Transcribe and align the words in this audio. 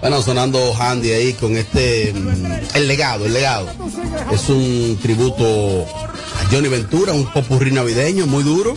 Bueno, 0.00 0.22
sonando 0.22 0.74
Handy 0.74 1.10
ahí 1.10 1.32
con 1.34 1.56
este. 1.56 2.12
mm, 2.12 2.76
El 2.76 2.88
legado, 2.88 3.26
el 3.26 3.32
legado. 3.32 3.68
Es 4.32 4.48
un 4.48 4.98
tributo 5.02 5.82
a 5.84 6.44
Johnny 6.52 6.68
Ventura, 6.68 7.12
un 7.12 7.26
popurrí 7.32 7.72
navideño 7.72 8.26
muy 8.26 8.44
duro. 8.44 8.76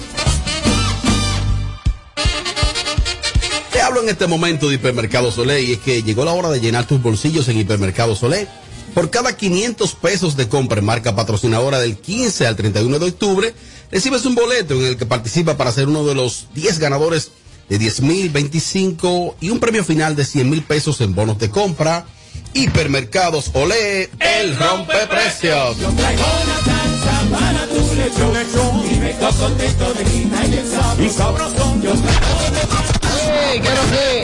Te 3.71 3.81
hablo 3.81 4.01
en 4.01 4.09
este 4.09 4.27
momento 4.27 4.67
de 4.67 4.75
Hipermercado 4.75 5.31
Solé 5.31 5.61
y 5.61 5.73
es 5.73 5.79
que 5.79 6.01
llegó 6.03 6.25
la 6.25 6.33
hora 6.33 6.49
de 6.49 6.59
llenar 6.59 6.87
tus 6.87 7.01
bolsillos 7.01 7.47
en 7.49 7.59
Hipermercado 7.59 8.15
Solé. 8.15 8.47
Por 8.93 9.09
cada 9.09 9.37
500 9.37 9.95
pesos 9.95 10.35
de 10.35 10.49
compra 10.49 10.79
en 10.79 10.85
marca 10.85 11.15
patrocinadora 11.15 11.79
del 11.79 11.97
15 11.97 12.45
al 12.45 12.57
31 12.57 12.99
de 12.99 13.05
octubre, 13.05 13.53
recibes 13.89 14.25
un 14.25 14.35
boleto 14.35 14.73
en 14.73 14.85
el 14.85 14.97
que 14.97 15.05
participa 15.05 15.55
para 15.55 15.71
ser 15.71 15.87
uno 15.87 16.05
de 16.05 16.13
los 16.15 16.47
10 16.55 16.79
ganadores 16.79 17.31
de 17.71 17.77
10 17.77 18.01
mil, 18.01 18.29
25 18.29 19.37
y 19.39 19.49
un 19.49 19.61
premio 19.61 19.85
final 19.85 20.13
de 20.17 20.25
100 20.25 20.49
mil 20.49 20.61
pesos 20.61 20.99
en 20.99 21.15
bonos 21.15 21.39
de 21.39 21.49
compra. 21.49 22.05
Hipermercados 22.53 23.51
Olé, 23.53 24.09
el 24.19 24.57
rompe 24.57 25.07
precios. 25.07 25.77
para 27.31 27.67
tu 27.67 27.95
lechón, 27.95 28.33
lechón. 28.33 28.93
Y 28.93 28.99
me 28.99 29.15
quedo 29.15 29.31
contento 29.31 29.93
de 29.93 30.03
mi 30.03 31.05
y 31.05 31.09
sabrosón. 31.09 31.81
Yo 31.81 31.93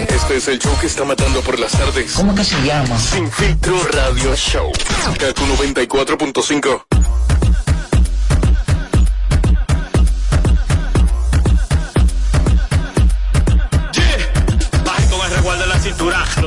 Este 0.10 0.36
es 0.36 0.48
el 0.50 0.60
show 0.60 0.78
que 0.82 0.88
está 0.88 1.06
matando 1.06 1.40
por 1.40 1.58
las 1.58 1.72
tardes. 1.72 2.12
¿Cómo 2.16 2.36
que 2.36 2.44
se 2.44 2.62
llama? 2.64 3.00
Sin 3.00 3.32
filtro 3.32 3.82
radio 3.94 4.36
show. 4.36 4.70
Kaku 5.18 5.46
94.5. 5.46 7.07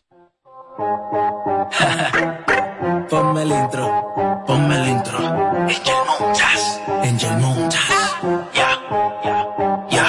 Ponme 3.10 3.44
el 3.44 3.52
intro, 3.52 4.44
ponme 4.48 4.76
el 4.76 4.88
intro. 4.90 5.18
Angel 5.18 6.02
Montas, 6.08 6.82
Angel 7.04 7.38
Montas. 7.38 7.82
Ya, 8.54 8.80
ya, 9.24 9.86
ya. 9.90 10.08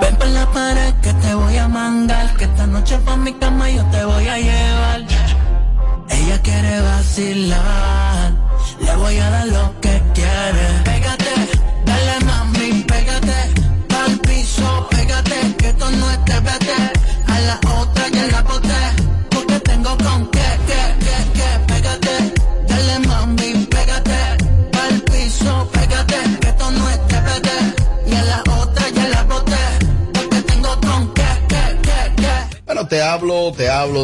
Ven 0.00 0.16
por 0.16 0.28
la 0.28 0.46
pared 0.52 0.94
que 1.02 1.12
te 1.14 1.34
voy 1.34 1.56
a 1.56 1.68
mandar. 1.68 2.36
Que 2.36 2.44
esta 2.44 2.66
noche 2.66 2.98
pa' 2.98 3.16
mi 3.16 3.32
cama 3.34 3.70
yo 3.70 3.84
te 3.86 4.04
voy 4.04 4.28
a 4.28 4.38
llevar. 4.38 5.00
Ella 6.08 6.42
quiere 6.42 6.80
vacilar. 6.80 8.32
Le 8.80 8.96
voy 8.96 9.18
a 9.18 9.30
dar 9.30 9.46
lo 9.46 9.80
que 9.80 10.02
quiere. 10.14 10.79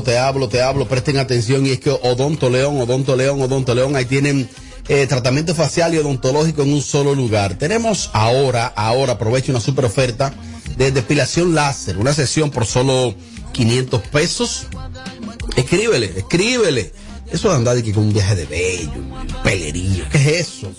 Te 0.07 0.17
hablo, 0.17 0.17
te 0.17 0.19
hablo, 0.19 0.49
te 0.49 0.63
hablo, 0.63 0.89
presten 0.89 1.19
atención 1.19 1.67
y 1.67 1.71
es 1.71 1.81
que 1.81 1.91
Odonto 1.91 2.49
León, 2.49 2.81
Odonto 2.81 3.17
León, 3.17 3.43
Odonto 3.43 3.75
León, 3.75 3.97
ahí 3.97 4.05
tienen 4.05 4.49
eh, 4.87 5.05
tratamiento 5.09 5.53
facial 5.53 5.95
y 5.95 5.99
odontológico 5.99 6.63
en 6.63 6.73
un 6.73 6.81
solo 6.81 7.13
lugar. 7.13 7.59
Tenemos 7.59 8.11
ahora, 8.13 8.67
ahora, 8.69 9.15
aprovecho 9.15 9.51
una 9.51 9.61
super 9.61 9.85
oferta 9.85 10.33
de 10.79 10.93
depilación 10.93 11.57
láser, 11.57 11.99
una 11.99 12.15
sesión 12.15 12.53
por 12.53 12.67
solo 12.67 13.17
500 13.51 14.01
pesos. 14.03 14.67
Escríbele, 15.57 16.13
escríbele. 16.17 16.93
Eso 17.33 17.49
de 17.49 17.57
andar 17.57 17.83
que 17.83 17.93
con 17.93 18.05
un 18.05 18.13
viaje 18.13 18.37
de 18.37 18.47
bello, 18.47 18.93
un 18.95 19.43
pelerillo, 19.43 20.05
¿qué 20.13 20.19
es 20.19 20.27
eso? 20.49 20.71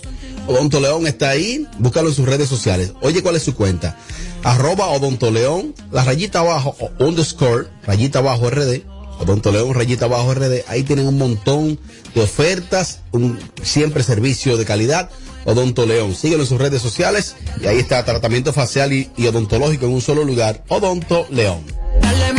Odonto 0.46 0.80
León 0.80 1.06
está 1.06 1.28
ahí, 1.28 1.66
búscalo 1.78 2.08
en 2.08 2.14
sus 2.14 2.26
redes 2.26 2.48
sociales. 2.48 2.94
Oye, 3.02 3.22
¿cuál 3.22 3.36
es 3.36 3.42
su 3.42 3.54
cuenta? 3.54 3.98
Arroba 4.42 4.86
Odonto 4.86 5.30
León, 5.30 5.74
la 5.92 6.02
rayita 6.02 6.38
abajo, 6.38 6.74
underscore, 6.98 7.66
rayita 7.84 8.20
abajo 8.20 8.48
RD, 8.48 8.97
Odonto 9.18 9.52
León, 9.52 9.74
rayita 9.74 10.06
abajo 10.06 10.34
RD. 10.34 10.64
Ahí 10.68 10.82
tienen 10.82 11.06
un 11.06 11.18
montón 11.18 11.78
de 12.14 12.20
ofertas, 12.22 13.00
un 13.12 13.38
siempre 13.62 14.02
servicio 14.02 14.56
de 14.56 14.64
calidad. 14.64 15.10
Odonto 15.44 15.86
León, 15.86 16.14
síguelo 16.14 16.42
en 16.42 16.48
sus 16.48 16.58
redes 16.58 16.82
sociales 16.82 17.36
y 17.62 17.66
ahí 17.66 17.78
está 17.78 18.04
tratamiento 18.04 18.52
facial 18.52 18.92
y, 18.92 19.10
odontológico 19.26 19.86
en 19.86 19.92
un 19.92 20.00
solo 20.00 20.24
lugar. 20.24 20.62
Odonto 20.68 21.26
León. 21.30 21.62
Dale 22.02 22.32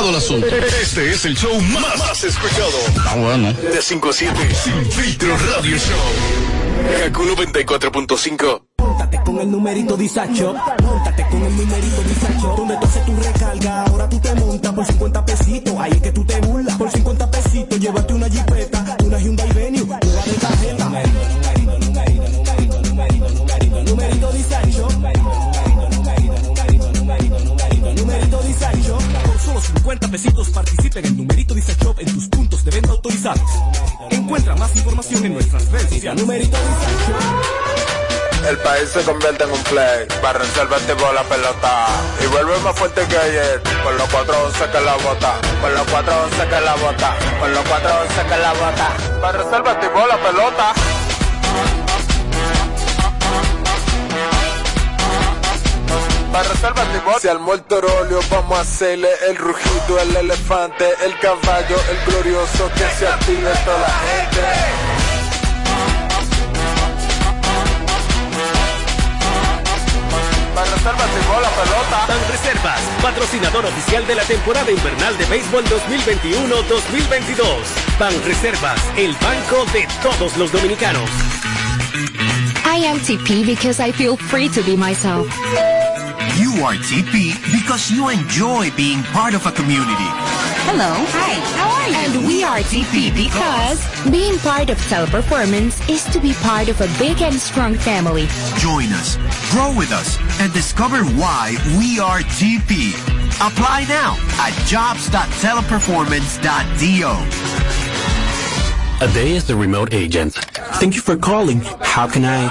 complicado 0.00 0.10
el 0.10 0.16
asunto. 0.16 0.46
Este 0.46 1.10
es 1.10 1.24
el 1.24 1.36
show 1.36 1.60
más, 1.60 1.98
más 1.98 2.24
escuchado. 2.24 2.70
Está 2.88 3.16
bueno. 3.16 3.52
De 3.52 3.82
5 3.82 4.08
a 4.08 4.12
7. 4.12 4.54
Sin 4.54 4.86
filtro 4.86 5.36
radio 5.36 5.76
show. 5.76 7.04
Kaku 7.04 7.22
94.5. 7.24 8.62
Móntate 8.78 9.20
con 9.24 9.40
el 9.40 9.50
numerito 9.50 9.96
disacho. 9.96 10.54
Móntate 10.82 11.26
con 11.30 11.42
el 11.42 11.56
numerito 11.56 12.02
disacho. 12.02 12.54
Donde 12.56 12.76
tú 12.76 12.86
haces 12.86 13.04
tu 13.04 13.16
recarga, 13.16 13.84
ahora 13.84 14.08
tú 14.08 14.18
te 14.20 14.34
montas 14.34 14.72
por 14.72 14.86
50 14.86 15.24
pesitos. 15.26 15.74
Ahí 15.78 15.92
es 15.92 16.00
que 16.00 16.12
tú 16.12 16.24
te 16.24 16.40
50 29.80 30.08
pesitos 30.08 30.50
participa 30.50 30.98
en 30.98 31.16
numerito 31.16 31.54
disacho 31.54 31.94
en 31.98 32.12
tus 32.12 32.28
puntos 32.28 32.62
de 32.66 32.70
venta 32.70 32.90
autorizados. 32.90 33.50
Encuentra 34.10 34.54
más 34.56 34.76
información 34.76 35.24
en 35.24 35.32
nuestras 35.32 35.70
redes 35.70 35.88
sociales. 35.88 36.20
Numerito. 36.20 36.58
El 38.46 38.58
país 38.58 38.90
se 38.90 39.00
convierte 39.04 39.44
en 39.44 39.50
un 39.50 39.62
play. 39.64 40.06
Para 40.20 40.40
resolver 40.40 40.80
tipo 40.80 41.10
la 41.14 41.22
pelota. 41.22 41.86
Y 42.22 42.26
vuelve 42.26 42.58
más 42.58 42.78
fuerte 42.78 43.06
que 43.08 43.16
ayer. 43.16 43.62
Con 43.82 43.96
los 43.96 44.06
411 44.10 44.64
que 44.70 44.80
la 44.84 44.96
bota. 44.96 45.40
Con 45.62 45.72
los 45.72 45.86
411 45.88 46.36
que 46.36 46.60
la 46.60 46.74
bota. 46.74 47.16
Con 47.40 47.54
los 47.54 47.64
411 47.64 48.22
que 48.28 48.36
la 48.36 48.52
bota. 48.52 49.20
Para 49.22 49.38
resolver 49.38 49.80
tipo 49.80 50.06
la 50.06 50.18
pelota. 50.18 50.74
Para 56.32 56.48
resolver 56.48 56.86
tipo. 56.92 57.18
Si 57.18 57.28
al 57.28 57.40
muerto 57.40 57.80
rolio 57.80 58.20
vamos 58.30 58.58
a 58.58 58.60
hacerle 58.60 59.08
el 59.28 59.36
rugido, 59.36 59.98
el 60.00 60.16
elefante, 60.16 60.84
el 61.04 61.18
caballo, 61.18 61.76
el 61.90 62.12
glorioso 62.12 62.70
que 62.74 62.88
se 62.98 63.06
active 63.08 63.50
toda 63.64 63.78
la 63.78 63.88
gente. 63.88 64.40
Para 70.54 70.70
reservas 70.70 71.08
llegó 71.14 71.40
la 71.40 71.48
pelota. 71.50 72.06
Ban 72.06 72.28
Reservas, 72.30 72.80
patrocinador 73.02 73.66
oficial 73.66 74.06
de 74.06 74.14
la 74.14 74.22
temporada 74.24 74.70
invernal 74.70 75.16
de 75.16 75.24
béisbol 75.26 75.64
2021-2022. 75.64 77.44
Ban 77.98 78.12
Reservas, 78.24 78.80
el 78.96 79.12
banco 79.14 79.64
de 79.72 79.88
todos 80.02 80.36
los 80.36 80.52
dominicanos. 80.52 81.08
I 82.64 82.84
am 82.86 83.00
TP 83.00 83.44
because 83.44 83.80
I 83.80 83.90
feel 83.90 84.16
free 84.16 84.48
to 84.50 84.62
be 84.62 84.76
myself. 84.76 85.26
You 86.38 86.62
are 86.64 86.74
TP 86.74 87.34
because 87.52 87.90
you 87.90 88.08
enjoy 88.08 88.70
being 88.76 89.02
part 89.04 89.34
of 89.34 89.44
a 89.46 89.52
community. 89.52 90.08
Hello. 90.68 90.92
Hi. 90.94 91.34
How 91.56 91.70
are 91.70 91.88
you? 91.88 91.94
And 91.96 92.26
we 92.26 92.44
are 92.44 92.60
TP 92.60 93.10
because 93.14 93.80
being 94.10 94.38
part 94.38 94.70
of 94.70 94.78
Teleperformance 94.88 95.80
is 95.90 96.04
to 96.12 96.20
be 96.20 96.32
part 96.34 96.68
of 96.68 96.80
a 96.80 96.86
big 96.98 97.20
and 97.22 97.34
strong 97.34 97.74
family. 97.74 98.26
Join 98.58 98.92
us, 98.92 99.16
grow 99.50 99.72
with 99.76 99.90
us, 99.92 100.16
and 100.40 100.52
discover 100.52 101.02
why 101.18 101.56
we 101.78 101.98
are 101.98 102.20
TP. 102.38 102.94
Apply 103.40 103.84
now 103.88 104.16
at 104.38 104.52
jobs.teleperformance.do. 104.66 107.08
A 109.02 109.08
day 109.14 109.34
as 109.36 109.44
the 109.46 109.56
remote 109.56 109.94
agent. 109.94 110.34
Thank 110.78 110.94
you 110.94 111.00
for 111.00 111.16
calling. 111.16 111.60
How 111.80 112.06
can 112.06 112.22
I? 112.24 112.48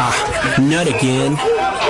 Ah, 0.00 0.14
not 0.60 0.86
again. 0.88 1.36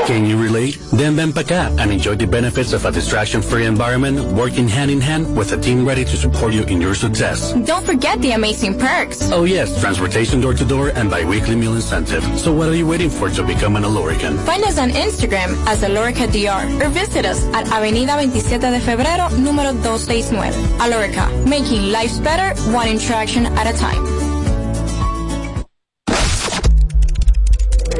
Can 0.08 0.24
you 0.24 0.40
relate? 0.40 0.78
Then 0.90 1.16
ven 1.16 1.34
pa 1.34 1.44
acá 1.44 1.68
and 1.76 1.92
enjoy 1.92 2.16
the 2.16 2.24
benefits 2.24 2.72
of 2.72 2.86
a 2.86 2.90
distraction-free 2.90 3.66
environment 3.66 4.16
working 4.32 4.66
hand 4.66 4.90
in 4.90 5.02
hand 5.02 5.36
with 5.36 5.52
a 5.52 5.60
team 5.60 5.84
ready 5.84 6.02
to 6.02 6.16
support 6.16 6.54
you 6.54 6.64
in 6.64 6.80
your 6.80 6.94
success. 6.94 7.52
Don't 7.52 7.84
forget 7.84 8.16
the 8.22 8.32
amazing 8.32 8.78
perks. 8.78 9.30
Oh 9.30 9.44
yes, 9.44 9.68
transportation 9.82 10.40
door 10.40 10.54
to 10.54 10.64
door 10.64 10.96
and 10.96 11.10
bi-weekly 11.10 11.56
meal 11.56 11.74
incentive. 11.74 12.24
So 12.40 12.56
what 12.56 12.70
are 12.70 12.74
you 12.74 12.86
waiting 12.86 13.10
for 13.10 13.28
to 13.28 13.42
become 13.44 13.76
an 13.76 13.84
Alorican? 13.84 14.40
Find 14.48 14.64
us 14.64 14.78
on 14.78 14.96
Instagram 14.96 15.52
as 15.68 15.82
Alorica 15.82 16.24
DR 16.24 16.64
or 16.80 16.88
visit 16.88 17.26
us 17.26 17.44
at 17.52 17.68
Avenida 17.68 18.16
27 18.16 18.64
de 18.64 18.80
Febrero, 18.80 19.28
número 19.36 19.76
269. 19.84 20.56
Alorica, 20.80 21.28
making 21.44 21.92
lives 21.92 22.18
better 22.18 22.56
one 22.72 22.88
interaction 22.88 23.44
at 23.60 23.66
a 23.68 23.76
time. 23.76 24.17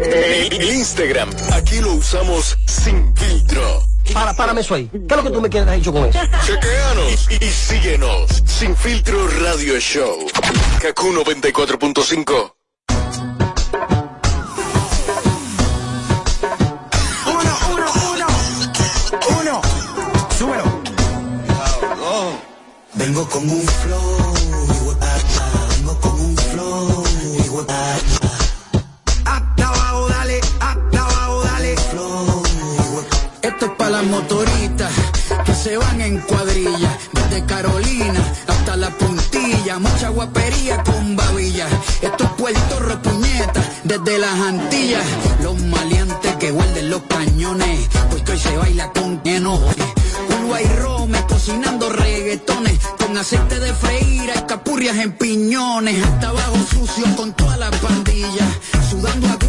El 0.03 0.63
Instagram, 0.63 1.29
aquí 1.53 1.81
lo 1.81 1.95
usamos 1.95 2.57
sin 2.67 3.15
filtro. 3.17 3.83
Para, 4.13 4.33
párame 4.35 4.61
eso 4.61 4.75
ahí. 4.75 4.89
¿Qué 4.89 4.99
es 5.09 5.17
lo 5.17 5.23
que 5.23 5.31
tú 5.31 5.41
me 5.41 5.49
quieres 5.49 5.75
dicho 5.75 5.93
con 5.93 6.05
eso? 6.07 6.19
Chequeanos 6.47 7.29
y, 7.31 7.45
y 7.45 7.51
síguenos. 7.51 8.43
Sin 8.47 8.77
filtro 8.77 9.27
radio 9.41 9.79
show. 9.81 10.27
Kaku 10.81 11.09
94.5. 11.09 12.53
Uno, 17.27 17.59
uno, 17.73 17.87
uno. 18.13 18.27
Uno. 19.41 19.63
Súbelo. 20.39 20.65
Vengo 22.95 23.29
con 23.29 23.51
un 23.51 23.63
flow. 23.63 24.35
Vengo 25.77 26.01
con 26.01 26.21
un 26.21 26.37
flow. 26.37 27.05
Las 33.99 34.07
motoritas 34.07 34.93
que 35.45 35.55
se 35.55 35.77
van 35.77 36.01
en 36.01 36.19
cuadrilla, 36.21 36.97
desde 37.15 37.45
Carolina 37.47 38.21
hasta 38.47 38.77
la 38.77 38.91
puntilla, 38.91 39.81
mucha 39.81 40.11
guapería 40.11 40.85
con 40.85 41.17
babilla. 41.17 41.67
Esto 42.01 42.25
es 42.25 42.31
Puerto 42.31 42.79
desde 43.83 44.19
las 44.19 44.39
Antillas, 44.41 45.05
los 45.43 45.61
maleantes 45.63 46.37
que 46.37 46.53
guarden 46.53 46.91
los 46.91 47.03
cañones, 47.09 47.89
pues 48.11 48.23
hoy 48.31 48.39
se 48.39 48.57
baila 48.57 48.93
con 48.93 49.21
enoje. 49.25 49.83
Uruguay 50.29 50.65
Rome 50.81 51.21
cocinando 51.29 51.89
reggaetones 51.89 52.79
con 52.99 53.17
aceite 53.17 53.59
de 53.59 53.75
freír, 53.75 54.31
escapurrias 54.31 54.97
en 54.99 55.13
piñones, 55.13 56.05
hasta 56.05 56.29
abajo 56.29 56.57
sucio 56.71 57.17
con 57.17 57.33
toda 57.33 57.57
la 57.57 57.71
pandilla, 57.73 58.47
sudando 58.91 59.27
agüita 59.27 59.48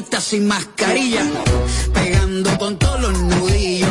sin 0.00 0.46
mascarilla, 0.46 1.20
pegando 1.92 2.56
con 2.58 2.78
todos 2.78 2.98
los 3.02 3.18
nudillos, 3.20 3.90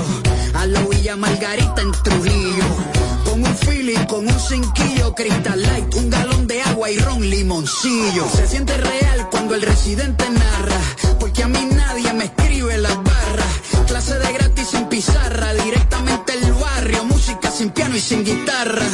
a 0.55 0.65
la 0.65 0.81
Villa 0.81 1.15
Margarita 1.15 1.79
en 1.79 1.91
Trujillo, 1.91 2.63
con 3.23 3.43
un 3.43 3.55
feeling, 3.57 4.03
con 4.07 4.27
un 4.27 4.39
cinquillo, 4.39 5.13
Crystal 5.13 5.61
Light, 5.61 5.93
un 5.93 6.09
galón 6.09 6.47
de 6.47 6.59
agua 6.63 6.89
y 6.89 6.97
ron 6.97 7.29
limoncillo. 7.29 8.27
Se 8.35 8.47
siente 8.47 8.75
real 8.77 9.29
cuando 9.29 9.53
el 9.53 9.61
residente 9.61 10.27
narra, 10.31 10.81
porque 11.19 11.43
a 11.43 11.47
mí 11.47 11.67
nadie 11.71 12.11
me 12.13 12.25
escribe 12.25 12.79
las 12.79 12.95
barras. 12.95 13.53
Clase 13.85 14.17
de 14.17 14.33
gratis 14.33 14.69
sin 14.69 14.85
pizarra, 14.85 15.53
directamente 15.53 16.33
el 16.33 16.51
barrio, 16.53 17.03
música 17.05 17.51
sin 17.51 17.69
piano 17.69 17.95
y 17.95 18.01
sin 18.01 18.23
guitarra. 18.23 18.87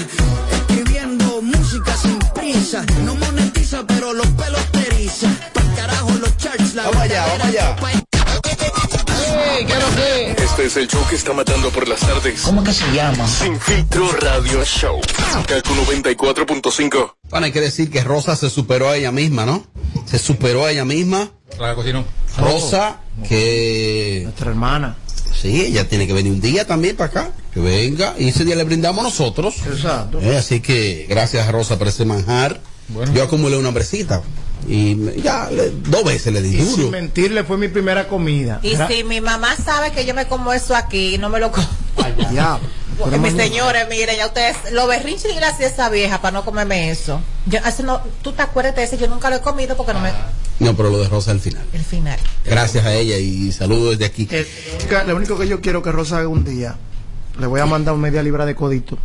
Escribiendo 0.52 1.42
música 1.42 1.96
sin 1.96 2.20
prisa, 2.36 2.86
es 10.68 10.76
el 10.76 10.88
show 10.88 11.02
que 11.10 11.16
está 11.16 11.32
matando 11.32 11.70
por 11.70 11.88
las 11.88 12.02
tardes. 12.02 12.42
¿Cómo 12.42 12.62
que 12.62 12.74
se 12.74 12.86
llama? 12.92 13.26
Sin 13.26 13.58
filtro 13.58 14.12
radio 14.12 14.64
show. 14.66 15.00
Kaku 15.48 15.74
94.5. 15.74 17.14
Bueno, 17.30 17.46
hay 17.46 17.52
que 17.54 17.62
decir 17.62 17.90
que 17.90 18.04
Rosa 18.04 18.36
se 18.36 18.50
superó 18.50 18.90
a 18.90 18.98
ella 18.98 19.14
misma, 19.14 19.46
¿no? 19.46 19.66
Se 20.06 20.20
superó 20.20 20.66
a 20.66 20.72
ella 20.72 20.84
misma. 20.84 21.32
La 21.58 21.74
cocinó. 21.74 22.04
Rosa, 22.38 23.00
que... 23.28 24.22
Nuestra 24.24 24.50
hermana. 24.50 24.98
Sí, 25.34 25.62
ella 25.62 25.88
tiene 25.88 26.06
que 26.06 26.12
venir 26.12 26.34
un 26.34 26.42
día 26.42 26.68
también 26.68 26.98
para 26.98 27.10
acá. 27.12 27.32
Que 27.54 27.62
venga. 27.62 28.16
Y 28.20 28.28
ese 28.28 28.44
día 28.44 28.56
le 28.58 28.66
brindamos 28.66 29.04
nosotros. 29.04 29.56
Exacto. 29.66 30.20
Eh, 30.20 30.36
así 30.36 30.60
que 30.60 31.06
gracias 31.08 31.48
a 31.48 31.52
Rosa 31.54 31.78
por 31.78 31.88
ese 31.88 32.04
manjar. 32.04 32.60
Yo 33.14 33.24
acumulé 33.24 33.56
una 33.56 33.70
hambrecita. 33.70 34.22
Y 34.68 34.96
me- 34.96 35.16
ya 35.22 35.50
le- 35.50 35.72
dos 35.72 36.04
veces 36.04 36.34
le 36.34 36.42
di 36.42 36.56
Y 36.56 36.58
duro. 36.62 36.76
sin 36.84 36.92
mentirle, 36.92 37.44
fue 37.44 37.58
mi 37.58 37.68
primera 37.68 38.08
comida. 38.08 38.60
Y 38.64 38.76
si 38.88 39.04
mi 39.04 39.22
mamá 39.22 39.56
sabe 39.56 39.92
que 39.92 40.06
yo 40.06 40.14
me 40.14 40.28
como 40.28 40.54
eso 40.54 40.76
aquí, 40.76 41.18
no 41.18 41.30
me 41.30 41.40
lo 41.40 41.52
como. 41.52 41.68
Ya. 42.32 42.60
Pero 43.04 43.20
Mis 43.20 43.34
señores, 43.34 43.86
miren, 43.92 44.18
ya 44.18 44.26
ustedes, 44.26 44.58
lo 44.72 44.88
berrinche 44.88 45.30
y 45.32 45.36
gracias 45.36 45.70
a 45.72 45.74
esa 45.74 45.90
vieja 45.90 46.20
para 46.20 46.32
no 46.32 46.44
comerme 46.44 46.90
eso. 46.90 47.22
Yo, 47.46 47.60
eso 47.60 47.84
no, 47.84 48.02
tú 48.24 48.32
te 48.34 48.42
acuerdas 48.42 48.76
de 48.76 48.84
ese, 48.86 48.98
yo 48.98 49.08
nunca 49.08 49.30
lo 49.30 49.36
he 49.36 49.42
comido 49.42 49.78
porque 49.78 49.94
no 49.94 50.00
me. 50.00 50.12
No, 50.60 50.76
pero 50.76 50.90
lo 50.90 50.98
de 50.98 51.08
Rosa 51.08 51.30
al 51.30 51.40
final. 51.40 51.64
El 51.74 51.84
final. 51.84 52.18
Gracias 52.44 52.84
a 52.86 52.94
ella 52.96 53.18
y 53.20 53.52
saludos 53.52 53.92
desde 54.00 54.06
aquí. 54.12 54.28
Eh, 54.32 54.48
chica, 54.80 55.04
lo 55.04 55.16
único 55.16 55.38
que 55.38 55.48
yo 55.48 55.62
quiero 55.62 55.84
que 55.84 55.92
Rosa 55.92 56.18
haga 56.18 56.28
un 56.28 56.44
día, 56.44 56.76
le 57.40 57.46
voy 57.46 57.62
a 57.62 57.68
mandar 57.68 57.94
un 57.94 58.02
media 58.02 58.24
libra 58.24 58.48
de 58.48 58.56
codito 58.56 58.98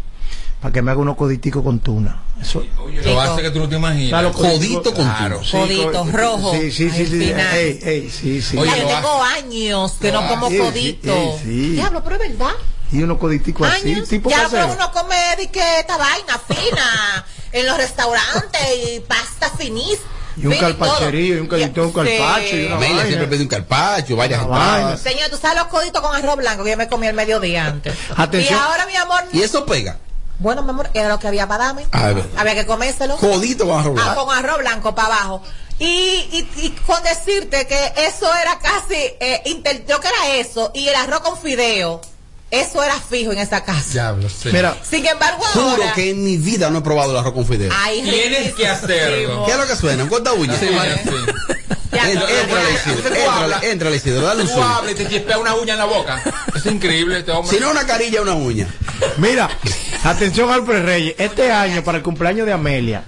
para 0.63 0.73
que 0.73 0.81
me 0.81 0.93
haga 0.93 1.01
unos 1.01 1.17
coditicos 1.17 1.63
con 1.65 1.81
tuna. 1.81 2.23
Eso. 2.41 2.63
Lo 3.05 3.21
hace 3.21 3.43
que 3.43 3.51
tú 3.51 3.59
no 3.59 3.69
te 3.69 3.77
imaginas. 3.77 4.09
Claro, 4.11 4.33
Codito 4.33 4.95
con 4.95 5.05
Claro. 5.05 5.37
tuna. 5.39 5.49
Sí, 5.51 5.57
Codito, 5.57 5.93
co- 5.93 6.11
rojo, 6.13 6.53
Sí, 6.55 6.71
sí, 6.73 6.91
sí. 6.91 7.01
al 7.01 7.07
sí. 7.07 7.19
final. 7.19 7.57
Ey, 7.57 7.81
ey, 7.83 8.11
sí, 8.11 8.41
sí. 8.43 8.57
Oye, 8.57 8.71
lo 8.83 8.89
tengo 8.89 9.23
años 9.23 9.93
que 10.01 10.13
no 10.13 10.27
como 10.29 10.47
codito. 10.49 11.39
sí, 11.39 11.45
sí. 11.45 11.69
Diablo, 11.73 12.03
pero 12.05 12.17
es 12.23 12.31
verdad. 12.31 12.53
Y 12.93 13.03
unos 13.03 13.19
coditicos 13.19 13.69
así, 13.69 14.03
tipo 14.09 14.31
ya, 14.31 14.49
pero 14.51 14.73
uno 14.73 14.93
come 14.93 15.17
de 15.39 15.51
que 15.51 15.81
esta 15.81 15.97
vaina 15.97 16.39
fina 16.47 17.25
en 17.53 17.67
los 17.67 17.77
restaurantes 17.77 18.61
y 18.87 19.01
pasta 19.01 19.51
finísima. 19.57 20.09
Y 20.37 20.47
un 20.47 20.55
carpacherío, 20.57 21.37
y 21.37 21.39
un 21.41 21.47
codito, 21.47 21.83
un 21.85 21.93
carpacho, 21.93 22.57
y 22.57 22.65
una 22.67 22.77
Amelia 22.77 22.95
vaina. 22.97 23.07
siempre 23.07 23.27
pide 23.29 23.43
un 23.43 23.49
carpacho, 23.49 24.17
varias. 24.17 25.01
Señor, 25.01 25.29
tú 25.31 25.37
sabes 25.37 25.59
los 25.59 25.67
coditos 25.69 26.01
con 26.03 26.15
arroz 26.15 26.37
blanco 26.37 26.65
que 26.65 26.71
yo 26.71 26.77
me 26.77 26.89
comí 26.89 27.07
el 27.07 27.15
mediodía 27.15 27.67
antes. 27.67 27.95
Atención. 28.17 28.59
Y 28.59 28.63
ahora, 28.63 28.87
mi 28.87 28.97
amor, 28.97 29.25
Y 29.33 29.43
eso 29.43 29.65
pega. 29.67 29.99
Bueno, 30.39 30.63
mi 30.63 30.71
amor, 30.71 30.91
era 30.95 31.09
lo 31.09 31.19
que 31.19 31.29
había 31.29 31.47
para 31.47 31.67
darme. 31.67 31.87
A 31.93 32.09
ver. 32.13 32.25
Había 32.37 32.55
que 32.55 32.67
comérselo. 32.67 33.17
Codito 33.17 33.67
con 33.67 33.79
arroz 33.81 33.97
Ah, 34.01 34.05
blanco. 34.05 34.27
con 34.27 34.37
arroz 34.37 34.59
blanco 34.59 34.95
para 34.95 35.09
abajo. 35.17 35.43
Y, 35.79 35.85
y, 35.87 36.49
y 36.59 36.71
con 36.87 37.03
decirte 37.03 37.67
que 37.67 37.93
eso 38.07 38.31
era 38.41 38.59
casi, 38.59 38.95
eh, 38.95 39.43
inter- 39.47 39.85
lo 39.89 40.01
que 40.01 40.09
era 40.09 40.37
eso, 40.37 40.71
y 40.75 40.87
el 40.89 40.95
arroz 40.95 41.21
con 41.21 41.37
fideo, 41.39 42.01
eso 42.51 42.83
era 42.85 42.95
fijo 43.01 43.33
en 43.33 43.39
esa 43.39 43.65
casa. 43.65 43.83
Diablo, 43.93 44.29
sí. 44.29 44.51
Mira, 44.53 44.77
Sin 44.89 45.05
embargo, 45.07 45.43
Juro 45.55 45.71
ahora. 45.71 45.93
que 45.95 46.11
en 46.11 46.23
mi 46.23 46.37
vida 46.37 46.71
no 46.71 46.79
he 46.79 46.83
probado 46.83 47.11
el 47.13 47.17
arroz 47.17 47.33
con 47.33 47.47
fideo. 47.47 47.73
Ay, 47.75 48.03
Tienes 48.03 48.55
que 48.55 48.69
hacerlo. 48.69 49.45
¿Qué 49.47 49.53
es 49.53 49.59
lo 49.59 49.67
que 49.67 49.75
suena? 49.77 50.03
¿Un 50.05 50.09
corta 50.09 50.33
uña? 50.35 50.57
Sí, 50.59 50.69
sí. 50.69 51.11
Entra. 53.63 53.91
Isidro, 53.91 54.23
dale 54.23 54.43
un 54.43 54.49
Tú 54.49 54.63
hablas 54.63 54.93
y 54.93 54.95
te 54.95 55.09
chispea 55.09 55.39
una 55.39 55.55
uña 55.55 55.75
en 55.75 55.79
la 55.79 55.85
boca. 55.85 56.23
Es 56.55 56.65
increíble 56.67 57.19
este 57.19 57.31
hombre. 57.33 57.55
Si 57.57 57.61
no 57.63 57.71
una 57.71 57.87
carilla, 57.87 58.23
una 58.23 58.35
uña. 58.35 58.67
Mira, 59.19 59.49
atención 60.05 60.51
Alfred 60.51 60.85
Reyes, 60.85 61.15
este 61.19 61.51
año 61.53 61.83
para 61.85 61.99
el 61.99 62.05
cumpleaños 62.05 62.47
de 62.47 62.53
Amelia, 62.53 63.05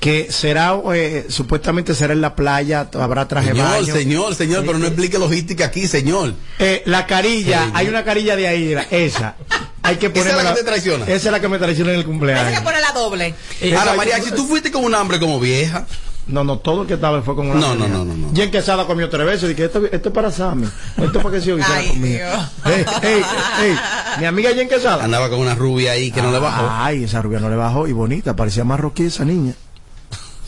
que 0.00 0.30
será, 0.32 0.74
eh, 0.94 1.26
supuestamente 1.28 1.94
será 1.94 2.12
en 2.12 2.20
la 2.20 2.34
playa, 2.34 2.88
habrá 2.94 3.28
traje 3.28 3.48
Señor, 3.50 3.68
baño. 3.70 3.94
señor, 3.94 4.34
señor, 4.34 4.64
pero 4.66 4.78
no 4.78 4.86
explique 4.86 5.18
logística 5.18 5.66
aquí, 5.66 5.86
señor. 5.86 6.34
Eh, 6.58 6.82
la 6.86 7.06
carilla, 7.06 7.70
hay 7.74 7.88
una 7.88 8.04
carilla 8.04 8.34
de 8.36 8.48
ahí, 8.48 8.76
esa. 8.90 9.36
Hay 9.82 9.96
que 9.96 10.06
¿Esa 10.06 10.30
es 10.30 10.44
la 10.44 10.50
que 10.54 10.58
te 10.60 10.64
traiciona? 10.64 11.04
Esa 11.04 11.14
es 11.14 11.32
la 11.32 11.40
que 11.40 11.48
me 11.48 11.58
traiciona 11.58 11.90
en 11.92 11.96
el 11.96 12.00
Hay 12.00 12.04
que 12.04 12.10
cumpleaños. 12.10 12.60
poner 12.62 12.80
la 12.80 12.92
doble. 12.92 13.34
Ahora, 13.78 13.94
María, 13.94 14.20
si 14.22 14.30
tú 14.32 14.46
fuiste 14.46 14.70
con 14.70 14.84
un 14.84 14.94
hambre 14.94 15.18
como 15.18 15.40
vieja, 15.40 15.86
No, 16.26 16.44
no, 16.44 16.58
todo 16.58 16.82
el 16.82 16.88
que 16.88 16.94
estaba 16.94 17.20
fue 17.22 17.34
con 17.34 17.50
una. 17.50 17.58
No, 17.60 17.74
no, 17.74 17.88
no, 17.88 18.04
no, 18.04 18.14
no. 18.14 18.32
Jen 18.34 18.50
Quesada 18.50 18.86
comió 18.86 19.08
tres 19.08 19.26
veces. 19.26 19.48
Dije, 19.48 19.64
esto, 19.64 19.82
esto 19.90 20.08
es 20.10 20.14
para 20.14 20.30
Sammy. 20.30 20.66
Esto 20.96 21.18
es 21.18 21.24
para 21.24 21.34
que 21.34 21.40
se 21.40 21.50
y 21.50 21.58
Ay, 21.64 21.88
comía. 21.88 22.50
Ey, 22.66 22.84
ey, 23.02 23.22
ey. 23.62 23.76
Mi 24.20 24.26
amiga 24.26 24.50
Jen 24.54 24.68
Quesada. 24.68 25.04
andaba 25.04 25.28
con 25.28 25.40
una 25.40 25.54
rubia 25.56 25.92
ahí 25.92 26.12
que 26.12 26.22
no 26.22 26.30
le 26.30 26.38
bajó. 26.38 26.68
Ay, 26.70 27.04
esa 27.04 27.20
rubia 27.20 27.40
no 27.40 27.50
le 27.50 27.56
bajó 27.56 27.88
y 27.88 27.92
bonita. 27.92 28.36
Parecía 28.36 28.62
marroquí 28.64 29.04
esa 29.06 29.24
niña. 29.24 29.54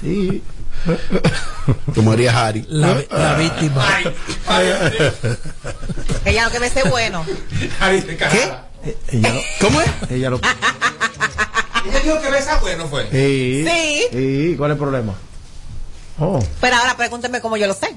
Sí. 0.00 0.42
Como 1.94 2.12
haría 2.12 2.46
Harry. 2.46 2.64
La, 2.68 3.02
la 3.10 3.34
víctima. 3.34 3.84
Ella 6.24 6.44
lo 6.44 6.50
que 6.50 6.60
me 6.60 6.66
hace 6.66 6.88
bueno. 6.88 7.24
¿Qué? 7.98 8.52
Ella 9.08 9.32
lo, 9.34 9.40
¿Cómo 9.60 9.80
es? 9.80 9.90
ella 10.10 10.30
lo, 10.30 10.40
Ella 11.86 12.00
dijo 12.04 12.20
que 12.20 12.30
besa 12.30 12.58
bueno 12.60 12.86
fue. 12.88 13.08
sí. 13.10 13.64
Sí. 13.66 14.02
Sí, 14.12 14.54
¿cuál 14.56 14.72
es 14.72 14.74
el 14.74 14.78
problema? 14.78 15.14
Oh. 16.18 16.42
Pero 16.60 16.76
ahora 16.76 16.96
pregúntenme 16.96 17.40
cómo 17.40 17.56
yo 17.56 17.66
lo 17.66 17.74
sé. 17.74 17.94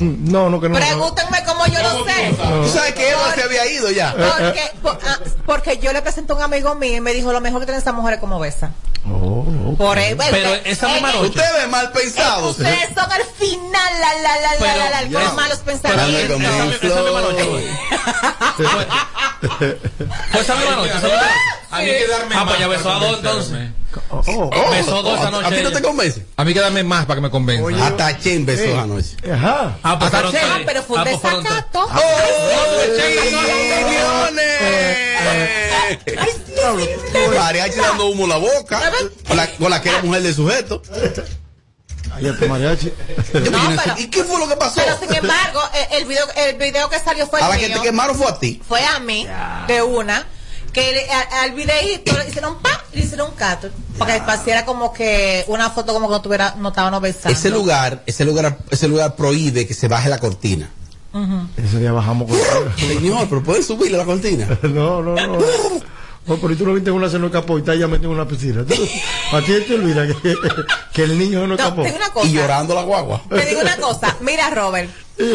No, 0.00 0.48
no, 0.50 0.60
que 0.60 0.68
no. 0.68 0.74
Pregúntenme 0.78 1.44
cómo 1.44 1.66
yo 1.66 1.80
lo 1.82 2.04
sé. 2.04 2.34
Tú 2.36 2.68
sabes 2.68 2.94
que 2.94 3.10
Eva 3.10 3.34
se 3.34 3.42
había 3.42 3.66
ido 3.70 3.90
ya. 3.90 4.12
Porque, 4.14 4.70
por- 4.82 4.98
ah, 5.06 5.18
porque 5.46 5.78
yo 5.78 5.92
le 5.92 6.02
presenté 6.02 6.32
a 6.32 6.36
un 6.36 6.42
amigo 6.42 6.74
mío 6.74 6.96
y 6.96 7.00
me 7.00 7.12
dijo 7.12 7.30
lo 7.32 7.40
mejor 7.40 7.60
que 7.60 7.66
tienen 7.66 7.78
estas 7.78 7.94
mujeres 7.94 8.18
como 8.18 8.38
besa. 8.40 8.70
Oh. 9.06 9.44
Por 9.76 9.96
bueno, 9.96 10.16
Pero 10.30 10.52
usted- 10.52 10.66
esa 10.66 10.88
misma 10.88 11.10
eh, 11.10 11.14
noche. 11.14 11.28
Ustedes 11.28 11.68
mal 11.68 11.92
pensados. 11.92 12.50
Ustedes 12.58 12.88
son 12.94 13.12
al 13.12 13.24
final, 13.24 13.92
la, 14.00 14.14
la, 14.14 14.40
la, 14.40 14.50
Pero- 14.58 14.76
la, 14.78 14.90
la, 15.02 15.02
la, 15.24 15.32
malos 15.34 15.58
pensamientos. 15.58 16.40
Esa- 16.40 16.64
mi 16.64 16.72
esa 16.74 17.02
misma 17.02 17.20
noche. 17.20 17.44
Fue 20.32 20.40
esa 20.40 20.54
misma 20.54 20.76
noche. 20.76 20.92
A 21.70 21.78
mí 21.80 21.84
que 21.86 22.06
darme 22.08 22.34
Ah, 22.36 22.44
pues 22.46 22.58
ya 22.58 22.68
besó 22.68 22.92
a 22.92 22.98
dos 22.98 23.16
entonces. 23.18 23.68
Oh, 24.10 24.22
oh. 24.26 24.70
Besó 24.70 25.02
dos 25.02 25.18
esa 25.18 25.28
¿A 25.28 25.30
noche. 25.30 25.46
a 25.46 25.50
ti 25.56 25.62
no 25.62 25.72
te 25.72 25.82
convence? 25.82 26.26
A 26.36 26.44
mí 26.44 26.52
que 26.54 26.60
darme 26.60 26.82
más 26.82 27.04
para 27.06 27.16
que 27.16 27.22
me 27.22 27.30
convenza. 27.30 27.64
Oye, 27.64 27.80
Hasta 27.82 28.18
Chen 28.18 28.44
besó 28.46 28.64
Sí. 28.64 28.70
anoche. 28.72 29.16
Ajá. 29.32 29.76
Ah, 29.82 29.98
pues 29.98 30.10
fueron 30.10 30.34
Ah, 30.36 30.38
tres. 30.54 30.62
pero 30.66 30.82
fue 30.82 30.96
un 30.96 31.00
Ah, 31.00 31.04
pues 31.10 31.20
fueron 31.20 31.42
tres. 31.42 31.54
desacato. 31.54 31.88
¡Oh! 31.94 33.62
Mariachi 37.38 37.78
dando 37.80 38.06
humo 38.08 38.24
en 38.24 38.30
la 38.30 38.36
boca. 38.38 38.80
Con 39.26 39.36
la, 39.36 39.46
con 39.52 39.70
la 39.70 39.80
que 39.82 39.88
era 39.90 40.02
mujer 40.02 40.22
del 40.22 40.34
sujeto. 40.34 40.82
Ahí 42.14 42.26
está 42.26 42.46
mariachi. 42.46 42.92
No, 43.50 43.58
pero- 43.84 43.98
¿Y 43.98 44.08
qué 44.08 44.22
fue 44.24 44.38
lo 44.38 44.46
que 44.48 44.56
pasó? 44.56 44.74
Pero 44.76 44.98
sin 44.98 45.14
embargo, 45.14 45.60
eh, 45.74 45.88
el 45.92 46.04
video, 46.04 46.26
el 46.36 46.56
video 46.56 46.88
que 46.90 46.98
salió 46.98 47.26
fue 47.26 47.40
A 47.40 47.48
la 47.48 47.54
el 47.54 47.60
que 47.60 47.68
mío. 47.68 47.78
te 47.78 47.82
quemaron 47.84 48.16
fue 48.16 48.26
a 48.28 48.38
ti. 48.38 48.60
Fue 48.66 48.84
a 48.84 48.98
mí, 49.00 49.26
de 49.66 49.82
una, 49.82 50.26
que 50.72 50.92
le- 50.92 51.10
a- 51.10 51.42
al 51.42 51.52
videíto 51.52 52.16
le 52.16 52.28
hicieron 52.28 52.60
pa, 52.62 52.82
le 52.92 53.00
hicieron 53.02 53.30
un 53.30 53.36
cato, 53.36 53.68
para 53.98 54.14
que 54.14 54.20
pareciera 54.22 54.64
como 54.64 54.92
que 54.92 55.44
una 55.48 55.70
foto 55.70 55.92
como 55.92 56.08
que 56.08 56.12
no 56.12 56.22
tuviera, 56.22 56.54
no 56.58 56.70
estábamos 56.70 57.00
besando. 57.02 57.36
Ese 57.38 57.50
lugar, 57.50 58.02
ese 58.06 58.24
lugar, 58.24 58.58
ese 58.70 58.88
lugar 58.88 59.14
prohíbe 59.16 59.66
que 59.66 59.74
se 59.74 59.88
baje 59.88 60.08
la 60.08 60.18
cortina. 60.18 60.70
Ese 61.58 61.78
día 61.78 61.92
bajamos 61.92 62.28
con. 62.30 62.38
Señor, 62.78 63.26
pero 63.28 63.42
pueden 63.42 63.62
subirle 63.62 63.98
la 63.98 64.04
cortina. 64.04 64.46
No, 64.62 65.02
no, 65.02 65.14
no. 65.14 65.38
No, 66.24 66.36
pero 66.36 66.56
tú 66.56 66.64
lo 66.64 66.74
viste 66.74 66.90
en 66.90 66.96
una 66.96 67.08
cena 67.08 67.28
capó 67.30 67.56
y 67.58 67.60
está 67.62 67.74
ya 67.74 67.88
metido 67.88 68.10
en 68.10 68.16
una 68.16 68.28
piscina. 68.28 68.60
A 69.32 69.40
ti 69.40 69.52
te 69.66 69.74
olvida 69.74 70.06
que, 70.06 70.34
que 70.92 71.02
el 71.02 71.18
niño 71.18 71.46
no 71.48 71.56
cosa. 72.12 72.28
Y 72.28 72.32
llorando 72.32 72.74
la 72.74 72.82
guagua. 72.82 73.22
Te 73.28 73.44
digo 73.46 73.60
una 73.60 73.76
cosa, 73.76 74.16
mira 74.20 74.48
Robert, 74.50 74.88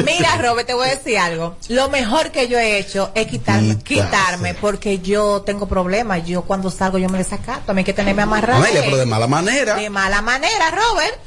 mira 0.06 0.38
Robert, 0.42 0.66
te 0.66 0.74
voy 0.74 0.88
a 0.88 0.96
decir 0.96 1.18
algo. 1.18 1.58
Lo 1.68 1.90
mejor 1.90 2.32
que 2.32 2.48
yo 2.48 2.58
he 2.58 2.80
hecho 2.80 3.12
es 3.16 3.28
quitarme, 3.28 3.78
quitarme, 3.80 4.54
porque 4.54 5.00
yo 5.00 5.42
tengo 5.42 5.68
problemas. 5.68 6.26
Yo 6.26 6.44
cuando 6.44 6.72
salgo 6.72 6.98
yo 6.98 7.10
me 7.10 7.18
desacato, 7.18 7.72
a 7.72 7.74
mí 7.74 7.82
hay 7.82 7.86
que 7.86 7.94
tenerme 7.94 8.22
amarrado. 8.22 8.64
Amelia, 8.64 8.82
pero 8.86 8.98
de 8.98 9.06
mala 9.06 9.28
manera. 9.28 9.76
De 9.76 9.90
mala 9.90 10.22
manera, 10.22 10.72
Robert. 10.72 11.20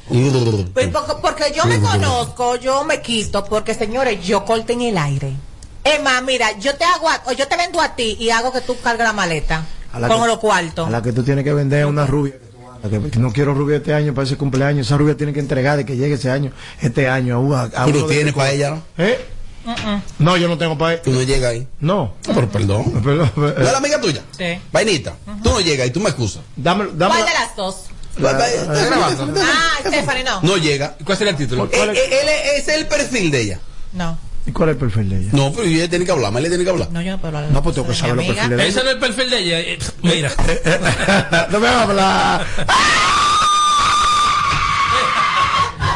Pues 0.72 0.88
porque, 0.88 1.12
porque 1.20 1.52
yo 1.54 1.66
me 1.66 1.78
conozco, 1.80 2.56
yo 2.56 2.84
me 2.84 3.02
quito, 3.02 3.44
porque 3.44 3.74
señores, 3.74 4.24
yo 4.24 4.44
corto 4.46 4.72
en 4.72 4.80
el 4.80 4.96
aire. 4.96 5.34
Es 5.84 6.02
más, 6.02 6.22
mira, 6.22 6.58
yo 6.58 6.75
te 6.76 6.84
hago, 6.84 7.08
a- 7.08 7.22
o 7.26 7.32
yo 7.32 7.49
te 7.49 7.56
vendo 7.56 7.80
a 7.80 7.94
ti 7.96 8.16
y 8.20 8.30
hago 8.30 8.52
que 8.52 8.60
tú 8.60 8.76
cargues 8.80 9.06
la 9.06 9.12
maleta 9.12 9.64
A 9.92 9.99
la 10.00 10.08
con 10.08 10.20
que- 10.22 10.26
los 10.28 10.38
cuartos. 10.38 10.87
A 10.87 10.90
la 10.90 11.02
que 11.02 11.12
tú 11.12 11.22
tienes 11.22 11.44
que 11.44 11.52
vender 11.52 11.82
a 11.84 11.87
una 11.87 12.06
rubia. 12.06 12.34
que 12.88 13.18
no 13.18 13.30
quiero 13.30 13.52
rubia 13.52 13.76
este 13.76 13.92
año 13.92 14.14
para 14.14 14.26
ese 14.26 14.37
cumpleaños. 14.38 14.87
Esa 14.87 14.96
rubia 14.96 15.14
tiene 15.16 15.34
que 15.34 15.40
entregar 15.40 15.76
de 15.76 15.84
que 15.84 15.96
llegue 15.96 16.14
ese 16.14 16.30
año, 16.30 16.50
este 16.80 17.08
año. 17.10 17.54
A, 17.54 17.64
a 17.64 17.84
Tú 17.84 17.92
lo 17.92 18.06
tienes 18.06 18.32
para 18.32 18.50
ella, 18.52 18.70
¿no? 18.70 18.82
¿Eh? 18.96 19.18
No, 20.18 20.37
yo 20.38 20.49
no 20.49 20.56
tengo 20.56 20.78
para 20.78 21.00
Tú 21.02 21.10
no 21.10 21.20
llegas 21.22 21.50
ahí. 21.52 21.68
No. 21.80 22.14
No, 22.26 22.34
pero 22.34 22.49
perdón. 22.49 22.90
Perdón, 23.04 23.30
¿No 23.37 23.49
es 23.49 23.58
la 23.72 23.76
amiga 23.78 24.00
tuya? 24.00 24.22
Sí. 24.37 24.58
Vainita, 24.72 25.14
tú 25.42 25.50
no 25.50 25.60
llegas 25.60 25.87
y 25.88 25.90
tú 25.90 26.00
me 26.00 26.08
excusas. 26.08 26.42
Dame, 26.56 26.87
dame 26.94 27.14
¿Cuál 27.16 27.20
la- 27.20 27.26
de 27.26 27.32
las 27.46 27.56
dos? 27.56 27.76
Va- 28.25 28.30
está 28.49 28.84
grabando. 28.87 29.40
Ah, 29.42 29.78
Stephanie, 29.87 30.25
no. 30.25 30.40
No 30.42 30.56
llega. 30.56 30.96
¿Y 30.99 31.04
cuál 31.04 31.18
será 31.18 31.30
el 31.30 31.37
título? 31.37 31.66
Eh, 31.66 31.70
eh, 31.72 32.20
él 32.22 32.28
es 32.60 32.68
el 32.68 32.87
perfil 32.87 33.30
de 33.30 33.40
ella. 33.42 33.60
No. 33.92 34.18
¿Y 34.47 34.52
cuál 34.52 34.70
es 34.70 34.75
el 34.75 34.78
perfil 34.80 35.09
de 35.11 35.18
ella? 35.20 35.28
No, 35.32 35.52
pero 35.52 35.64
ella 35.64 35.88
tiene 35.88 36.04
que 36.04 36.11
hablar, 36.12 36.28
Amelia 36.28 36.49
tiene 36.49 36.64
que 36.64 36.70
hablar. 36.70 36.88
No, 36.90 37.02
yo 37.02 37.12
no 37.12 37.18
puedo 37.20 37.37
hablar. 37.37 37.52
No, 37.52 37.62
pues 37.62 37.75
tengo 37.76 37.88
que 37.88 37.94
saber 37.94 38.16
los 38.16 38.25
perfiles 38.26 38.50
de 38.59 38.68
Ese 38.68 38.80
ella. 38.80 38.82
no 38.85 38.88
es 38.88 38.94
el 38.94 39.00
perfil 39.00 39.30
de 39.30 39.38
ella. 39.38 39.61
eh, 39.61 39.78
Mira. 40.02 40.30
no 41.50 41.61
me 41.61 41.68
habla. 41.68 42.47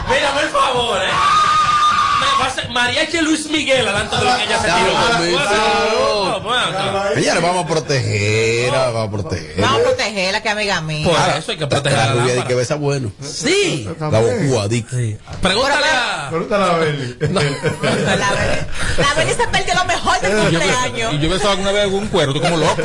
Mira, 0.08 0.32
por 0.34 0.48
favor, 0.50 0.98
eh. 0.98 1.08
Mariachi 2.74 3.18
Luis 3.20 3.48
Miguel 3.50 3.86
adelante 3.88 4.16
de 4.16 4.24
lo 4.24 4.36
que 4.36 4.42
ella 4.44 4.58
se 4.60 4.66
tiró. 4.66 4.98
Acá. 6.44 7.14
Señores, 7.14 7.42
vamos 7.42 7.64
a 7.64 7.68
proteger, 7.68 8.70
vamos 8.72 9.08
a 9.08 9.10
proteger. 9.10 9.60
Vamos 9.60 9.80
a 9.80 9.84
protegerla, 9.84 10.42
que 10.42 10.48
amiga 10.48 10.80
mía. 10.80 11.06
Por 11.08 11.16
Ahora, 11.18 11.38
eso 11.38 11.52
hay 11.52 11.58
que 11.58 11.66
proteger 11.66 11.98
la 11.98 12.06
la 12.06 12.12
rubia 12.22 12.34
de 12.34 12.44
que 12.44 12.54
besa 12.54 12.74
bueno. 12.74 13.12
Sí. 13.22 13.88
La 14.00 14.20
bocuadica. 14.20 14.90
Sí. 14.96 15.16
Pregúntale 15.40 15.86
a. 15.86 16.26
Pregúntale 16.30 16.64
a 16.64 16.76
Beli. 16.78 17.16
La 17.20 17.40
Beli- 17.40 18.66
la 18.98 19.14
Beli 19.14 19.30
se 19.32 19.46
perdió 19.48 19.74
lo 19.74 19.84
mejor 19.84 20.20
del 20.20 20.32
yo, 20.32 20.40
cumpleaños. 20.60 21.14
y 21.14 21.18
yo 21.18 21.30
besaba 21.30 21.52
alguna 21.52 21.72
vez 21.72 21.82
algún 21.82 22.06
cuero, 22.08 22.32
tú 22.32 22.40
como 22.40 22.56
loco. 22.56 22.82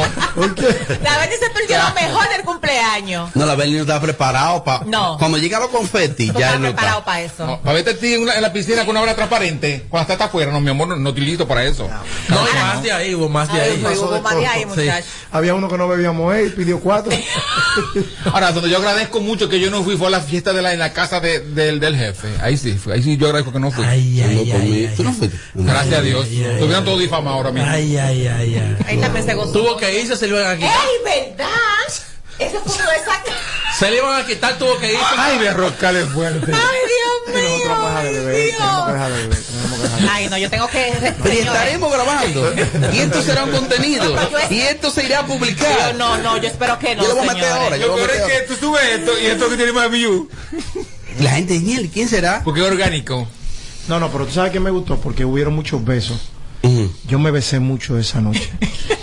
La 1.04 1.18
Beli 1.20 1.36
se 1.40 1.50
perdió 1.50 1.78
lo 1.78 1.94
mejor 1.94 2.30
del 2.30 2.42
cumpleaños. 2.44 3.30
No, 3.36 3.46
la 3.46 3.56
Bernie 3.56 3.76
no 3.78 3.82
está 3.82 4.00
preparado 4.00 4.64
para. 4.64 4.86
No. 4.86 5.18
Cuando 5.18 5.38
llegan 5.38 5.62
los 5.62 5.70
confetis, 5.72 6.32
ya 6.34 6.54
no 6.58 6.68
preparado 6.68 7.00
está. 7.00 7.06
para 7.06 7.22
eso. 7.22 7.60
Para 7.64 7.74
verte 7.74 7.92
a 7.92 7.98
ti 7.98 8.14
en, 8.14 8.22
una- 8.24 8.36
en 8.36 8.42
la 8.42 8.54
piscina 8.54 8.82
con 8.82 8.90
una 8.92 9.02
bola 9.02 9.16
transparente, 9.16 9.79
cuando 9.90 10.12
estás 10.14 10.28
afuera, 10.28 10.52
no, 10.52 10.60
mi 10.62 10.70
amor, 10.72 10.88
no, 10.88 10.96
no 10.96 11.10
estoy 11.10 11.26
listo 11.26 11.48
para 11.48 11.64
eso. 11.66 11.88
No, 12.28 12.36
y 12.38 12.54
más 12.56 12.84
de 12.84 12.92
ahí, 12.92 13.16
hubo 13.16 13.30
más 13.30 13.52
de 13.54 13.62
ahí. 13.62 13.78
más 13.78 14.36
de 14.36 14.48
ahí, 14.48 14.66
Sí. 14.76 15.06
Había 15.32 15.54
uno 15.54 15.68
que 15.70 15.78
no 15.78 15.88
bebía 15.88 16.12
moe 16.12 16.46
y 16.46 16.50
pidió 16.50 16.80
cuatro. 16.80 17.12
Ahora, 18.34 18.52
donde 18.52 18.70
yo 18.70 18.78
agradezco 18.78 19.20
mucho 19.22 19.48
que 19.50 19.60
yo 19.60 19.70
no 19.70 19.84
fui 19.84 19.96
fue 19.98 20.08
a 20.08 20.12
la 20.12 20.22
fiesta 20.22 20.54
de 20.54 20.62
la, 20.62 20.74
en 20.74 20.80
la 20.80 20.92
casa 20.94 21.20
de- 21.20 21.40
del, 21.40 21.80
del 21.80 21.96
jefe. 21.96 22.28
Ahí 22.42 22.58
sí, 22.58 22.74
fue. 22.74 22.94
ahí 22.96 23.04
sí 23.04 23.18
yo 23.18 23.28
agradezco 23.28 23.52
que 23.54 23.60
no 23.60 23.72
fui. 23.72 23.84
Ay, 23.86 24.22
No, 24.24 24.30
ay, 24.42 24.52
ay, 24.52 24.94
¿Tú 24.96 25.04
no 25.04 25.10
ay. 25.10 25.16
fuiste? 25.16 25.38
Gracias 25.54 26.00
a 26.00 26.02
Dios. 26.02 26.26
Estuvieron 26.28 26.84
todos 26.86 27.00
difamados 27.00 27.38
ahora 27.38 27.52
mismo. 27.52 27.70
Ay, 27.70 27.98
ay, 27.98 28.28
ay, 28.28 28.56
ay. 28.56 28.78
Ahí 28.88 28.98
también 28.98 29.26
se 29.26 29.34
gozó. 29.36 29.52
Tuvo 29.52 29.78
que 29.78 30.00
irse, 30.02 30.16
se 30.16 30.28
le 30.28 30.36
iban 30.36 30.52
a 30.52 30.56
quitar. 30.56 30.72
¡Ey, 31.06 31.28
verdad! 31.28 31.48
Eso 32.40 32.60
fue 32.66 32.76
esas. 32.96 33.18
Se 33.80 33.90
le 33.90 33.98
iban 33.98 34.20
a 34.22 34.26
quitar, 34.26 34.58
tuvo 34.58 34.78
que 34.78 34.92
irse. 34.92 35.06
Ay, 35.18 35.38
de 35.40 35.54
roscales 35.54 36.10
fuerte. 36.10 36.52
¡Ay, 36.54 36.80
Dios 37.32 37.44
mío! 37.44 37.76
Dejar 37.78 38.04
de 38.04 38.12
beber. 38.12 38.52
Tenemos 38.52 38.86
que 38.86 38.92
dejar 38.92 39.12
de 39.12 39.28
beber. 39.28 40.10
Ay, 40.12 40.28
no, 40.30 40.38
yo 40.38 40.50
tengo 40.50 40.68
que. 40.68 41.14
Pero 41.24 41.34
estaremos 41.40 41.92
grabando. 41.94 42.54
Y 42.94 42.98
esto 43.00 43.22
será 43.24 43.44
un 43.46 43.52
contenido. 43.52 44.16
Y 44.50 44.60
esto 44.62 44.92
se 44.92 45.06
irá 45.06 45.20
a 45.20 45.22
yo- 45.22 45.28
publicar. 45.28 45.96
no, 45.96 46.18
no, 46.18 46.38
yo 46.38 46.50
espero 46.50 46.78
que 46.78 46.96
no. 46.96 47.04
Yo 47.04 47.10
lo 47.10 47.16
voy 47.16 47.30
a 47.30 47.34
meter 47.34 47.50
ahora. 47.52 47.78
Yo 47.78 47.88
Lo 47.88 47.88
lo 47.88 47.94
voy 47.94 48.04
a 48.04 48.08
peor 48.08 48.18
es 48.20 48.28
meter 48.28 48.46
que 48.48 48.54
tú 48.54 48.60
subes 48.60 48.84
esto 49.00 49.12
y 49.20 49.26
esto 49.28 49.50
que 49.50 49.56
tiene 49.56 49.72
más 49.72 49.90
views. 49.90 50.28
ahora. 50.30 50.86
La 51.22 51.32
gente 51.32 51.54
dice, 51.54 51.66
"Niel, 51.66 51.90
¿quién 51.94 52.10
será? 52.10 52.42
Porque 52.44 52.60
es 52.62 52.68
orgánico. 52.68 53.28
No, 53.88 54.00
no, 54.00 54.12
pero 54.12 54.26
tú 54.26 54.34
sabes 54.34 54.52
que 54.52 54.60
me 54.60 54.72
gustó 54.72 54.98
porque 55.00 55.24
hubieron 55.24 55.54
muchos 55.56 55.84
besos. 55.86 56.30
Yo 57.08 57.20
me 57.20 57.32
besé 57.32 57.60
mucho 57.60 57.98
esa 57.98 58.20
noche. 58.22 58.50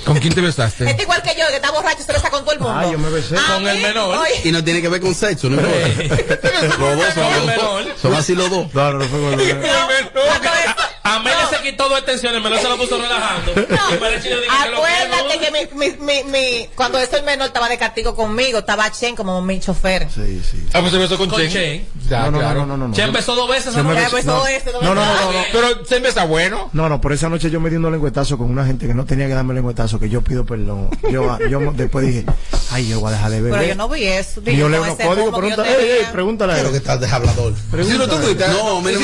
¿Con 0.04 0.18
quién 0.18 0.34
te 0.34 0.40
besaste? 0.40 0.88
Este 0.88 1.02
igual 1.02 1.20
que 1.22 1.30
yo, 1.30 1.46
que 1.48 1.56
está 1.56 1.70
borracho, 1.72 2.02
se 2.04 2.12
besa 2.12 2.30
con 2.30 2.42
todo 2.42 2.52
el 2.52 2.60
mundo. 2.60 2.74
Ah, 2.78 2.86
yo 2.90 2.98
me 2.98 3.08
besé. 3.10 3.34
Con 3.34 3.66
el 3.66 3.82
menor. 3.82 4.16
oye, 4.18 4.40
Y 4.44 4.52
no 4.52 4.62
tiene 4.62 4.80
que 4.82 4.88
ver 4.88 5.00
con 5.00 5.14
sexo, 5.14 5.48
no 5.48 5.56
importa. 5.60 6.38
Los 6.78 6.96
dos 6.96 7.14
son, 7.14 7.46
menor. 7.46 7.84
son 8.00 8.14
así 8.14 8.34
los 8.34 8.48
dos. 8.50 8.72
No, 8.72 8.92
no, 8.92 9.04
fue 9.06 9.20
con 9.20 9.32
el- 9.40 9.40
eso- 9.40 10.75
Amelia 11.16 11.46
se 11.48 11.62
quitó 11.62 11.88
dos 11.88 11.98
extensiones, 11.98 12.42
me 12.42 12.50
lo 12.50 12.56
se 12.58 12.68
lo 12.68 12.76
puso 12.76 12.98
relajando. 13.00 13.52
Acuérdate 13.52 15.38
que 15.38 15.50
mi, 15.50 15.86
mi, 15.90 15.96
mi, 15.98 16.24
mi- 16.30 16.68
cuando 16.74 16.98
eso 16.98 17.16
el 17.16 17.24
menor 17.24 17.48
estaba 17.48 17.68
de 17.68 17.78
castigo 17.78 18.14
conmigo, 18.14 18.58
estaba 18.60 18.90
Chen 18.90 19.16
como 19.16 19.40
mi 19.42 19.60
chofer. 19.60 20.08
Sí, 20.10 20.42
sí. 20.48 20.66
Ah, 20.72 20.80
pues 20.80 20.92
se 20.92 20.98
besó 20.98 21.16
con, 21.18 21.28
Con 21.28 21.40
Chen. 21.40 21.50
Chen. 21.50 21.86
Ya, 22.08 22.24
No, 22.24 22.30
no, 22.32 22.38
claro. 22.38 22.60
no, 22.60 22.66
no, 22.66 22.76
no, 22.76 22.88
no. 22.88 22.94
Che 22.94 23.02
empezó 23.02 23.34
dos 23.34 23.48
veces. 23.48 23.74
Se 23.74 23.82
me 23.82 23.94
¿no? 23.94 24.10
Besó- 24.10 24.24
no. 24.26 24.46
este, 24.46 24.72
No, 24.72 24.80
no, 24.82 24.94
no, 24.94 25.04
no, 25.04 25.32
no. 25.32 25.38
Pero 25.52 25.84
se 25.84 25.98
besa 26.00 26.24
bueno. 26.24 26.70
No, 26.72 26.88
no, 26.88 27.00
por 27.00 27.12
esa 27.12 27.28
noche 27.28 27.50
yo 27.50 27.60
me 27.60 27.70
di 27.70 27.76
unos 27.76 27.92
lengüetazos 27.92 28.38
con 28.38 28.50
una 28.50 28.64
gente 28.64 28.86
que 28.86 28.94
no 28.94 29.04
tenía 29.04 29.26
que 29.26 29.34
darme 29.34 29.54
lengüetazos, 29.54 29.98
que 30.00 30.08
yo 30.08 30.22
pido 30.22 30.44
perdón. 30.46 30.90
Yo, 31.10 31.38
yo 31.48 31.60
después 31.72 32.06
dije, 32.06 32.24
ay, 32.70 32.88
yo 32.88 33.00
voy 33.00 33.10
a 33.10 33.12
dejar 33.16 33.30
de 33.30 33.40
beber. 33.40 33.58
Pero 33.60 33.68
yo 33.68 33.74
no 33.76 33.88
vi 33.88 34.04
eso. 34.04 34.40
Y 34.44 34.56
yo 34.56 34.68
leo 34.68 34.82
unos 34.82 34.96
códigos, 34.96 35.34
pregunta, 35.34 35.62
ey, 35.68 35.90
ey, 35.90 36.06
pregúntale 36.12 36.52
a 36.52 36.56
Claro 36.56 36.70
que 36.72 36.76
estás 36.78 37.00
de 37.00 37.06
hablador. 37.08 37.52
Isidro, 37.80 38.08
tú 38.08 38.16
fuiste. 38.16 38.48
No, 38.48 38.80
me 38.80 38.92
no, 38.92 38.98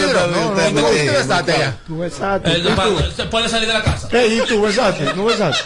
me 0.55 0.71
tú 0.81 0.89
tiene- 0.91 1.11
besaste 1.11 1.53
allá. 1.53 1.77
Tú 1.87 1.99
besaste. 1.99 2.51
Se 3.17 3.25
puede 3.25 3.49
salir 3.49 3.69
de 3.69 3.75
la 3.75 3.83
casa. 3.83 4.09
Ey, 4.13 4.41
¿y 4.41 4.47
tú 4.47 4.63
besaste? 4.63 5.15
¿No 5.15 5.25
besaste? 5.25 5.65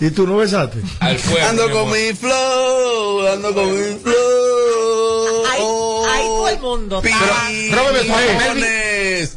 ¿Y 0.00 0.10
tú 0.10 0.26
no 0.26 0.36
besaste? 0.36 0.78
Al 1.00 1.18
fuego. 1.18 1.46
Ando 1.48 1.66
mi 1.68 1.72
con 1.74 1.90
mi 1.90 2.12
flow, 2.14 3.26
ando 3.28 3.54
con 3.54 3.72
mi 3.72 3.98
flow. 3.98 5.46
Ahí, 5.52 5.62
todo 6.26 6.48
el 6.48 6.58
mundo. 6.60 7.02
Estaba- 7.02 7.48
Robert 7.72 8.06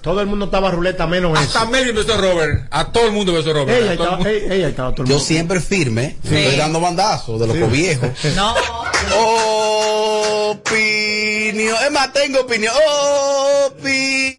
Todo 0.02 0.22
el 0.22 0.28
mundo 0.28 0.46
estaba 0.46 0.72
ruleta 0.72 1.08
menos 1.08 1.38
Hasta 1.38 1.62
eso. 1.64 1.70
Melvin 1.72 1.96
besó 1.96 2.14
a 2.14 2.18
Robert. 2.18 2.68
A 2.72 2.92
todo 2.92 3.06
el 3.08 3.12
mundo 3.12 3.34
besó 3.34 3.52
a 3.52 3.54
Robert. 3.54 3.82
Ella 3.82 3.92
A 3.92 3.96
todo 3.96 4.04
el 4.06 4.10
estaba, 4.10 4.16
mundo. 4.18 4.30
ey, 4.30 4.44
ella 4.52 4.68
estaba 4.70 4.92
todo 4.96 5.04
el 5.06 5.10
Yo 5.12 5.20
siempre 5.20 5.60
firme, 5.60 6.18
estoy 6.24 6.56
dando 6.58 6.80
bandazos 6.80 7.40
de 7.40 7.48
los 7.48 7.72
viejos. 7.72 8.10
No, 8.36 8.56
Opinión. 10.50 11.76
Es 11.86 11.92
más, 11.92 12.12
tengo 12.14 12.42
opinión. 12.42 12.74
Opi. 13.66 14.38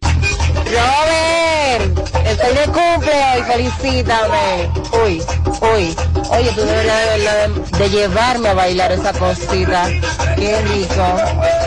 Robert, 0.71 1.99
estoy 2.25 2.53
de 2.55 2.63
cumple 2.65 3.11
hoy, 3.35 3.43
felicítame. 3.43 4.69
Uy, 5.03 5.21
uy, 5.61 5.95
oye, 6.29 6.51
tú 6.55 6.61
deberías 6.61 6.97
de, 6.97 7.17
verdad 7.17 7.49
de, 7.49 7.77
de 7.77 7.89
llevarme 7.89 8.49
a 8.49 8.53
bailar 8.53 8.91
esa 8.93 9.11
cosita. 9.11 9.89
Qué 10.37 10.61
rico, 10.61 11.17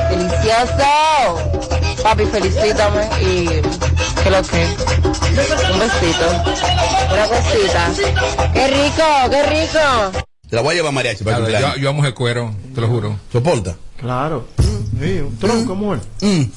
delicioso. 0.08 2.02
Papi, 2.02 2.25
felicítame 2.25 3.08
y 3.20 3.46
que 4.23 4.30
lo 4.30 4.42
que. 4.42 4.66
Un 5.73 5.78
besito, 5.80 6.26
una 7.12 7.26
cosita. 7.28 7.90
Qué 8.54 8.66
rico, 8.68 9.04
qué 9.30 9.42
rico. 9.42 10.25
Te 10.49 10.56
la 10.56 10.62
voy 10.62 10.73
a 10.73 10.76
llevar 10.76 10.92
mariachi 10.92 11.25
para 11.25 11.44
Claro, 11.44 11.75
yo, 11.76 11.82
yo 11.82 11.90
amo 11.90 12.06
el 12.06 12.14
cuero, 12.14 12.54
te 12.75 12.80
lo 12.80 12.88
juro. 12.88 13.18
¿Soporta? 13.30 13.76
Claro. 13.99 14.46
Sí, 14.99 15.20
un 15.20 15.38
tronco, 15.38 15.75
mujer. 15.75 16.00
Sí. 16.20 16.50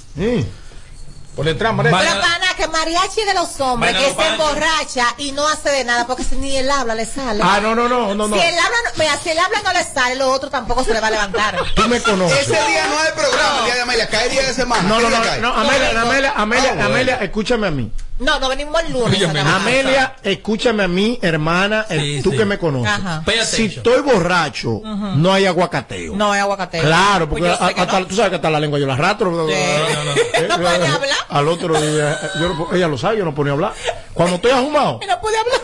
Por 1.38 1.46
detrás, 1.46 1.72
Pero 1.78 1.92
pana, 1.92 2.48
que 2.58 2.68
mariachi 2.68 3.24
de 3.24 3.36
los 3.36 3.60
hombres 3.60 3.96
que 3.96 4.12
se 4.12 4.28
emborracha 4.28 5.06
y 5.20 5.32
no 5.34 5.48
hace 5.48 5.70
de 5.70 5.84
nada 5.84 6.08
porque 6.08 6.24
si 6.24 6.36
ni 6.36 6.58
el 6.58 6.70
habla 6.70 6.96
le 6.96 7.06
sale. 7.06 7.42
Ah, 7.44 7.60
no, 7.62 7.76
no, 7.76 7.88
no, 7.88 8.16
no, 8.16 8.28
no. 8.28 8.36
Si 8.36 8.42
el 8.42 8.58
habla, 8.58 8.78
no- 8.86 8.92
mira, 8.98 9.20
si 9.24 9.30
el 9.30 9.38
habla 9.38 9.62
no 9.64 9.72
le 9.72 9.84
sale, 9.84 10.16
lo 10.16 10.32
otro 10.32 10.50
tampoco 10.50 10.84
se 10.84 10.94
le 10.94 11.00
va 11.00 11.08
a 11.08 11.12
levantar. 11.12 11.56
Tú 11.76 11.88
me 11.88 12.02
conoces. 12.02 12.40
Ese 12.42 12.54
día 12.68 12.88
no 12.88 12.98
hay 12.98 13.12
programa, 13.16 13.60
el 13.60 13.66
día 13.66 13.76
de 13.76 13.82
Amelia. 13.82 14.10
Cae 14.10 14.30
día 14.30 14.42
de 14.42 14.54
semana. 14.56 14.82
No, 14.90 14.98
¿Qué 14.98 15.04
no, 15.04 15.10
no, 15.12 15.24
cae? 15.24 15.40
no, 15.40 15.54
Amelia, 15.54 16.02
Amelia, 16.02 16.34
Amelia, 16.36 16.70
Ah, 16.72 16.74
bueno. 16.74 16.86
Amelia, 16.90 17.16
escúchame 17.22 17.68
a 17.68 17.72
mí. 17.72 17.92
No, 18.20 18.40
no 18.40 18.50
venimos 18.50 18.82
el 18.84 18.94
lunes. 18.94 19.22
Amelia, 19.24 20.16
escúchame 20.24 20.84
a 20.84 20.88
mí, 20.88 21.20
hermana, 21.22 21.86
el- 21.90 22.02
Sí, 22.02 22.22
tú 22.24 22.32
sí. 22.32 22.38
que 22.38 22.46
me 22.46 22.58
conoces. 22.58 22.90
Ajá. 22.92 23.24
Si 23.46 23.66
estoy 23.66 24.02
borracho, 24.02 24.82
no 24.84 25.32
hay 25.34 25.46
aguacateo. 25.46 26.16
No 26.16 26.32
hay 26.32 26.40
aguacate. 26.40 26.80
Claro, 26.80 27.30
porque 27.30 27.42
Pues 27.46 27.52
yo 27.54 27.58
sé 27.58 27.72
a- 27.72 27.76
que 27.76 27.82
hasta, 27.82 28.06
tú 28.08 28.16
sabes 28.16 28.30
que 28.32 28.36
hasta 28.38 28.50
la 28.50 28.60
lengua 28.60 28.80
yo 28.80 28.88
la 28.88 28.94
arrastro. 28.94 29.48
Eh, 29.50 30.48
No 30.50 30.56
puede 30.58 30.70
hablar. 30.70 31.00
Al 31.30 31.48
otro 31.48 31.80
día, 31.80 32.20
yo 32.40 32.50
no- 32.54 32.68
ella 32.74 32.88
lo 32.88 32.98
sabe, 32.98 33.18
yo 33.20 33.26
no 33.26 33.36
ponía 33.36 33.52
a 33.52 33.56
hablar. 33.56 33.74
Cuando 34.14 34.36
estoy 34.38 34.52
ahumado. 34.52 35.00
No 35.08 35.22
puede 35.22 35.38
hablar. 35.38 35.62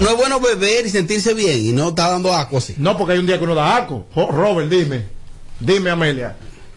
No 0.00 0.10
es 0.10 0.16
bueno 0.16 0.40
beber 0.40 0.86
y 0.86 0.90
sentirse 0.90 1.32
bien 1.32 1.58
y 1.66 1.72
no 1.72 1.90
está 1.90 2.10
dando 2.10 2.34
asco 2.34 2.58
así. 2.58 2.74
No, 2.78 2.96
porque 2.98 3.12
hay 3.14 3.18
un 3.20 3.26
día 3.26 3.38
que 3.38 3.44
uno 3.44 3.54
da 3.54 3.76
asco. 3.76 4.06
Jo- 4.14 4.28
Robert, 4.30 4.68
dime. 4.68 5.04
Dime, 5.60 5.90
Amelia. 5.90 6.34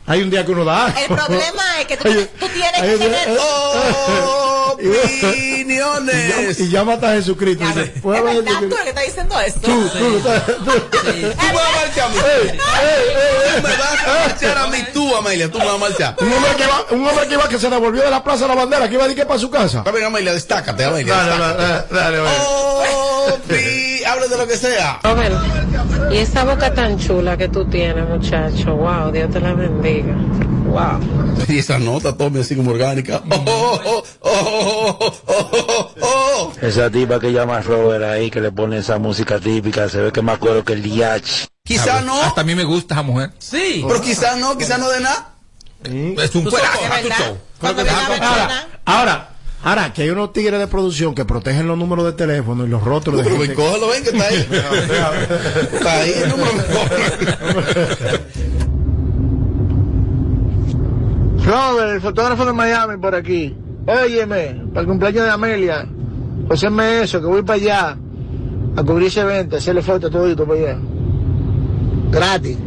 Hay 0.10 0.22
un 0.24 0.30
día 0.32 0.44
que 0.44 0.52
uno 0.52 0.66
da. 0.66 0.94
El 1.00 1.06
problema 1.08 1.64
es 1.80 1.86
que 1.86 1.96
tú, 1.98 2.10
tú 2.40 2.48
tienes 2.50 2.82
Hay 2.82 2.90
que 2.90 2.98
tener. 2.98 3.38
Opiniones. 4.72 6.16
Y, 6.16 6.28
llama- 6.30 6.52
y 6.58 6.70
llama 6.70 6.94
hasta 6.94 7.14
Jesucristo. 7.14 7.64
y 7.64 7.68
dice, 7.68 7.86
¿puedo 8.02 8.26
de 8.26 8.42
¿Verdad? 8.42 8.60
Tú 8.60 8.66
el 8.76 8.84
que 8.84 8.90
está 8.90 9.02
diciendo 9.02 9.40
esto. 9.40 9.60
Tú, 9.62 9.90
tú, 9.90 10.20
tú, 10.20 10.32
tú. 10.66 10.72
Tú 10.72 11.08
me 11.12 11.54
vas 11.54 11.64
a 11.64 11.72
marchar 11.76 12.06
a 12.06 12.10
mí. 12.10 12.16
Tú 12.18 13.68
me 13.68 13.78
vas 13.78 14.04
a 14.04 14.28
marchar 14.28 14.58
a 14.58 14.68
mí, 14.68 14.86
tú, 14.94 15.16
Amelia. 15.16 15.52
Tú 15.52 15.60
me 15.60 15.66
vas 15.66 15.76
a 15.76 15.78
marchar. 15.78 16.16
Un 16.20 16.34
hombre 16.34 16.56
que 16.58 16.66
va, 16.68 16.86
un 16.92 17.08
hombre 17.08 17.28
que 17.28 17.38
va 17.38 17.48
que 17.50 17.60
se 17.60 17.70
devolvió 17.70 18.02
de 18.04 18.10
la 18.10 18.24
Plaza 18.24 18.44
de 18.44 18.48
la 18.50 18.56
Bandera, 18.56 18.88
que 18.88 18.96
iba 18.96 19.04
a 19.04 19.08
decir 19.08 19.22
que 19.22 19.28
para 19.28 19.40
su 19.40 19.50
casa. 19.52 19.80
Está 19.80 19.92
bien, 19.92 20.06
Amelia, 20.06 20.34
destácate, 20.34 20.84
Amelia. 20.86 21.14
Dale, 21.14 21.30
destácate. 21.32 21.64
dale, 21.64 21.86
dale, 21.92 22.18
dale. 22.18 22.99
Opi, 23.34 24.04
hable 24.04 24.28
de 24.28 24.38
lo 24.38 24.48
que 24.48 24.58
sea. 24.58 25.00
Robert, 25.04 25.36
y 26.12 26.18
esa 26.18 26.44
boca 26.44 26.74
tan 26.74 26.98
chula 26.98 27.38
que 27.38 27.48
tú 27.48 27.66
tienes, 27.66 28.08
muchacho. 28.08 28.76
Wow, 28.76 29.12
Dios 29.12 29.32
te 29.32 29.40
la 29.40 29.54
bendiga. 29.54 30.16
Wow. 30.70 31.00
Y 31.48 31.60
esa 31.60 31.80
nota, 31.80 32.16
tome 32.16 32.42
así 32.42 32.56
como 32.56 32.72
orgánica. 32.72 33.22
Oh, 33.30 33.82
oh, 33.86 34.04
oh, 34.22 34.98
oh, 35.00 35.22
oh, 35.28 35.52
oh, 35.62 35.92
oh. 36.02 36.54
Esa 36.62 36.90
tipa 36.90 37.20
que 37.20 37.32
llama 37.32 37.62
Robert 37.62 38.04
ahí, 38.04 38.30
que 38.30 38.42
le 38.42 38.52
pone 38.52 38.78
esa 38.78 38.98
música 39.00 39.40
típica, 39.40 39.90
se 39.90 40.00
ve 40.02 40.12
que 40.12 40.22
más 40.22 40.38
cuero 40.38 40.64
que 40.64 40.74
el 40.74 40.84
DH. 40.84 41.48
Quizá 41.64 42.02
no. 42.02 42.22
Hasta 42.22 42.42
a 42.42 42.44
mí 42.44 42.56
me 42.56 42.64
gusta 42.64 42.96
esa 42.96 43.04
mujer. 43.04 43.32
Sí. 43.40 43.84
Pero 43.88 44.02
quizás 44.02 44.38
no, 44.38 44.58
quizás 44.58 44.80
no 44.80 44.90
de 44.90 45.00
nada. 45.00 45.34
Es 45.84 46.36
un 46.36 46.46
vecina. 46.46 47.16
ahora, 48.86 49.30
ahora, 49.64 49.94
que 49.94 50.04
hay 50.04 50.10
unos 50.10 50.32
tigres 50.34 50.60
de 50.60 50.68
producción 50.68 51.14
que 51.16 51.26
protegen 51.26 51.68
los 51.68 51.78
números 51.78 52.06
de 52.06 52.14
teléfono 52.14 52.66
y 52.66 52.70
los 52.70 52.84
rótulos 52.84 53.24
de 53.24 53.32
gente. 53.32 53.54
cógelo, 53.54 53.90
ven 53.90 54.04
que 54.04 54.10
está 54.10 54.28
ahí. 54.28 54.48
Está 55.74 55.94
ahí 56.02 56.14
el 56.24 56.30
número. 56.30 56.52
Robert, 61.46 61.92
el 61.94 62.02
fotógrafo 62.02 62.46
de 62.46 62.54
Miami 62.54 62.98
por 62.98 63.16
aquí. 63.16 63.56
Óyeme, 63.88 64.62
para 64.74 64.82
el 64.82 64.88
cumpleaños 64.88 65.24
de 65.24 65.30
Amelia, 65.32 65.88
haceme 66.50 67.02
eso, 67.02 67.20
que 67.20 67.26
voy 67.28 67.42
para 67.42 67.60
allá 67.60 67.98
a 68.76 68.84
cubrir 68.84 69.08
ese 69.08 69.22
evento, 69.22 69.58
hacerle 69.58 69.82
fotos 69.82 70.12
todo 70.12 70.46
para 70.46 70.60
allá. 70.60 70.78
Gratis. 72.12 72.58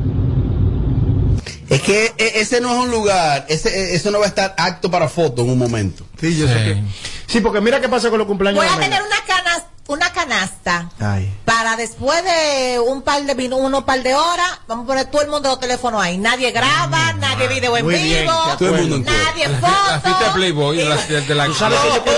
Es 1.68 1.80
que 1.82 2.12
e- 2.18 2.40
ese 2.40 2.60
no 2.60 2.72
es 2.72 2.84
un 2.86 2.90
lugar, 2.90 3.46
ese, 3.48 3.68
e- 3.68 3.94
eso 3.94 4.10
no 4.10 4.18
va 4.18 4.24
a 4.24 4.28
estar 4.28 4.54
acto 4.58 4.90
para 4.90 5.08
foto 5.08 5.42
en 5.42 5.50
un 5.50 5.58
momento. 5.58 6.04
Sí, 6.22 6.38
yo 6.38 6.46
sé 6.46 6.54
que. 6.54 6.82
Sí, 7.26 7.40
porque 7.40 7.60
mira 7.60 7.80
qué 7.80 7.88
pasa 7.88 8.08
con 8.10 8.18
los 8.18 8.26
cumpleaños 8.28 8.58
Voy 8.62 8.66
a 8.68 8.74
Amelia. 8.74 8.90
tener 8.96 9.02
una 9.06 9.20
canasta, 9.26 9.68
una 9.88 10.12
canasta 10.12 10.90
Ay. 11.00 11.32
para 11.44 11.76
después 11.76 12.22
de 12.24 12.78
un 12.78 13.02
par 13.02 13.24
de 13.24 13.34
minutos, 13.34 13.64
unos 13.66 13.82
par 13.84 14.02
de 14.04 14.14
horas, 14.14 14.60
vamos 14.68 14.84
a 14.84 14.86
poner 14.86 15.06
todo 15.06 15.22
el 15.22 15.28
mundo 15.28 15.48
los 15.48 15.58
teléfonos 15.58 16.00
ahí. 16.00 16.18
Nadie 16.18 16.52
graba, 16.52 17.12
nadie 17.14 17.48
video 17.48 17.76
en 17.76 17.88
bien, 17.88 18.02
vivo, 18.22 18.32
de 18.50 18.56
Todo 18.56 18.74
el 18.76 18.80
mundo 18.82 18.96
en 18.96 19.04
nadie 19.04 19.48
La 19.48 19.58
fiesta 19.58 20.00
de 20.04 20.14
foto. 20.14 20.32
Playboy, 20.34 20.76
de 20.76 20.84
la, 20.84 20.96
de 20.96 21.34
la- 21.34 21.52
sabes 21.54 21.78
que- 22.04 22.12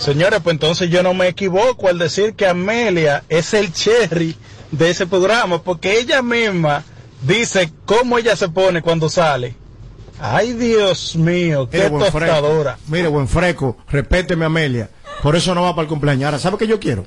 Señores, 0.00 0.40
pues 0.42 0.54
entonces 0.54 0.90
yo 0.90 1.02
no 1.02 1.14
me 1.14 1.28
equivoco 1.28 1.88
al 1.88 1.98
decir 1.98 2.34
que 2.34 2.46
Amelia 2.46 3.22
es 3.28 3.54
el 3.54 3.72
cherry 3.72 4.36
de 4.70 4.90
ese 4.90 5.06
programa, 5.06 5.62
porque 5.62 5.98
ella 5.98 6.22
misma 6.22 6.82
dice 7.22 7.72
cómo 7.86 8.18
ella 8.18 8.34
se 8.36 8.48
pone 8.48 8.82
cuando 8.82 9.08
sale. 9.08 9.54
Ay, 10.20 10.52
Dios 10.52 11.16
mío, 11.16 11.68
qué 11.70 11.78
Mire, 11.78 11.88
buen 11.90 12.12
tostadora. 12.12 12.78
Mire, 12.88 13.08
buen 13.08 13.28
fresco, 13.28 13.76
respéteme, 13.88 14.44
Amelia. 14.44 14.90
Por 15.22 15.36
eso 15.36 15.54
no 15.54 15.62
va 15.62 15.74
para 15.74 15.82
el 15.82 15.88
cumpleaños. 15.88 16.24
Ahora, 16.24 16.38
¿sabe 16.38 16.58
qué 16.58 16.66
yo 16.66 16.80
quiero? 16.80 17.06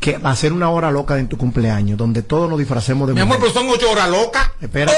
Que 0.00 0.18
va 0.18 0.30
a 0.30 0.36
ser 0.36 0.52
una 0.52 0.70
hora 0.70 0.90
loca 0.90 1.18
en 1.18 1.28
tu 1.28 1.36
cumpleaños, 1.36 1.98
donde 1.98 2.22
todos 2.22 2.48
nos 2.48 2.58
disfracemos 2.58 3.08
de 3.08 3.14
Mi 3.14 3.20
amor, 3.20 3.38
pero 3.40 3.52
son 3.52 3.68
ocho 3.68 3.90
horas 3.90 4.08
locas. 4.08 4.50
Espera. 4.60 4.92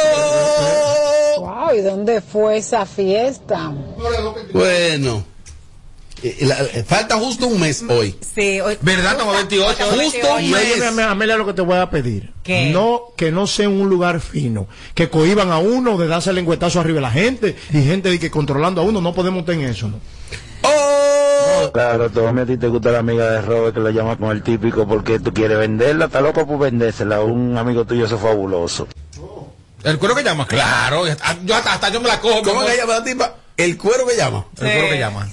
Wow, 1.38 1.75
¿y 1.75 1.81
dónde 1.81 2.21
fue 2.21 2.59
esa 2.59 2.85
fiesta? 2.85 3.73
Bueno. 4.53 5.25
Eh, 6.23 6.37
la- 6.43 6.59
eh, 6.61 6.85
falta 6.87 7.17
justo 7.17 7.47
un 7.47 7.59
mes 7.61 7.83
hoy. 7.89 8.15
Sí, 8.35 8.61
hoy- 8.61 8.77
¿Verdad? 8.83 9.13
Estamos 9.13 9.35
28. 9.37 9.85
Justo 9.91 10.35
un 10.37 10.51
mes. 10.51 10.83
Ame- 10.83 11.03
Amelia, 11.03 11.37
lo 11.37 11.47
que 11.47 11.55
te 11.55 11.63
voy 11.63 11.79
a 11.79 11.89
pedir. 11.89 12.33
¿Qué? 12.43 12.71
No, 12.71 13.03
que 13.17 13.31
no 13.33 13.47
sea 13.47 13.69
un 13.69 13.89
lugar 13.89 14.21
fino. 14.21 14.67
Que 14.95 15.09
cohiban 15.09 15.51
a 15.51 15.59
uno 15.59 15.97
de 15.97 16.07
darse 16.09 16.31
el 16.31 16.37
lengüetazo 16.37 16.81
arriba 16.81 16.97
de 16.97 17.01
la 17.03 17.11
gente. 17.11 17.57
Y 17.73 17.83
gente 17.83 18.11
de 18.11 18.19
que 18.19 18.31
controlando 18.31 18.81
a 18.83 18.85
uno. 18.85 19.01
No 19.01 19.15
podemos 19.15 19.45
tener 19.47 19.71
eso, 19.71 19.89
¿no? 19.89 19.99
Claro, 21.73 22.11
todo 22.11 22.29
a 22.29 22.47
ti 22.47 22.57
te 22.57 22.69
gusta 22.69 22.91
la 22.91 22.99
amiga 23.01 23.31
de 23.31 23.43
Robert 23.43 23.75
que 23.75 23.81
la 23.81 23.91
llama 23.91 24.17
con 24.17 24.31
el 24.31 24.43
típico 24.43 24.89
porque 24.89 25.21
tú 25.21 25.33
quieres 25.33 25.59
venderla, 25.59 26.07
está 26.07 26.21
loco 26.21 26.47
por 26.47 26.59
vendérsela. 26.59 27.21
Un 27.21 27.57
amigo 27.57 27.85
tuyo 27.85 28.07
eso 28.07 28.17
es 28.17 28.23
fabuloso. 28.23 28.89
El 29.85 29.99
cuero 29.99 30.15
que 30.15 30.23
llama, 30.23 30.47
claro. 30.47 31.07
Yo 31.45 31.55
hasta, 31.55 31.75
hasta 31.75 31.89
yo 31.91 32.01
me 32.01 32.09
la 32.09 32.21
cojo. 32.21 32.43
¿Cómo 32.43 32.65
que 32.67 32.77
llama 32.77 32.95
la 32.99 33.05
tipa? 33.05 33.35
El 33.57 33.77
cuero 33.77 34.07
que 34.07 34.17
llama. 34.17 34.47
El 34.61 34.73
cuero 34.73 34.89
que 34.89 34.99
llama. 34.99 35.29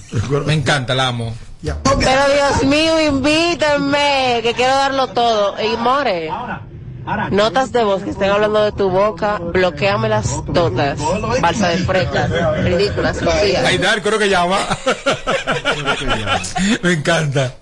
Me 0.46 0.54
encanta, 0.54 0.94
la 0.94 1.08
amo. 1.08 1.34
Pero 1.62 2.32
Dios 2.32 2.64
mío, 2.64 3.00
invítenme, 3.00 4.40
que 4.42 4.52
quiero 4.54 4.74
darlo 4.74 5.08
todo. 5.08 5.56
Y 5.60 5.76
more, 5.76 6.30
notas 7.30 7.72
de 7.72 7.82
voz 7.82 8.02
que 8.02 8.10
estén 8.10 8.30
hablando 8.30 8.62
de 8.62 8.72
tu 8.72 8.90
boca, 8.90 9.38
bloqueamelas 9.38 10.44
todas. 10.52 10.98
Balsa 11.40 11.68
de 11.68 11.78
frecas, 11.78 12.30
ridículas. 12.62 13.20
Ahí 13.22 13.76
el 13.76 14.02
cuero 14.02 14.18
que 14.18 14.28
llama. 14.28 14.58
me 16.82 16.92
encanta. 16.92 17.56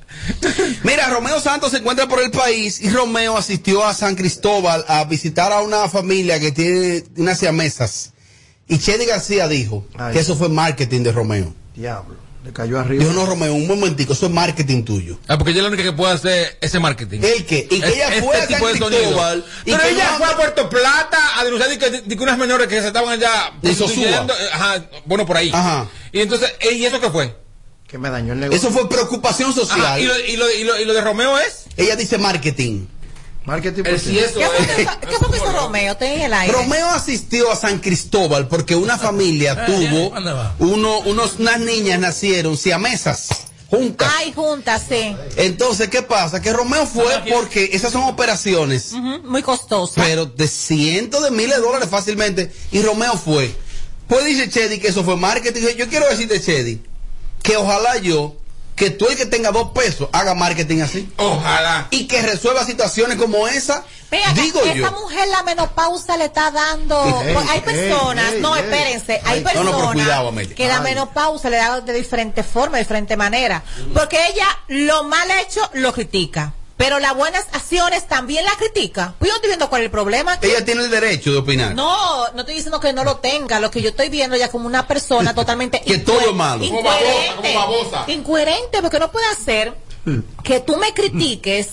Mira, 0.83 1.09
Romeo 1.09 1.41
Santos 1.41 1.71
se 1.71 1.79
encuentra 1.79 2.09
por 2.09 2.21
el 2.21 2.31
país 2.31 2.81
y 2.81 2.91
Romeo 2.91 3.37
asistió 3.37 3.85
a 3.85 3.95
San 3.95 4.17
Cristóbal 4.17 4.85
a 4.89 5.05
visitar 5.05 5.53
a 5.53 5.61
una 5.61 5.89
familia 5.89 6.41
que 6.41 6.53
tiene 6.53 7.05
unas 7.17 7.39
siamesas. 7.39 8.13
Y 8.69 8.79
Chedi 8.79 9.07
García 9.07 9.47
dijo 9.49 9.87
Ay. 9.97 10.15
que 10.15 10.21
eso 10.21 10.37
fue 10.37 10.49
marketing 10.49 11.03
de 11.03 11.13
Romeo. 11.13 11.55
Diablo. 11.75 12.17
Le 12.45 12.53
cayó 12.53 12.79
arriba. 12.79 13.03
Dijo, 13.03 13.13
no, 13.13 13.27
Romeo, 13.27 13.55
un 13.55 13.67
momentico, 13.67 14.13
eso 14.13 14.27
es 14.27 14.33
marketing 14.33 14.85
tuyo. 14.85 15.19
Ah, 15.27 15.37
porque 15.37 15.51
ella 15.51 15.59
es 15.61 15.63
la 15.65 15.69
única 15.69 15.83
que 15.83 15.93
puede 15.93 16.13
hacer 16.15 16.57
ese 16.61 16.79
marketing. 16.79 17.19
¿El 17.23 17.45
qué? 17.45 17.67
Y 17.69 17.81
que 17.81 17.87
Es- 17.89 17.95
ella 17.95 18.09
este 18.09 18.23
fue 18.23 18.37
a 18.37 18.39
San 18.39 18.49
tipo 18.49 18.69
de 18.69 18.79
sonido. 18.79 19.01
Cristóbal. 19.03 19.45
y 19.65 19.71
Pero 19.73 19.83
que 19.83 19.91
ella 19.91 20.11
no- 20.13 20.17
fue 20.19 20.27
a 20.27 20.37
Puerto 20.37 20.69
Plata 20.71 21.19
a 21.41 21.45
denunciar 21.45 21.71
de 21.71 21.79
que, 21.79 21.91
de 22.03 22.17
que 22.17 22.23
unas 22.23 22.39
menores 22.39 22.69
que 22.69 22.81
se 22.81 22.87
estaban 22.89 23.11
allá 23.11 23.53
Ajá, 24.53 24.85
bueno, 25.05 25.27
por 25.27 25.37
ahí. 25.37 25.51
Ajá. 25.53 25.89
Y 26.13 26.21
entonces, 26.21 26.53
¿y 26.73 26.85
eso 26.85 27.01
qué 27.01 27.11
fue? 27.11 27.37
Que 27.89 27.99
me 27.99 28.11
dañó 28.11 28.33
el 28.33 28.41
negocio. 28.41 28.69
Eso 28.69 28.71
fue 28.77 28.89
preocupación 28.89 29.53
social. 29.53 29.81
Ajá, 29.81 30.01
¿y, 30.01 30.05
lo, 30.07 30.19
y, 30.19 30.37
lo, 30.37 30.51
y, 30.51 30.65
lo, 30.65 30.81
y 30.81 30.85
lo 30.85 30.93
de 30.95 31.01
Romeo 31.01 31.39
es? 31.39 31.65
Ella 31.77 31.95
dice 31.97 32.17
marketing. 32.19 32.87
Marketing. 33.47 33.83
El 33.87 33.95
¿Qué 33.95 33.99
fue 33.99 34.19
es. 34.19 34.31
que 34.33 34.41
hizo- 34.41 34.51
¿Qué 35.01 35.17
fue 35.19 35.31
que 35.31 35.37
hizo 35.37 35.53
Romeo? 35.53 35.97
Ten 35.97 36.13
en 36.13 36.23
el 36.23 36.35
aire. 36.35 36.53
Romeo 36.53 36.87
asistió 36.91 37.51
a 37.51 37.57
San 37.57 37.79
Cristóbal 37.79 38.49
porque 38.49 38.75
una 38.77 38.99
familia 39.09 39.65
tuvo 39.67 40.11
¿dónde 40.11 40.33
va? 40.33 40.55
uno, 40.59 40.99
unos, 41.01 41.35
unas 41.39 41.61
niñas 41.61 41.99
nacieron 42.01 42.57
siamesas. 42.57 43.29
juntas. 43.71 44.09
Ay, 44.19 44.33
juntas, 44.33 44.83
sí. 44.89 45.17
Entonces, 45.37 45.89
¿qué 45.89 46.03
pasa? 46.03 46.41
Que 46.43 46.53
Romeo 46.53 46.87
fue 46.87 47.05
porque 47.33 47.71
esas 47.73 47.93
son 47.93 48.03
operaciones, 48.05 48.93
Muy 48.93 49.43
costosa. 49.43 50.01
pero 50.05 50.27
de 50.27 50.47
cientos 50.49 51.23
de 51.25 51.31
miles 51.31 51.57
de 51.57 51.63
dólares 51.63 51.89
fácilmente, 51.89 52.53
y 52.73 52.81
Romeo 52.83 53.15
fue. 53.17 53.55
Pues 54.09 54.25
dice 54.25 54.49
Chedi 54.49 54.79
que 54.79 54.87
eso 54.89 55.03
fue 55.03 55.17
marketing. 55.17 55.63
Yo 55.77 55.89
quiero 55.89 56.09
decirte, 56.09 56.41
Chedi, 56.41 56.81
que 57.43 57.57
ojalá 57.57 57.97
yo, 57.99 58.37
que 58.77 58.91
tú 58.91 59.09
el 59.09 59.17
que 59.17 59.27
tenga 59.27 59.51
dos 59.51 59.71
pesos, 59.71 60.09
haga 60.13 60.35
marketing 60.35 60.83
así. 60.83 61.11
Ojalá. 61.17 61.89
Y 61.91 62.07
que 62.07 62.21
resuelva 62.23 62.65
situaciones 62.65 63.17
como 63.17 63.49
esa. 63.49 63.85
Digo 64.35 64.61
esa 64.61 64.75
yo. 64.75 64.93
mujer 64.93 65.27
la 65.29 65.43
menopausa 65.43 66.17
le 66.17 66.27
está 66.27 66.51
dando. 66.51 67.03
Pues 67.33 67.51
hay 67.51 67.61
personas, 67.63 68.35
no, 68.41 68.55
espérense, 68.55 69.21
hay 69.25 69.41
no, 69.43 69.65
no, 69.65 69.71
personas 69.71 69.93
cuidado, 69.93 70.35
que 70.55 70.69
la 70.69 70.81
menopausa 70.81 71.51
le 71.51 71.57
da 71.57 71.81
de 71.81 71.93
diferentes 71.93 72.47
formas, 72.47 72.75
de 72.75 72.79
diferentes 72.81 73.17
maneras. 73.17 73.63
Porque 73.93 74.19
ella 74.29 74.47
lo 74.69 75.05
mal 75.05 75.29
hecho 75.43 75.69
lo 75.73 75.93
critica. 75.93 76.53
Pero 76.77 76.99
las 76.99 77.15
buenas 77.15 77.45
acciones 77.53 78.07
también 78.07 78.45
la 78.45 78.53
critica. 78.53 79.15
Pues 79.19 79.29
yo 79.31 79.33
no 79.33 79.37
estoy 79.37 79.49
viendo 79.49 79.71
cuál 79.71 79.81
es 79.83 79.87
el 79.87 79.91
problema. 79.91 80.35
aquí. 80.35 80.47
Ella 80.49 80.65
tiene 80.65 80.83
el 80.85 80.91
derecho 80.91 81.33
de 81.33 81.39
opinar. 81.39 81.75
No, 81.75 82.31
no 82.33 82.41
estoy 82.41 82.55
diciendo 82.55 82.81
que 82.81 82.93
no 82.93 83.03
lo 83.03 83.17
tenga. 83.17 83.61
Lo 83.61 83.71
que 83.71 83.81
yo 83.81 83.89
estoy 83.91 84.11
viendo 84.11 84.37
ya 84.37 84.51
como 84.51 84.67
una 84.67 84.87
persona 84.87 85.35
totalmente 85.35 85.81
Que 85.81 85.99
todo 85.99 86.21
es 86.21 86.35
malo. 86.35 86.67
Como 86.67 86.83
babosa, 86.83 87.01
incoherente. 87.07 87.37
como 87.55 87.55
babosa. 87.55 88.05
Incoherente, 88.09 88.83
porque 88.83 88.99
no 88.99 89.11
puede 89.11 89.35
ser 89.43 89.75
que 90.45 90.61
tú 90.61 90.77
me 90.77 90.93
critiques 90.93 91.69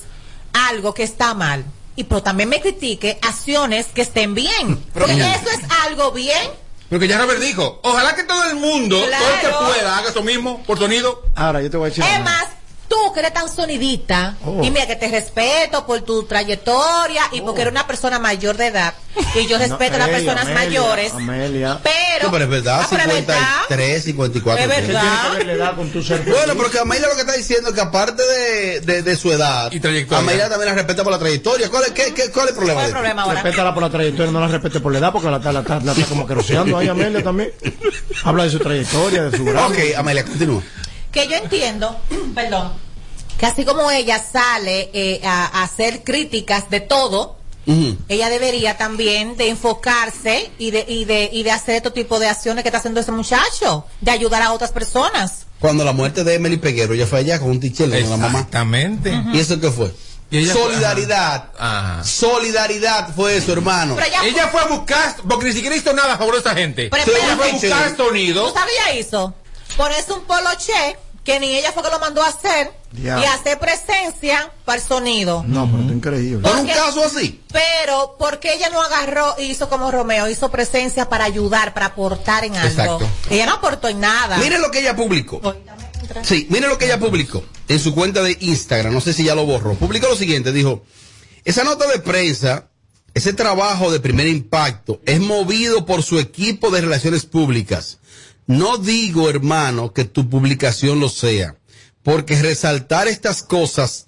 algo 0.53 0.93
que 0.93 1.03
está 1.03 1.33
mal. 1.33 1.65
Y 1.95 2.05
pero 2.05 2.23
también 2.23 2.49
me 2.49 2.61
critique 2.61 3.19
acciones 3.21 3.87
que 3.93 4.01
estén 4.01 4.33
bien. 4.33 4.77
Porque 4.93 5.13
Pero- 5.13 5.25
eso 5.25 5.49
es 5.49 5.59
algo 5.85 6.11
bien. 6.11 6.49
Porque 6.89 7.07
ya 7.07 7.17
Robert 7.19 7.39
dijo, 7.39 7.79
ojalá 7.83 8.15
que 8.15 8.23
todo 8.23 8.43
el 8.49 8.55
mundo, 8.55 8.97
todo 8.97 9.05
el 9.33 9.39
que 9.41 9.47
pueda, 9.47 9.97
haga 9.97 10.09
eso 10.09 10.21
mismo 10.23 10.63
por 10.63 10.77
sonido. 10.77 11.23
Ahora, 11.35 11.61
yo 11.61 11.69
te 11.71 11.77
voy 11.77 11.87
a 11.87 11.89
decir. 11.89 12.03
Es 12.03 12.23
más, 12.23 12.45
tú 12.87 12.95
que 13.13 13.19
eres 13.21 13.33
tan 13.33 13.49
sonidita, 13.49 14.35
Oh. 14.45 14.63
y 14.63 14.69
mira 14.71 14.85
que 14.87 14.95
te 14.95 15.07
respeto 15.07 15.85
por 15.85 16.01
tu 16.01 16.23
trayectoria 16.23 17.23
y 17.31 17.41
porque 17.41 17.61
eres 17.61 17.71
una 17.71 17.87
persona 17.87 18.19
mayor 18.19 18.57
de 18.57 18.67
edad, 18.67 18.93
y 19.35 19.47
yo 19.47 19.57
respeto 19.57 19.95
a 19.95 19.99
las 19.99 20.09
personas 20.09 20.43
Amelia, 20.45 20.55
mayores, 20.65 21.13
Amelia. 21.13 21.79
pero... 21.83 22.25
No, 22.27 22.31
pero 22.31 22.43
es 22.45 22.49
verdad, 22.49 22.79
Ah, 22.83 22.87
pero 22.89 23.01
es 23.03 23.07
verdad. 23.27 23.37
53, 23.69 24.03
54. 24.03 24.63
Es 24.63 24.69
verdad. 24.87 25.37
Que 25.37 25.43
la 25.45 25.53
edad 25.53 25.75
con 25.75 25.89
tu 25.89 25.99
Bueno, 26.01 26.23
feliz. 26.23 26.35
pero 26.57 26.71
que 26.71 26.79
Amelia 26.79 27.07
lo 27.07 27.15
que 27.15 27.21
está 27.21 27.33
diciendo 27.33 27.69
es 27.69 27.75
que 27.75 27.81
aparte 27.81 28.23
de, 28.23 28.81
de, 28.81 29.01
de 29.03 29.15
su 29.17 29.31
edad, 29.31 29.71
Y 29.71 29.79
trayectoria. 29.79 30.19
Amelia 30.19 30.49
también 30.49 30.69
la 30.69 30.75
respeta 30.75 31.03
por 31.03 31.11
la 31.13 31.19
trayectoria. 31.19 31.69
¿Cuál 31.69 31.83
es, 31.85 31.91
qué, 31.91 32.13
qué- 32.13 32.29
cuál 32.31 32.45
es 32.47 32.51
el 32.51 32.57
problema? 32.57 32.73
¿Cuál 32.75 32.83
es 32.85 32.89
el 32.89 32.93
problema 32.93 33.21
ahora? 33.23 33.41
Respétala 33.41 33.73
por 33.73 33.83
la 33.83 33.89
trayectoria, 33.89 34.31
no 34.31 34.39
la 34.39 34.47
respete 34.47 34.79
por 34.79 34.91
la 34.91 34.99
edad, 34.99 35.11
porque 35.11 35.29
la 35.29 35.37
está, 35.37 35.51
la 35.51 35.59
está, 35.61 35.79
la 35.79 35.93
como 36.07 36.27
queroseando 36.27 36.77
ahí, 36.77 36.87
Amelia 36.87 37.23
también. 37.23 37.51
Habla 38.23 38.43
de 38.45 38.49
su 38.51 38.59
trayectoria, 38.59 39.23
de 39.23 39.37
su 39.37 39.43
grado. 39.45 39.67
Ok, 39.67 39.77
Amelia, 39.97 40.23
continúa. 40.25 40.61
Que 41.13 41.27
yo 41.27 41.35
entiendo, 41.37 41.97
perdón, 42.35 42.73
que 43.37 43.45
así 43.45 43.63
como 43.65 43.89
ella 43.91 44.21
sale 44.21 44.89
eh, 44.93 45.21
a, 45.23 45.45
a 45.59 45.63
hacer 45.63 46.03
críticas 46.03 46.69
de 46.69 46.81
todo, 46.81 47.37
ella 48.09 48.29
debería 48.29 48.75
también 48.77 49.37
de 49.37 49.47
enfocarse 49.47 50.51
y 50.59 50.71
de, 50.71 50.83
y 50.85 51.05
de, 51.05 51.29
y 51.31 51.43
de 51.43 51.51
hacer 51.51 51.75
este 51.75 51.91
tipo 51.91 52.19
de 52.19 52.27
acciones 52.27 52.61
que 52.63 52.67
está 52.67 52.79
haciendo 52.79 52.99
ese 52.99 53.13
muchacho, 53.13 53.85
de 54.01 54.11
ayudar 54.11 54.41
a 54.41 54.51
otras 54.51 54.73
personas. 54.73 55.45
Cuando 55.61 55.85
la 55.85 55.93
muerte 55.93 56.25
de 56.25 56.33
Emily 56.35 56.57
Peguero, 56.57 56.93
ella 56.93 57.07
fue 57.07 57.19
allá 57.19 57.39
con 57.39 57.51
un 57.51 57.61
tichelo 57.61 57.93
con 57.93 58.09
la 58.09 58.17
mamá. 58.17 58.39
Exactamente. 58.39 59.13
¿Y 59.31 59.39
eso 59.39 59.61
qué 59.61 59.71
fue? 59.71 59.93
Solidaridad. 60.51 61.51
Ajá. 61.57 62.03
Solidaridad 62.03 63.15
fue 63.15 63.37
eso, 63.37 63.53
hermano. 63.53 63.95
Pero 63.95 64.07
ella, 64.07 64.25
Ella 64.25 64.47
fue 64.49 64.61
a 64.61 64.65
buscar, 64.65 65.15
porque 65.29 65.45
ni 65.45 65.53
siquiera 65.53 65.75
hizo 65.75 65.93
nada 65.93 66.15
a 66.15 66.17
favor 66.17 66.33
de 66.33 66.39
esa 66.41 66.55
gente. 66.55 66.89
Pero 66.91 67.03
ella 67.15 67.37
fue 67.37 67.49
a 67.49 67.53
buscar 67.53 67.95
¿Tú 67.95 68.03
sonido. 68.07 68.53
qué 68.53 68.59
ella 68.89 68.99
hizo? 68.99 69.33
Ponerse 69.77 70.13
un 70.13 70.21
poloche 70.25 70.73
que 71.23 71.39
ni 71.39 71.55
ella 71.55 71.71
fue 71.71 71.83
que 71.83 71.89
lo 71.89 71.99
mandó 71.99 72.21
a 72.21 72.27
hacer 72.27 72.71
Ya. 72.91 73.19
y 73.21 73.23
hacer 73.23 73.57
presencia 73.57 74.51
para 74.65 74.81
el 74.81 74.85
sonido. 74.85 75.43
No, 75.47 75.65
pero 75.67 75.83
está 75.83 75.93
increíble. 75.93 76.47
¿Por 76.47 76.59
un 76.59 76.67
caso 76.67 77.03
así? 77.05 77.41
Pero, 77.51 78.15
porque 78.19 78.53
ella 78.53 78.69
no 78.69 78.81
agarró 78.81 79.35
y 79.39 79.43
hizo 79.43 79.69
como 79.69 79.89
Romeo? 79.89 80.29
Hizo 80.29 80.51
presencia 80.51 81.07
para 81.07 81.23
ayudar, 81.23 81.73
para 81.73 81.87
aportar 81.87 82.43
en 82.43 82.55
algo. 82.55 82.69
Exacto. 82.69 83.09
Ella 83.29 83.45
no 83.45 83.53
aportó 83.53 83.87
en 83.87 84.01
nada. 84.01 84.37
Miren 84.37 84.61
lo 84.61 84.69
que 84.69 84.79
ella 84.79 84.95
publicó. 84.95 85.41
Sí, 86.23 86.45
miren 86.49 86.69
lo 86.69 86.77
que 86.77 86.85
ella 86.85 86.99
publicó 86.99 87.43
en 87.69 87.79
su 87.79 87.95
cuenta 87.95 88.21
de 88.21 88.37
Instagram. 88.41 88.93
No 88.93 88.99
sé 89.01 89.13
si 89.13 89.23
ya 89.23 89.33
lo 89.33 89.45
borró. 89.45 89.75
Publicó 89.75 90.09
lo 90.09 90.17
siguiente: 90.17 90.51
dijo, 90.51 90.83
esa 91.45 91.63
nota 91.63 91.87
de 91.87 91.99
prensa, 91.99 92.67
ese 93.13 93.31
trabajo 93.31 93.91
de 93.91 94.01
primer 94.01 94.27
impacto, 94.27 94.99
es 95.05 95.21
movido 95.21 95.85
por 95.85 96.03
su 96.03 96.19
equipo 96.19 96.69
de 96.69 96.81
relaciones 96.81 97.25
públicas. 97.25 97.99
No 98.47 98.77
digo, 98.77 99.29
hermano, 99.29 99.93
que 99.93 100.05
tu 100.05 100.29
publicación 100.29 100.99
lo 100.99 101.09
sea, 101.09 101.55
porque 102.03 102.41
resaltar 102.41 103.07
estas 103.07 103.43
cosas 103.43 104.07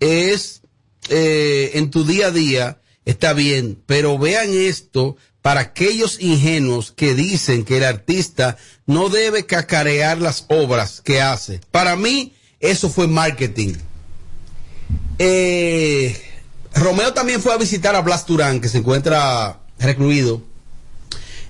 es 0.00 0.62
eh, 1.08 1.72
en 1.74 1.90
tu 1.90 2.04
día 2.04 2.28
a 2.28 2.30
día 2.30 2.80
está 3.04 3.32
bien, 3.32 3.80
pero 3.86 4.18
vean 4.18 4.50
esto 4.52 5.16
para 5.42 5.60
aquellos 5.60 6.20
ingenuos 6.20 6.90
que 6.90 7.14
dicen 7.14 7.64
que 7.64 7.76
el 7.76 7.84
artista 7.84 8.56
no 8.84 9.08
debe 9.08 9.46
cacarear 9.46 10.18
las 10.18 10.44
obras 10.48 11.00
que 11.00 11.22
hace. 11.22 11.60
Para 11.70 11.94
mí, 11.94 12.34
eso 12.58 12.90
fue 12.90 13.06
marketing. 13.06 13.74
Eh, 15.18 16.20
Romeo 16.74 17.12
también 17.14 17.40
fue 17.40 17.54
a 17.54 17.58
visitar 17.58 17.94
a 17.94 18.00
Blas 18.00 18.26
Durán, 18.26 18.60
que 18.60 18.68
se 18.68 18.78
encuentra 18.78 19.60
recluido. 19.78 20.42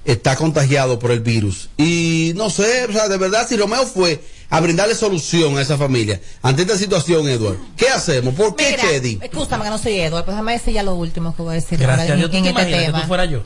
Está 0.06 0.36
contagiado 0.36 0.98
por 0.98 1.10
el 1.10 1.20
virus. 1.20 1.68
Y 1.76 2.32
no 2.36 2.48
sé, 2.48 2.84
o 2.88 2.92
sea, 2.92 3.08
de 3.08 3.16
verdad, 3.18 3.46
si 3.48 3.56
Romeo 3.56 3.84
fue 3.86 4.22
a 4.48 4.60
brindarle 4.60 4.94
solución 4.94 5.58
a 5.58 5.62
esa 5.62 5.76
familia 5.76 6.20
ante 6.42 6.62
esta 6.62 6.78
situación, 6.78 7.28
Edward, 7.28 7.56
¿qué 7.76 7.88
hacemos? 7.88 8.32
¿Por 8.34 8.54
qué, 8.54 8.70
Mira, 8.70 8.82
Chedi? 8.84 9.18
escúchame 9.20 9.64
que 9.64 9.70
no 9.70 9.78
soy 9.78 9.98
Edward, 9.98 10.24
pues 10.24 10.36
déjame 10.36 10.52
decir 10.52 10.72
ya 10.74 10.84
lo 10.84 10.94
último 10.94 11.34
que 11.34 11.42
voy 11.42 11.52
a 11.52 11.54
decir 11.54 11.78
Gracias 11.80 11.98
ahora 12.08 12.12
a 12.12 12.14
en, 12.14 12.18
Dios, 12.20 12.30
¿tú 12.30 12.36
en 12.36 12.42
te 12.44 12.48
este 12.50 12.60
imaginas 12.60 12.80
que 12.80 12.86
tema. 12.86 13.00
tú 13.02 13.08
fuera 13.08 13.24
yo? 13.24 13.42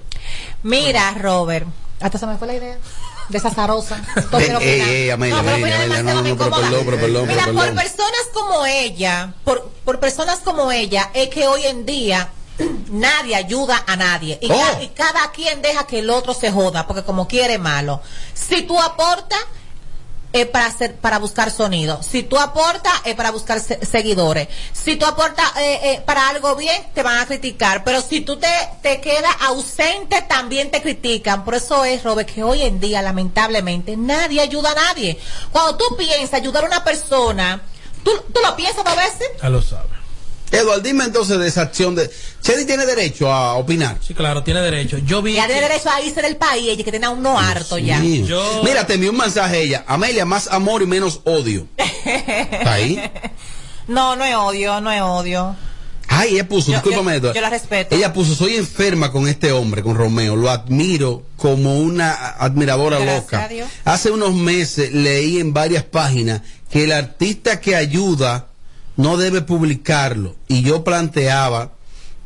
Mira, 0.63 1.15
Robert, 1.19 1.67
hasta 2.01 2.19
se 2.19 2.27
me 2.27 2.37
fue 2.37 2.47
la 2.49 2.55
idea 2.55 2.79
de 3.31 3.39
esa 3.39 3.51
zarosa. 3.51 4.03
Todo 4.31 4.41
Ey, 4.61 5.09
Amelia, 5.11 5.37
No, 5.37 5.43
pero 5.43 5.55
Amelia, 5.55 5.77
opinar 5.77 5.81
Amelia, 5.81 6.03
no, 6.03 6.13
demasiado 6.13 6.15
no, 6.19 6.23
me 6.23 6.29
no, 6.31 6.37
pero 6.37 6.47
incomoda. 6.49 6.69
perdón, 6.69 6.85
pero 6.85 7.01
perdón, 7.01 7.29
Mira, 7.29 7.45
pero 7.47 7.57
por 7.57 7.75
personas 7.75 8.21
como 8.35 8.67
ella, 8.67 9.35
por, 9.45 9.71
por 9.85 10.01
personas 10.01 10.39
como 10.41 10.73
ella, 10.73 11.11
es 11.15 11.29
que 11.31 11.47
hoy 11.47 11.63
en 11.65 11.87
día 11.87 12.29
nadie 12.91 13.37
ayuda 13.37 13.83
a 13.87 13.97
nadie. 13.97 14.39
Y, 14.41 14.51
Oh. 14.51 14.59
ca- 14.59 14.83
y 14.83 14.89
cada 14.89 15.31
quien 15.33 15.63
deja 15.63 15.87
que 15.87 16.01
el 16.01 16.11
otro 16.11 16.35
se 16.35 16.51
joda, 16.51 16.87
porque 16.87 17.03
como 17.03 17.27
quiere 17.29 17.59
malo. 17.59 18.01
Si 18.35 18.63
tú 18.63 18.81
aportas, 18.81 19.39
es 20.33 20.47
para 20.47 20.67
hacer, 20.67 20.95
para 20.95 21.19
buscar 21.19 21.51
sonido. 21.51 22.01
Si 22.05 22.23
tú 22.23 22.39
aportas, 22.39 22.93
es 23.05 23.17
para 23.17 23.33
buscar 23.33 23.59
se- 23.59 23.85
seguidores. 23.85 24.47
Si 24.73 24.95
tú 24.95 25.05
aportas 25.05 25.45
eh, 25.57 25.81
eh, 25.83 26.03
para 26.07 26.29
algo 26.29 26.55
bien, 26.55 26.87
te 26.95 27.03
van 27.03 27.19
a 27.19 27.27
criticar. 27.27 27.83
Pero 27.83 28.01
si 28.01 28.21
tú 28.21 28.37
te, 28.39 28.47
te 28.81 29.01
quedas 29.01 29.35
ausente, 29.41 30.23
también 30.23 30.71
te 30.71 30.81
critican. 30.83 31.45
Por 31.45 31.57
eso 31.57 31.85
es, 31.85 32.05
Robert, 32.05 32.31
que 32.33 32.45
hoy 32.45 32.63
en 32.63 32.79
día, 32.79 33.03
lamentablemente, 33.03 33.97
nadie 33.97 34.41
ayuda 34.41 34.71
a 34.71 34.75
nadie. 34.77 35.19
Cuando 35.51 35.77
tú 35.77 35.97
piensas 35.97 36.35
ayudar 36.35 36.63
a 36.63 36.67
una 36.69 36.85
persona, 36.85 37.63
¿tú, 38.05 38.13
tú 38.33 38.41
lo 38.41 38.55
piensas 38.55 38.85
dos 38.85 38.95
veces? 38.95 39.29
Ya 39.43 39.49
lo 39.49 39.61
sabe. 39.61 39.89
Edward, 40.53 40.83
dime 40.83 41.05
entonces 41.05 41.39
de 41.39 41.47
esa 41.47 41.63
acción 41.63 41.95
de... 41.95 42.11
Chedi 42.43 42.65
tiene 42.65 42.85
derecho 42.87 43.31
a 43.33 43.55
opinar. 43.55 43.97
Sí, 44.05 44.15
claro, 44.15 44.43
tiene 44.43 44.61
derecho. 44.61 44.99
Yo 44.99 45.23
vi. 45.23 45.35
Ya 45.35 45.47
tiene 45.47 45.61
derecho 45.63 45.89
a 45.91 46.01
irse 46.03 46.21
del 46.23 46.37
país, 46.37 46.65
ella 46.69 46.85
que 46.85 46.91
tiene 46.91 47.07
a 47.07 47.11
uno 47.11 47.39
harto 47.39 47.79
ya. 47.79 48.03
Yo- 48.03 48.63
Mira, 48.65 48.87
te 48.87 48.95
envió 48.95 49.11
un 49.11 49.19
mensaje 49.19 49.63
ella. 49.63 49.85
Amelia, 49.87 50.25
más 50.25 50.49
amor 50.49 50.83
y 50.83 50.87
menos 50.87 51.21
odio. 51.25 51.67
¿Está 51.77 52.73
ahí? 52.73 53.01
No, 53.87 54.17
no 54.17 54.25
es 54.25 54.35
odio, 54.35 54.81
no 54.81 54.91
es 54.91 55.03
odio. 55.03 55.55
Ay, 56.13 56.35
ella 56.35 56.49
puso, 56.49 56.69
Yo- 56.73 56.79
discúlpame, 56.79 57.21
yo- 57.21 57.33
yo 57.33 57.41
la 57.41 57.51
respeto. 57.51 57.95
Ella 57.95 58.13
puso, 58.13 58.35
soy 58.35 58.57
enferma 58.57 59.13
con 59.13 59.29
este 59.29 59.53
hombre, 59.53 59.83
con 59.83 59.95
Romeo. 59.95 60.35
Lo 60.35 60.51
admiro 60.51 61.23
como 61.37 61.79
una 61.79 62.13
admiradora 62.39 62.99
Gracias 62.99 63.23
loca. 63.23 63.45
a 63.45 63.49
Dios. 63.49 63.69
Hace 63.85 64.11
unos 64.11 64.35
meses 64.35 64.93
leí 64.93 65.39
en 65.39 65.53
varias 65.53 65.85
páginas 65.85 66.41
que 66.69 66.85
el 66.85 66.93
artista 66.93 67.61
que 67.61 67.77
ayuda 67.77 68.49
no 69.01 69.17
debe 69.17 69.41
publicarlo. 69.41 70.37
Y 70.49 70.63
yo 70.63 70.85
planteaba 70.85 71.73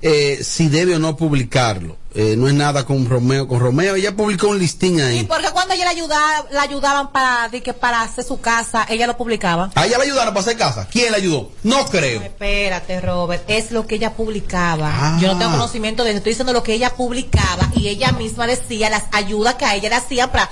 eh, 0.02 0.40
si 0.42 0.68
debe 0.68 0.96
o 0.96 0.98
no 0.98 1.16
publicarlo. 1.16 1.96
Eh, 2.14 2.37
no 2.37 2.46
es 2.46 2.54
nada 2.54 2.84
con 2.84 3.08
Romeo. 3.08 3.48
Con 3.48 3.58
Romeo, 3.58 3.94
ella 3.94 4.14
publicó 4.14 4.48
un 4.48 4.58
listín 4.58 4.98
¿Y 4.98 5.02
ahí. 5.02 5.24
por 5.24 5.40
qué 5.40 5.50
cuando 5.50 5.74
ella 5.74 5.84
la 5.84 5.90
ayudaba, 5.90 6.46
la 6.50 6.62
ayudaban 6.62 7.10
para, 7.10 7.48
de 7.48 7.62
que 7.62 7.72
para 7.72 8.02
hacer 8.02 8.22
su 8.22 8.40
casa, 8.40 8.87
ella 8.88 9.06
lo 9.06 9.16
publicaba? 9.16 9.70
¿A 9.74 9.87
ella 9.87 9.98
la 9.98 10.04
ayudaron 10.04 10.34
para 10.34 10.42
hacer 10.42 10.56
casa? 10.56 10.87
¿Quién 10.92 11.10
la 11.10 11.16
ayudó? 11.16 11.50
No 11.62 11.87
creo. 11.87 12.22
Espérate, 12.22 13.00
Robert, 13.00 13.44
es 13.48 13.72
lo 13.72 13.87
que 13.87 13.96
ella 13.96 14.12
publicaba. 14.12 14.90
Ah. 14.92 15.18
Yo 15.20 15.32
no 15.32 15.38
tengo 15.38 15.52
conocimiento 15.52 16.04
de 16.04 16.10
eso, 16.10 16.18
estoy 16.18 16.32
diciendo 16.32 16.52
lo 16.52 16.62
que 16.62 16.74
ella 16.74 16.90
publicaba 16.94 17.70
y 17.74 17.88
ella 17.88 18.12
misma 18.12 18.46
decía 18.46 18.90
las 18.90 19.04
ayudas 19.10 19.54
que 19.54 19.64
a 19.64 19.74
ella 19.74 19.88
le 19.88 19.96
hacían 19.96 20.30
para, 20.30 20.50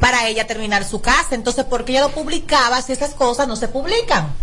para 0.00 0.28
ella 0.28 0.46
terminar 0.46 0.84
su 0.84 1.00
casa. 1.00 1.34
Entonces, 1.36 1.64
¿por 1.64 1.84
qué 1.84 1.92
ella 1.92 2.02
lo 2.02 2.10
publicaba 2.10 2.82
si 2.82 2.92
esas 2.92 3.14
cosas 3.14 3.48
no 3.48 3.56
se 3.56 3.68
publican? 3.68 4.34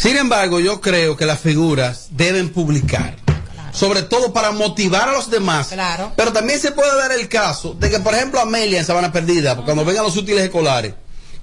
Sin 0.00 0.16
embargo, 0.16 0.60
yo 0.60 0.80
creo 0.80 1.16
que 1.16 1.26
las 1.26 1.40
figuras 1.40 2.08
deben 2.12 2.48
publicar. 2.50 3.16
Sobre 3.72 4.02
todo 4.02 4.32
para 4.32 4.50
motivar 4.50 5.10
a 5.10 5.12
los 5.12 5.30
demás. 5.30 5.68
Claro. 5.68 6.12
Pero 6.16 6.32
también 6.32 6.58
se 6.58 6.72
puede 6.72 6.96
dar 6.96 7.12
el 7.12 7.28
caso 7.28 7.74
de 7.74 7.90
que, 7.90 8.00
por 8.00 8.14
ejemplo, 8.14 8.40
Amelia 8.40 8.78
en 8.78 8.86
Sabana 8.86 9.12
Perdida, 9.12 9.56
cuando 9.56 9.84
vengan 9.84 10.04
los 10.04 10.16
útiles 10.16 10.42
escolares, 10.42 10.94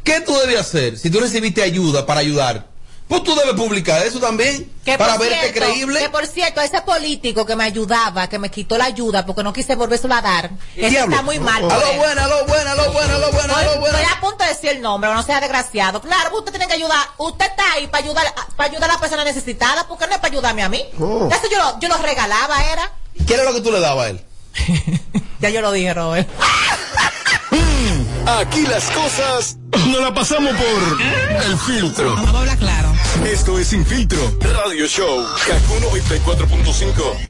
¿Qué 0.08 0.22
tú 0.22 0.34
debes 0.38 0.62
hacer 0.62 0.98
si 0.98 1.10
tú 1.10 1.20
recibiste 1.20 1.62
ayuda 1.62 2.06
para 2.06 2.22
ayudar? 2.22 2.66
Pues 3.08 3.24
tú 3.24 3.34
debes 3.36 3.54
publicar 3.54 4.06
eso 4.06 4.20
también 4.20 4.70
Que 4.84 4.98
para 4.98 5.14
por 5.16 5.22
verte 5.30 5.40
cierto- 5.54 5.60
creíble. 5.62 6.00
Que 6.02 6.10
por 6.10 6.26
cierto, 6.28 6.60
ese 6.60 6.82
político 6.82 7.46
que 7.46 7.56
me 7.56 7.64
ayudaba, 7.64 8.28
que 8.28 8.38
me 8.38 8.52
quitó 8.52 8.78
la 8.78 8.84
ayuda 8.86 9.26
porque 9.26 9.44
no 9.44 9.54
quise 9.54 9.76
volvérselo 9.76 10.14
a 10.14 10.22
dar, 10.22 10.50
ese 10.76 10.90
Diablo. 10.90 11.14
está 11.16 11.24
muy 11.24 11.40
mal. 11.40 11.64
A 11.72 11.78
lo 11.78 11.94
buena, 11.94 12.26
a 12.26 12.28
lo 12.28 12.46
buena, 12.46 12.72
a 12.72 12.76
lo 12.76 12.92
buena, 12.92 13.16
a 13.16 13.18
lo 13.20 13.32
buena, 13.32 13.54
a 13.54 13.62
lo 13.64 13.68
Estoy, 13.70 13.80
buena. 13.80 14.02
estoy 14.02 14.14
a 14.18 14.20
punto 14.20 14.44
de 14.44 14.50
decir 14.50 14.70
el 14.72 14.82
nombre, 14.82 15.14
no 15.14 15.24
sea 15.24 15.40
desgraciado. 15.40 16.02
Claro, 16.02 16.38
usted 16.38 16.52
tiene 16.52 16.68
que 16.68 16.74
ayudar. 16.74 17.00
Usted 17.18 17.46
está 17.46 17.72
ahí 17.74 17.88
para 17.88 18.04
ayudar, 18.04 18.26
para 18.58 18.70
ayudar 18.70 18.90
a 18.90 18.94
la 18.96 19.00
persona 19.00 19.24
necesitada, 19.24 19.88
porque 19.88 20.06
no 20.08 20.12
es 20.14 20.20
para 20.20 20.34
ayudarme 20.34 20.64
a 20.64 20.70
mí. 20.70 20.84
Oh. 21.00 21.30
Eso 21.32 21.50
yo 21.50 21.58
lo, 21.60 21.80
yo 21.80 21.88
lo 21.88 21.98
regalaba, 22.00 22.62
era. 22.72 22.92
¿Qué 23.26 23.36
era 23.36 23.44
lo 23.46 23.54
que 23.54 23.62
tú 23.62 23.72
le 23.72 23.80
dabas 23.80 24.06
a 24.06 24.10
él? 24.10 24.22
Ya 25.40 25.50
yo 25.52 25.62
lo 25.62 25.72
dije, 25.72 25.94
Robert. 25.94 26.28
Aquí 28.40 28.62
las 28.64 28.84
cosas 28.90 29.58
no 29.88 30.00
la 30.02 30.14
pasamos 30.14 30.54
por 30.56 31.42
el 31.46 31.58
filtro. 31.60 32.16
Vamos 32.16 32.36
a 32.36 32.40
hablar 32.40 32.58
claro. 32.58 32.90
Esto 33.26 33.60
es 33.60 33.68
Sin 33.68 33.86
Filtro 33.86 34.20
Radio 34.42 34.88
Show. 34.88 35.26
Kaku 35.48 35.74
94.5. 35.98 37.30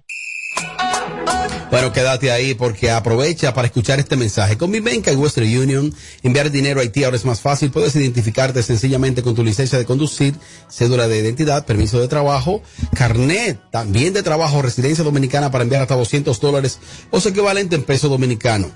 Bueno, 1.69 1.91
quédate 1.91 2.31
ahí 2.31 2.53
porque 2.53 2.91
aprovecha 2.91 3.53
para 3.53 3.67
escuchar 3.67 3.99
este 3.99 4.15
mensaje. 4.15 4.57
Con 4.57 4.71
mi 4.71 4.79
banca 4.79 5.11
y 5.11 5.15
Western 5.15 5.45
Union, 5.45 5.93
enviar 6.23 6.49
dinero 6.49 6.79
a 6.79 6.83
Haití 6.83 7.03
ahora 7.03 7.17
es 7.17 7.25
más 7.25 7.41
fácil. 7.41 7.71
Puedes 7.71 7.95
identificarte 7.95 8.63
sencillamente 8.63 9.21
con 9.21 9.35
tu 9.35 9.43
licencia 9.43 9.77
de 9.77 9.85
conducir, 9.85 10.35
cédula 10.69 11.07
de 11.07 11.19
identidad, 11.19 11.65
permiso 11.65 11.99
de 11.99 12.07
trabajo, 12.07 12.61
carnet 12.95 13.59
también 13.69 14.13
de 14.13 14.23
trabajo, 14.23 14.61
residencia 14.61 15.03
dominicana 15.03 15.51
para 15.51 15.63
enviar 15.63 15.81
hasta 15.81 15.95
200 15.95 16.39
dólares 16.39 16.79
o 17.11 17.19
su 17.19 17.29
equivalente 17.29 17.75
en 17.75 17.83
peso 17.83 18.07
dominicano. 18.07 18.71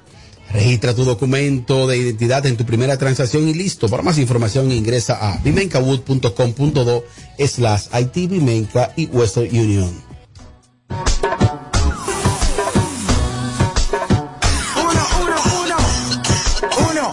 Registra 0.54 0.94
tu 0.94 1.06
documento 1.06 1.88
de 1.88 1.98
identidad 1.98 2.46
en 2.46 2.58
tu 2.58 2.66
primera 2.66 2.98
transacción 2.98 3.48
y 3.48 3.54
listo. 3.54 3.88
Para 3.88 4.04
más 4.04 4.18
información 4.18 4.72
ingresa 4.72 5.18
a 5.20 5.38
vimencawood.com.do 5.38 7.04
slash 7.48 7.88
IT 7.94 8.30
Vimenca 8.30 8.92
y 8.96 9.06
Western 9.06 9.48
Union. 9.48 9.92
Uno, 14.76 15.08
uno, 15.24 15.36
uno. 15.64 15.78
Uno. 16.90 17.12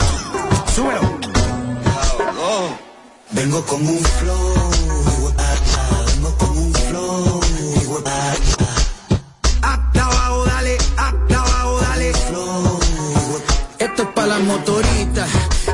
Súbelo. 0.74 1.18
Vengo 3.30 3.64
con 3.66 3.86
un 3.86 3.98
flow. 3.98 4.57
Motoritas 14.48 15.28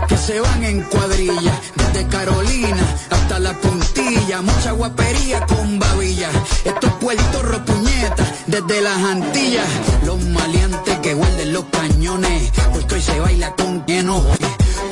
que 0.08 0.16
se 0.16 0.40
van 0.40 0.64
en 0.64 0.82
cuadrilla, 0.82 1.60
desde 1.76 2.08
Carolina 2.08 2.84
hasta 3.08 3.38
la 3.38 3.52
puntilla, 3.52 4.42
mucha 4.42 4.72
guapería 4.72 5.46
con 5.46 5.78
babilla. 5.78 6.28
Esto 6.64 6.88
es 6.88 6.92
Puerto 6.94 7.42
Ropuñeta, 7.42 8.24
desde 8.48 8.80
las 8.80 8.98
Antillas, 8.98 9.68
los 10.04 10.20
maleantes 10.24 10.98
que 10.98 11.14
guarden 11.14 11.52
los 11.52 11.66
cañones, 11.66 12.50
porque 12.72 12.96
hoy 12.96 13.00
se 13.00 13.20
baila 13.20 13.54
con 13.54 13.84
enojo. 13.86 14.34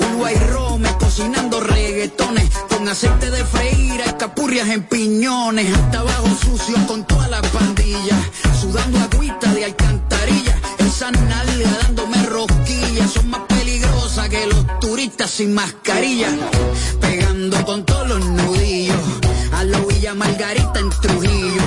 Uruguay 0.01 0.37
Rome 0.53 0.88
cocinando 1.01 1.59
reggaetones 1.59 2.51
con 2.68 2.87
aceite 2.88 3.33
de 3.33 3.45
freír, 3.45 4.01
capurrias 4.16 4.68
en 4.68 4.85
piñones, 4.85 5.77
hasta 5.77 5.99
abajo 5.99 6.29
sucio 6.40 6.77
con 6.87 7.05
toda 7.05 7.27
la 7.27 7.42
pandilla, 7.42 8.16
sudando 8.61 9.01
agüita 9.01 9.53
de 9.53 9.64
alcantarilla, 9.64 10.57
esa 10.79 11.11
nalga 11.11 11.91
que 14.33 14.47
los 14.47 14.81
turistas 14.81 15.31
sin 15.31 15.53
mascarilla, 15.53 16.31
pegando 17.03 17.62
con 17.66 17.85
todos 17.85 18.09
los 18.09 18.25
nudillos, 18.25 18.97
a 19.53 19.62
la 19.64 19.79
Villa 19.81 20.14
Margarita 20.14 20.81
en 20.81 20.88
Trujillo, 20.88 21.62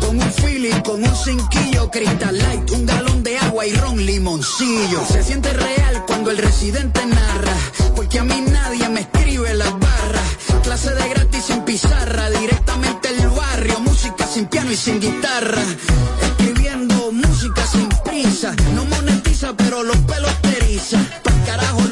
con 0.00 0.16
un 0.16 0.32
feeling, 0.32 0.80
con 0.80 1.04
un 1.04 1.14
cinquillo, 1.14 1.88
Crystal 1.88 2.36
Light, 2.36 2.68
un 2.72 2.84
galón 2.84 3.22
de 3.22 3.38
agua 3.38 3.64
y 3.64 3.72
ron 3.74 4.04
limoncillo. 4.04 5.06
Se 5.06 5.22
siente 5.22 5.52
real 5.52 6.04
cuando 6.08 6.32
el 6.32 6.38
residente 6.38 7.06
narra, 7.06 7.56
porque 7.94 8.18
a 8.18 8.24
mí 8.24 8.40
nadie 8.40 8.88
me 8.88 9.02
escribe 9.02 9.54
las 9.54 9.72
barras. 9.78 10.28
Clase 10.64 10.92
de 10.92 11.08
gratis 11.10 11.44
sin 11.44 11.62
pizarra, 11.62 12.28
directamente 12.30 13.08
el 13.10 13.28
barrio, 13.28 13.78
música 13.80 14.26
sin 14.26 14.46
piano 14.46 14.72
y 14.72 14.76
sin 14.76 14.98
guitarra. 14.98 15.62
Escribiendo 16.22 17.12
música 17.12 17.64
sin 17.66 17.88
prisa, 18.04 18.52
no 18.74 18.84
monetiza 18.86 19.54
pero 19.56 19.84
los 19.84 19.96
pelos 19.98 20.34
te 20.42 20.56
eriza. 20.56 20.98
Pa'l 21.22 21.44
carajo 21.46 21.89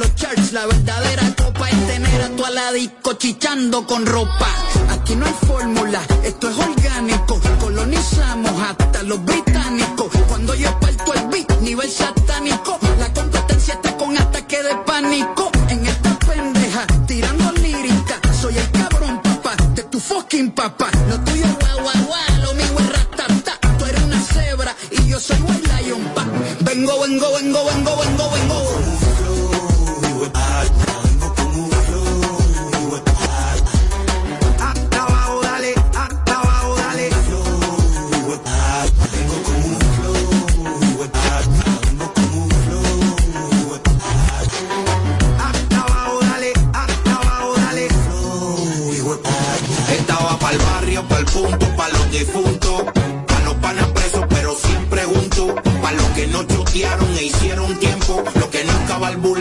tener 2.59 2.67
a 2.67 2.73
tu 2.73 2.73
aladico 2.73 3.13
chichando 3.15 3.87
con 3.87 4.05
ropa. 4.07 4.49
Aquí 4.91 5.15
no 5.15 5.27
hay 5.27 5.35
fórmula, 5.47 6.01
esto 6.25 6.51
es 6.51 6.59
orgánico. 6.59 7.41
Colonizamos 7.61 8.53
hasta 8.63 9.03
los 9.03 9.19
británicos. 9.25 9.48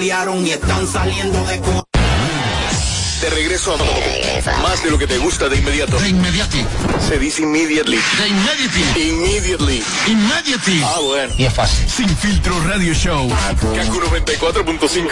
Balbulearon 0.07 0.45
y 0.45 0.51
están 0.51 0.87
saliendo 0.87 1.43
de 1.45 1.59
co 1.59 1.83
De 3.21 3.29
regreso 3.29 3.73
a 3.73 4.61
más 4.61 4.83
de 4.83 4.91
lo 4.91 4.97
que 4.97 5.07
te 5.07 5.17
gusta 5.17 5.49
de 5.49 5.57
inmediato. 5.57 5.99
De 5.99 6.09
inmediati. 6.09 6.65
Se 7.07 7.17
dice 7.19 7.41
immediately. 7.41 7.97
De 7.97 8.27
immediately. 8.27 9.09
Immediately. 9.09 9.83
Immediately. 10.07 10.83
Ah, 10.83 10.99
bueno. 11.03 11.33
Y 11.37 11.45
es 11.45 11.53
fácil. 11.53 11.89
Sin 11.89 12.09
filtro 12.09 12.53
radio 12.63 12.93
show. 12.93 13.27
Kaku 13.29 13.99
94.5. 13.99 15.07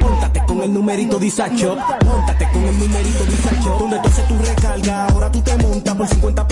Móntate 0.00 0.42
con 0.46 0.62
el 0.62 0.72
numerito 0.72 1.18
Disacho. 1.18 1.76
Móntate 2.04 2.48
con 2.52 2.64
el 2.64 2.78
numerito 2.78 3.24
Disacho. 3.24 3.76
Donde 3.78 3.98
tú 4.00 4.08
haces 4.08 4.28
tu 4.28 4.38
recarga, 4.38 5.06
ahora 5.06 5.30
tú 5.30 5.40
te 5.42 5.56
montas 5.56 5.94
por 5.94 6.08
50 6.08 6.48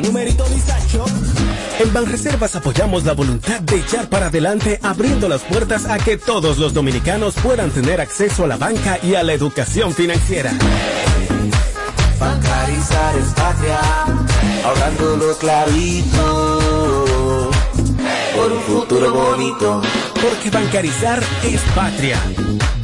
Numerito. 0.00 0.44
En 1.78 1.92
Banreservas 1.92 2.56
apoyamos 2.56 3.04
la 3.04 3.12
voluntad 3.12 3.60
de 3.60 3.76
echar 3.76 4.08
para 4.08 4.26
adelante 4.26 4.80
abriendo 4.82 5.28
las 5.28 5.42
puertas 5.42 5.84
a 5.84 5.98
que 5.98 6.16
todos 6.16 6.56
los 6.56 6.72
dominicanos 6.72 7.34
puedan 7.34 7.70
tener 7.70 8.00
acceso 8.00 8.44
a 8.44 8.46
la 8.46 8.56
banca 8.56 8.98
y 9.02 9.14
a 9.14 9.22
la 9.22 9.34
educación 9.34 9.92
financiera. 9.92 10.52
Bancarizar 12.18 13.18
es 13.18 13.26
patria, 13.34 13.80
ahorrando 14.64 15.16
los 15.16 15.36
clavitos 15.36 16.64
por 18.34 18.52
un 18.52 18.62
futuro 18.62 19.12
bonito. 19.12 19.82
Porque 20.14 20.50
bancarizar 20.50 21.22
es 21.42 21.60
patria. 21.74 22.18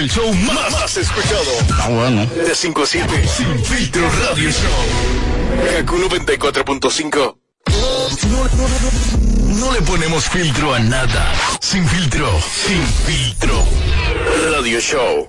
el 0.00 0.10
show 0.10 0.32
más, 0.32 0.72
más 0.72 0.96
escuchado. 0.96 1.44
Ah, 1.78 1.88
bueno. 1.90 2.24
De 2.26 2.54
5 2.54 2.82
a 2.82 2.86
7. 2.86 3.28
Sin 3.28 3.64
filtro 3.64 4.02
radio 4.26 4.50
show. 4.50 5.76
Kaku 5.76 5.96
94.5. 5.98 7.36
No 9.58 9.72
le 9.72 9.82
ponemos 9.82 10.24
filtro 10.24 10.72
a 10.72 10.78
nada. 10.78 11.34
Sin 11.60 11.86
filtro. 11.86 12.26
Sin 12.66 12.82
filtro. 12.82 13.62
Radio 14.50 14.80
show. 14.80 15.28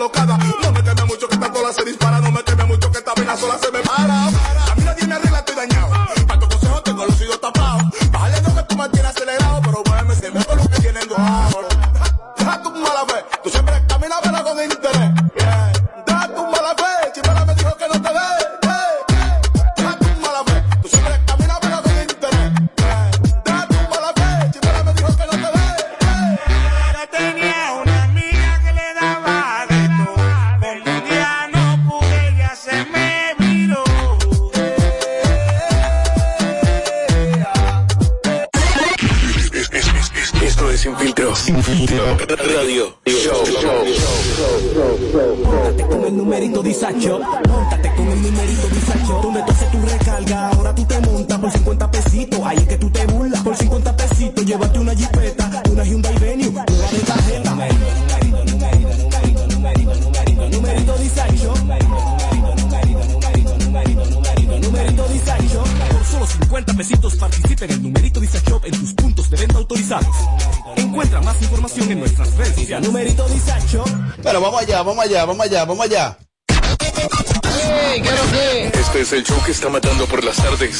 Noche 0.00 0.69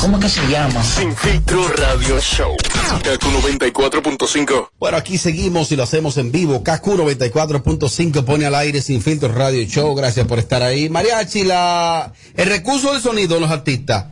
¿Cómo 0.01 0.19
que 0.19 0.29
se 0.31 0.41
llama? 0.49 0.83
Sin 0.83 1.15
filtro 1.15 1.69
radio 1.69 2.19
show. 2.21 2.57
Kaku 3.05 3.29
94.5. 3.29 4.71
Bueno, 4.79 4.97
aquí 4.97 5.19
seguimos 5.19 5.71
y 5.73 5.77
lo 5.77 5.83
hacemos 5.83 6.17
en 6.17 6.33
vivo. 6.33 6.63
KQ 6.63 6.87
94.5 6.87 8.25
pone 8.25 8.47
al 8.47 8.55
aire 8.55 8.81
sin 8.81 9.03
filtro 9.03 9.31
radio 9.31 9.63
show. 9.67 9.95
Gracias 9.95 10.27
por 10.27 10.39
estar 10.39 10.63
ahí. 10.63 10.89
Mariachi, 10.89 11.45
la, 11.45 12.13
el 12.35 12.49
recurso 12.49 12.93
del 12.93 13.03
sonido 13.03 13.35
de 13.35 13.41
los 13.43 13.51
artistas 13.51 14.07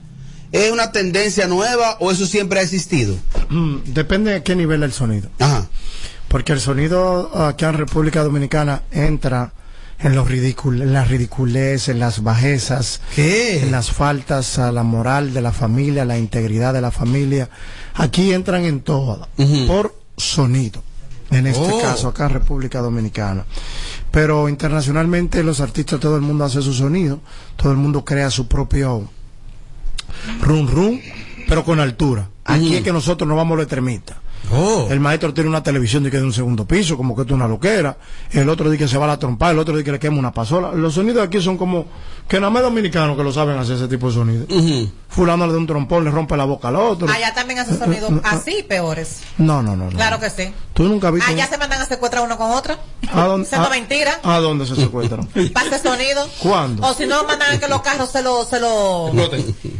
¿Es 0.53 0.71
una 0.73 0.93
tendencia 0.93 1.47
nueva 1.47 1.97
o 2.01 2.11
eso 2.11 2.27
siempre 2.27 2.61
ha 2.61 2.63
existido? 2.63 3.17
Mm, 3.49 3.79
Depende 3.87 4.33
de 4.33 4.43
qué 4.43 4.55
nivel 4.57 4.83
el 4.83 4.93
sonido. 4.93 5.29
Ajá. 5.39 5.69
Porque 6.29 6.53
el 6.53 6.61
sonido 6.61 7.31
aquí 7.47 7.65
en 7.65 7.75
República 7.75 8.23
Dominicana 8.23 8.83
entra 8.91 9.53
en 10.01 10.15
los 10.15 10.29
ridículos, 10.29 10.83
en 10.83 10.93
las 10.93 11.09
ridiculez, 11.09 11.89
en 11.89 11.99
las 11.99 12.23
bajezas, 12.23 13.01
en 13.63 13.73
las 13.73 13.91
faltas 13.91 14.59
a 14.59 14.71
la 14.73 14.83
moral 14.85 15.35
de 15.35 15.43
la 15.43 15.53
familia, 15.53 16.03
a 16.03 16.07
la 16.07 16.19
integridad 16.19 16.73
de 16.73 16.81
la 16.81 16.91
familia. 16.91 17.51
Aquí 17.95 18.33
entran 18.33 18.65
en 18.65 18.81
todo 18.81 19.29
por 19.67 19.99
sonido. 20.17 20.83
En 21.31 21.47
este 21.47 21.63
Oh. 21.71 21.81
caso, 21.83 22.09
acá 22.09 22.25
en 22.27 22.31
República 22.35 22.81
Dominicana. 22.81 23.45
Pero 24.11 24.49
internacionalmente 24.49 25.43
los 25.43 25.61
artistas, 25.61 26.01
todo 26.01 26.17
el 26.17 26.23
mundo 26.23 26.45
hace 26.45 26.63
su 26.63 26.73
sonido, 26.73 27.21
todo 27.57 27.71
el 27.73 27.77
mundo 27.79 28.05
crea 28.05 28.31
su 28.31 28.47
propio 28.49 29.11
rum 30.41 30.67
rum, 30.69 31.01
pero 31.49 31.65
con 31.65 31.81
altura. 31.81 32.29
Aquí 32.45 32.77
es 32.77 32.83
que 32.83 32.93
nosotros 32.93 33.29
no 33.29 33.37
vamos 33.37 33.55
a 33.55 33.57
lo 33.57 33.63
extremista. 33.63 34.17
El 34.91 35.01
maestro 35.01 35.35
tiene 35.35 35.51
una 35.51 35.63
televisión 35.63 36.03
de 36.03 36.11
que 36.11 36.17
de 36.17 36.23
un 36.23 36.33
segundo 36.33 36.65
piso, 36.67 36.97
como 36.97 37.15
que 37.15 37.23
esto 37.23 37.35
es 37.35 37.37
una 37.37 37.49
loquera. 37.49 37.97
El 38.31 38.49
otro 38.49 38.71
dice 38.71 38.85
que 38.85 38.89
se 38.89 38.97
va 38.99 39.05
a 39.05 39.09
la 39.09 39.19
trompa, 39.19 39.51
el 39.51 39.59
otro 39.59 39.75
dice 39.75 39.85
que 39.85 39.93
le 39.93 39.99
quema 39.99 40.19
una 40.19 40.33
pasola. 40.33 40.73
Los 40.73 40.95
sonidos 40.95 41.23
aquí 41.23 41.41
son 41.41 41.59
como 41.59 41.87
que 42.27 42.41
nada 42.41 42.51
más 42.51 42.63
dominicanos 42.63 43.17
que 43.17 43.23
lo 43.23 43.33
saben 43.33 43.59
hacer 43.59 43.77
ese 43.77 43.89
tipo 43.89 44.09
de 44.09 44.15
sonido. 44.15 44.47
Fulano 45.09 45.47
le 45.47 45.53
da 45.53 45.59
un 45.59 45.67
trompón, 45.67 46.05
le 46.05 46.11
rompe 46.11 46.37
la 46.37 46.45
boca 46.45 46.69
al 46.69 46.77
otro. 46.77 47.09
Allá 47.11 47.33
también 47.35 47.59
hace 47.59 47.77
sonidos 47.77 48.13
así, 48.25 48.63
peores. 48.69 49.21
No, 49.39 49.63
no, 49.63 49.75
no. 49.75 49.85
no. 49.87 49.91
Claro 49.91 50.21
que 50.21 50.31
sí. 50.31 50.53
¿Tú 50.75 50.85
nunca 50.85 51.09
has 51.09 51.15
visto? 51.15 51.31
Allá 51.31 51.47
se 51.47 51.59
mandan 51.59 51.81
a 51.83 51.87
secuestrar 51.87 52.25
uno 52.25 52.37
con 52.37 52.51
otro. 52.53 52.77
¿A 53.13 53.25
dónde, 53.25 53.49
a- 53.51 53.69
mentira. 53.71 54.21
¿A 54.23 54.39
dónde 54.39 54.67
se 54.67 54.77
secuestran? 54.77 55.27
Para 55.53 55.67
ese 55.69 55.81
sonido. 55.81 56.29
¿Cuándo? 56.41 56.87
O 56.87 56.95
si 56.95 57.07
no, 57.07 57.25
mandan 57.25 57.57
a 57.57 57.59
que 57.59 57.69
los 57.69 57.81
carros 57.83 58.11
se 58.11 58.23
lo, 58.23 58.45
se 58.45 58.61
lo, 58.61 59.11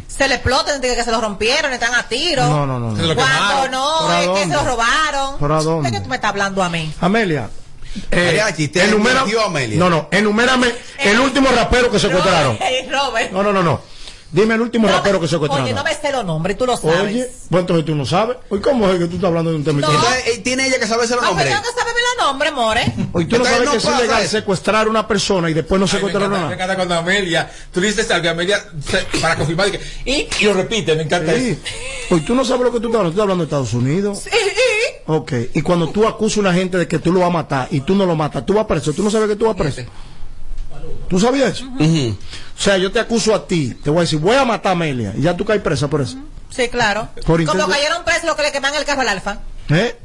se 0.07 0.27
le 0.27 0.35
exploten, 0.35 0.81
que 0.81 1.03
se 1.03 1.11
los 1.11 1.21
rompieron, 1.21 1.71
están 1.71 1.93
a 1.93 2.07
tiro. 2.07 2.47
No, 2.47 2.65
no, 2.65 2.79
no, 2.79 2.95
Cuando 3.15 3.67
no, 3.71 3.97
¿Por 4.01 4.11
a 4.11 4.23
es 4.23 4.29
que? 4.29 4.45
Se 4.49 4.55
los 4.55 4.65
robaron. 4.65 5.37
¿Por 5.39 5.51
a 5.51 5.61
dónde? 5.61 5.89
¿De 5.91 5.97
qué 5.97 6.03
tú 6.03 6.09
me 6.09 6.15
estás 6.15 6.29
hablando 6.29 6.61
a 6.63 6.69
mí? 6.69 6.93
Amelia. 7.01 7.49
eh, 8.11 8.25
Mariachi, 8.25 8.67
te 8.67 8.83
enumera- 8.83 9.21
mintió 9.23 9.43
Amelia. 9.43 9.79
No, 9.79 9.89
no, 9.89 10.07
enumérame 10.11 10.71
el 10.99 11.19
último 11.19 11.49
rapero 11.49 11.89
que 11.89 11.99
secuestraron. 11.99 12.57
Hey, 12.59 12.87
Robert. 12.91 13.31
No, 13.31 13.41
no, 13.43 13.51
no, 13.53 13.63
no. 13.63 13.81
Dime 14.31 14.53
el 14.53 14.61
último 14.61 14.87
rapero 14.87 15.19
que 15.19 15.27
secuestraron. 15.27 15.65
Oye, 15.65 15.73
no 15.73 15.83
me 15.83 15.91
sé 15.95 16.11
los 16.11 16.23
nombres, 16.23 16.55
tú 16.55 16.67
lo 16.67 16.77
sabes. 16.77 16.99
Oye, 17.01 17.27
pues 17.49 17.61
entonces 17.61 17.83
tú 17.85 17.95
no 17.95 18.05
sabes. 18.05 18.37
Oye, 18.49 18.61
¿cómo 18.61 18.87
es 18.89 18.99
que 18.99 19.05
tú 19.05 19.15
estás 19.15 19.27
hablando 19.27 19.49
de 19.49 19.55
un 19.57 19.63
tema? 19.63 19.81
No. 19.81 19.87
Entonces, 19.91 20.27
eh, 20.27 20.37
tiene 20.43 20.67
ella 20.67 20.79
que 20.79 20.85
saberse 20.85 21.15
los 21.15 21.23
No, 21.23 21.29
pero 21.35 21.49
nombres. 21.49 21.49
tengo 21.49 21.61
que 21.75 21.79
saber 21.79 21.93
los 22.17 22.25
nombres, 22.27 22.53
more. 22.53 22.81
Oye, 23.13 23.25
tú 23.25 23.37
no 23.39 23.45
Entonces, 23.47 23.49
sabes 23.51 23.65
no 23.65 23.71
que 23.71 23.77
es 23.77 23.85
ilegal 23.85 24.27
secuestrar 24.27 24.85
a 24.85 24.89
una 24.89 25.07
persona 25.07 25.49
y 25.49 25.53
después 25.55 25.81
no 25.81 25.87
secuestrar 25.87 26.23
a 26.23 26.25
encanta, 26.27 26.41
me 26.41 26.45
una. 26.45 26.55
encanta 26.55 26.75
cuando 26.75 26.95
Amelia, 26.95 27.49
tú 27.73 27.81
dices 27.81 28.11
algo 28.11 28.25
y 28.25 28.29
Amelia, 28.29 28.63
para 29.19 29.35
confirmar, 29.35 29.67
y, 29.69 29.71
que- 29.71 29.81
y, 30.05 30.27
y 30.39 30.45
lo 30.45 30.53
repite, 30.53 30.95
me 30.95 31.03
encanta 31.03 31.33
Sí. 31.33 31.49
eso. 31.49 32.13
Oye, 32.15 32.21
tú 32.21 32.35
no 32.35 32.45
sabes 32.45 32.61
lo 32.63 32.71
que 32.71 32.79
tú 32.79 32.87
estás 32.87 32.99
hablando. 32.99 33.09
Tú 33.09 33.13
estás 33.15 33.23
hablando 33.23 33.43
de 33.43 33.47
Estados 33.47 33.73
Unidos. 33.73 34.19
Sí, 34.23 34.29
sí. 34.31 34.93
Ok. 35.07 35.31
Y 35.55 35.61
cuando 35.63 35.89
tú 35.89 36.07
acusas 36.07 36.37
a 36.37 36.41
una 36.41 36.53
gente 36.53 36.77
de 36.77 36.87
que 36.87 36.99
tú 36.99 37.11
lo 37.11 37.21
vas 37.21 37.29
a 37.29 37.33
matar 37.33 37.67
y 37.71 37.81
tú 37.81 37.95
no 37.95 38.05
lo 38.05 38.15
matas, 38.15 38.45
tú 38.45 38.53
vas 38.53 38.67
preso. 38.67 38.93
Tú 38.93 39.01
no 39.01 39.09
sabes 39.09 39.27
que 39.27 39.35
tú 39.35 39.45
vas 39.45 39.55
preso. 39.55 39.81
¿Tú 41.09 41.19
sabías 41.19 41.51
eso? 41.51 41.65
O 41.65 42.61
sea, 42.61 42.77
yo 42.77 42.91
te 42.91 42.99
acuso 42.99 43.33
a 43.33 43.47
ti. 43.47 43.73
Te 43.73 43.89
voy 43.89 43.99
a 43.99 44.01
decir, 44.01 44.19
voy 44.19 44.35
a 44.35 44.45
matar 44.45 44.69
a 44.69 44.73
Amelia. 44.73 45.13
Y 45.17 45.21
ya 45.21 45.35
tú 45.35 45.45
caes 45.45 45.61
presa 45.61 45.87
por 45.87 46.01
eso. 46.01 46.17
Sí, 46.49 46.67
claro. 46.69 47.07
Por 47.25 47.43
Como 47.45 47.67
cayeron 47.67 48.03
presos 48.03 48.25
los 48.25 48.35
que 48.35 48.43
le 48.43 48.51
queman 48.51 48.73
el 48.75 48.83
carro 48.85 49.01
al 49.01 49.09
alfa. 49.09 49.37
¿Eh? 49.69 49.97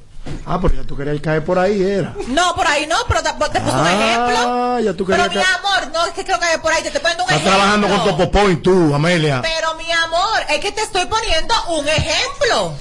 Ah, 0.46 0.58
pero 0.60 0.74
ya 0.74 0.84
tú 0.84 0.96
querías 0.96 1.20
caer 1.20 1.44
por 1.44 1.58
ahí, 1.58 1.82
era. 1.82 2.14
No, 2.28 2.54
por 2.54 2.66
ahí 2.66 2.86
no, 2.86 2.96
pero 3.08 3.22
te, 3.22 3.28
te 3.30 3.60
puso 3.60 3.78
un 3.78 3.86
ejemplo. 3.86 4.36
Ah, 4.38 4.80
ya 4.82 4.94
tú 4.94 5.04
Pero 5.04 5.28
mi 5.28 5.36
amor, 5.36 5.90
no 5.92 6.06
es 6.06 6.12
que 6.12 6.24
creo 6.24 6.38
que 6.40 6.58
por 6.60 6.72
ahí 6.72 6.80
te 6.82 6.88
estoy 6.88 7.02
poniendo 7.02 7.24
un 7.24 7.30
Estás 7.30 7.40
ejemplo. 7.42 7.58
trabajando 7.60 7.88
con 7.88 8.04
Topopó 8.04 8.50
y 8.50 8.56
tú, 8.56 8.94
Amelia. 8.94 9.42
Pero 9.42 9.74
mi 9.74 9.90
amor, 9.92 10.40
es 10.48 10.60
que 10.60 10.72
te 10.72 10.80
estoy 10.82 11.04
poniendo 11.06 11.54
un 11.70 11.86
ejemplo. 11.88 12.72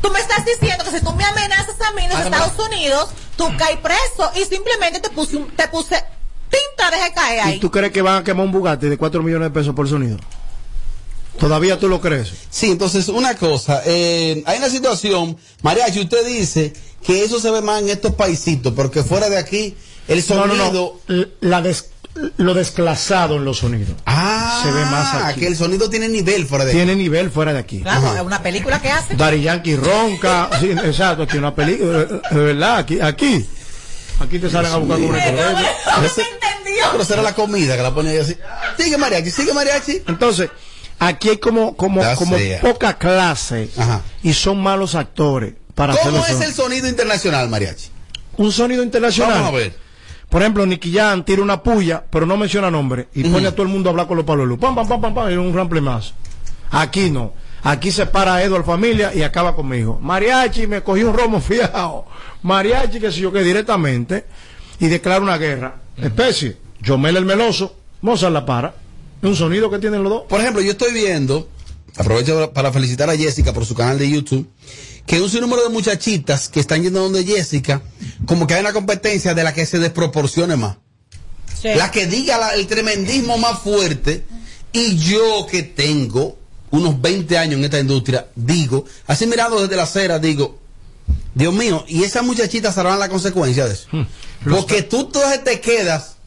Tú 0.00 0.10
me 0.10 0.20
estás 0.20 0.44
diciendo 0.44 0.84
que 0.84 0.90
si 0.92 1.00
tú 1.04 1.12
me 1.14 1.24
amenazas 1.24 1.74
a 1.80 1.92
mí 1.94 2.02
en 2.02 2.10
los 2.10 2.18
Además- 2.20 2.40
Estados 2.46 2.68
Unidos, 2.68 3.08
tú 3.36 3.48
caes 3.58 3.78
preso 3.78 4.30
y 4.36 4.44
simplemente 4.44 5.00
te 5.00 5.10
puse, 5.10 5.36
un- 5.36 5.50
te 5.56 5.66
puse 5.68 6.04
tinta, 6.50 6.90
deje 6.90 7.12
caer 7.14 7.36
¿Y 7.36 7.48
ahí. 7.52 7.58
tú 7.60 7.70
crees 7.70 7.92
que 7.92 8.02
van 8.02 8.16
a 8.22 8.24
quemar 8.24 8.44
un 8.46 8.52
Bugatti 8.52 8.88
de 8.88 8.96
4 8.98 9.22
millones 9.22 9.48
de 9.48 9.50
pesos 9.50 9.74
por 9.74 9.88
sonido? 9.88 10.16
¿Todavía 11.38 11.78
tú 11.78 11.88
lo 11.88 12.00
crees? 12.00 12.32
Sí, 12.50 12.66
entonces 12.70 13.08
una 13.08 13.36
cosa, 13.36 13.82
eh, 13.86 14.42
hay 14.44 14.58
una 14.58 14.68
situación, 14.68 15.36
Mariachi, 15.62 16.00
usted 16.00 16.26
dice 16.26 16.72
que 17.06 17.22
eso 17.24 17.38
se 17.38 17.50
ve 17.52 17.62
más 17.62 17.80
en 17.82 17.90
estos 17.90 18.14
paisitos, 18.14 18.72
porque 18.74 19.04
fuera 19.04 19.28
de 19.28 19.38
aquí 19.38 19.76
el 20.08 20.24
No, 20.30 20.46
no, 20.46 20.56
sonido... 20.56 21.00
no. 21.06 21.24
La 21.40 21.62
des- 21.62 21.90
lo 22.38 22.52
desclasado 22.54 23.36
en 23.36 23.44
los 23.44 23.58
sonidos. 23.58 23.94
Ah, 24.04 24.60
se 24.64 24.72
ve 24.72 24.84
más 24.86 25.14
aquí. 25.26 25.40
que 25.40 25.46
el 25.46 25.56
sonido 25.56 25.88
tiene 25.88 26.08
nivel 26.08 26.44
fuera 26.48 26.64
de 26.64 26.72
Tiene 26.72 26.96
nivel 26.96 27.30
fuera 27.30 27.52
de 27.52 27.60
aquí. 27.60 27.82
Claro, 27.82 28.12
es 28.16 28.20
una 28.22 28.42
película 28.42 28.82
que 28.82 28.90
hace. 28.90 29.14
Dari 29.14 29.40
Yankee 29.42 29.76
ronca. 29.76 30.50
sí, 30.58 30.70
exacto, 30.72 31.22
aquí 31.22 31.36
una 31.38 31.54
película. 31.54 32.00
eh, 32.00 32.20
De 32.32 32.40
verdad, 32.40 32.78
aquí. 32.78 32.98
Aquí, 33.00 33.46
aquí 34.18 34.38
te 34.40 34.50
salen 34.50 34.72
a 34.72 34.76
buscar 34.78 34.98
con 34.98 35.08
una 35.10 35.24
correa. 35.24 35.72
Pero 36.92 37.04
será 37.04 37.22
la 37.22 37.34
comida 37.34 37.76
que 37.76 37.82
la 37.82 37.94
pone 37.94 38.10
ahí 38.10 38.18
así. 38.18 38.36
Sigue 38.78 38.98
Mariachi, 38.98 39.30
sigue 39.30 39.52
Mariachi. 39.52 40.02
Entonces, 40.06 40.50
aquí 40.98 41.30
hay 41.30 41.38
como, 41.38 41.76
como, 41.76 42.02
como 42.16 42.36
poca 42.60 42.98
clase 42.98 43.68
Ajá. 43.76 44.02
y 44.22 44.32
son 44.32 44.62
malos 44.62 44.94
actores 44.94 45.54
para 45.74 45.96
¿Cómo 45.96 46.24
es 46.26 46.40
el 46.40 46.52
sonido 46.52 46.88
internacional, 46.88 47.48
Mariachi? 47.48 47.90
un 48.36 48.52
sonido 48.52 48.82
internacional. 48.82 49.34
Vamos 49.34 49.48
a 49.54 49.56
ver. 49.56 49.88
Por 50.28 50.42
ejemplo, 50.42 50.66
Nicky 50.66 50.92
Jam 50.92 51.24
tira 51.24 51.42
una 51.42 51.62
puya, 51.62 52.04
pero 52.10 52.26
no 52.26 52.36
menciona 52.36 52.70
nombre 52.70 53.08
y 53.14 53.24
pone 53.24 53.48
a 53.48 53.52
todo 53.52 53.62
el 53.62 53.68
mundo 53.68 53.88
a 53.88 53.92
hablar 53.92 54.06
con 54.06 54.16
los 54.16 54.26
palos. 54.26 54.58
Pam, 54.58 54.74
pam, 54.74 54.86
pam, 54.86 55.00
pam, 55.00 55.14
pam, 55.14 55.30
y 55.32 55.36
un 55.36 55.54
rample 55.54 55.80
más. 55.80 56.12
Aquí 56.70 57.10
no. 57.10 57.32
Aquí 57.62 57.90
se 57.90 58.06
para 58.06 58.34
a 58.36 58.42
Eduardo 58.42 58.64
familia 58.66 59.12
y 59.14 59.22
acaba 59.22 59.56
conmigo. 59.56 59.98
Mariachi 60.00 60.66
me 60.66 60.82
cogió 60.82 61.10
un 61.10 61.16
romo 61.16 61.40
fiado. 61.40 62.04
Mariachi 62.42 63.00
que 63.00 63.10
si 63.10 63.20
yo 63.20 63.32
que 63.32 63.42
directamente 63.42 64.26
y 64.78 64.86
declara 64.86 65.20
una 65.20 65.38
guerra. 65.38 65.76
Especie. 65.96 66.56
Yomel 66.82 67.16
el 67.16 67.24
meloso, 67.24 67.76
Mozart 68.02 68.32
la 68.32 68.46
para. 68.46 68.74
Es 69.22 69.28
un 69.28 69.36
sonido 69.36 69.70
que 69.70 69.78
tienen 69.78 70.02
los 70.02 70.10
dos. 70.12 70.22
Por 70.28 70.40
ejemplo, 70.40 70.62
yo 70.62 70.72
estoy 70.72 70.92
viendo, 70.92 71.48
aprovecho 71.96 72.52
para 72.52 72.72
felicitar 72.72 73.10
a 73.10 73.16
Jessica 73.16 73.52
por 73.52 73.66
su 73.66 73.74
canal 73.74 73.98
de 73.98 74.08
YouTube, 74.08 74.48
que 75.06 75.20
un 75.20 75.28
sinnúmero 75.30 75.62
de 75.64 75.70
muchachitas 75.70 76.48
que 76.48 76.60
están 76.60 76.82
yendo 76.82 77.00
donde 77.02 77.24
Jessica, 77.24 77.82
como 78.26 78.46
que 78.46 78.54
hay 78.54 78.60
una 78.60 78.72
competencia 78.72 79.34
de 79.34 79.42
la 79.42 79.52
que 79.54 79.66
se 79.66 79.78
desproporcione 79.78 80.56
más. 80.56 80.76
La 81.76 81.90
que 81.90 82.06
diga 82.06 82.38
la- 82.38 82.54
el 82.54 82.66
tremendismo 82.68 83.36
más 83.38 83.58
fuerte. 83.60 84.24
Y 84.72 84.96
yo 84.98 85.46
que 85.50 85.62
tengo 85.62 86.38
unos 86.70 87.00
20 87.00 87.38
años 87.38 87.58
en 87.58 87.64
esta 87.64 87.80
industria, 87.80 88.28
digo, 88.36 88.84
así 89.06 89.26
mirando 89.26 89.60
desde 89.62 89.74
la 89.74 89.84
acera, 89.84 90.18
digo, 90.18 90.58
Dios 91.34 91.54
mío, 91.54 91.84
y 91.88 92.04
esas 92.04 92.22
muchachitas 92.22 92.74
sabrán 92.74 92.98
la 92.98 93.08
consecuencia 93.08 93.66
de 93.66 93.72
eso. 93.74 93.88
Porque 94.44 94.82
tú 94.82 95.00
entonces 95.00 95.42
te 95.42 95.60
quedas 95.60 96.17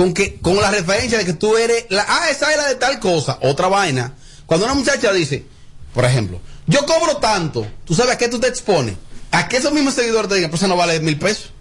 con 0.00 0.14
que 0.14 0.36
con 0.36 0.56
la 0.56 0.70
referencia 0.70 1.18
de 1.18 1.26
que 1.26 1.34
tú 1.34 1.58
eres 1.58 1.84
la 1.90 2.06
ah 2.08 2.30
esa 2.30 2.50
es 2.50 2.56
la 2.56 2.68
de 2.68 2.76
tal 2.76 2.98
cosa 3.00 3.38
otra 3.42 3.68
vaina. 3.68 4.14
Cuando 4.46 4.64
una 4.64 4.74
muchacha 4.74 5.12
dice 5.12 5.44
por 5.92 6.06
ejemplo 6.06 6.40
yo 6.66 6.86
cobro 6.86 7.18
tanto 7.18 7.66
tú 7.84 7.94
sabes 7.94 8.14
a 8.14 8.16
qué 8.16 8.28
tú 8.28 8.40
te 8.40 8.46
expones 8.46 8.94
a 9.30 9.46
que 9.46 9.58
esos 9.58 9.74
mismos 9.74 9.92
seguidores 9.92 10.30
te 10.30 10.36
digan 10.36 10.48
pues 10.48 10.62
eso 10.62 10.68
no 10.68 10.76
vale 10.78 11.00
mil 11.00 11.18
pesos 11.18 11.52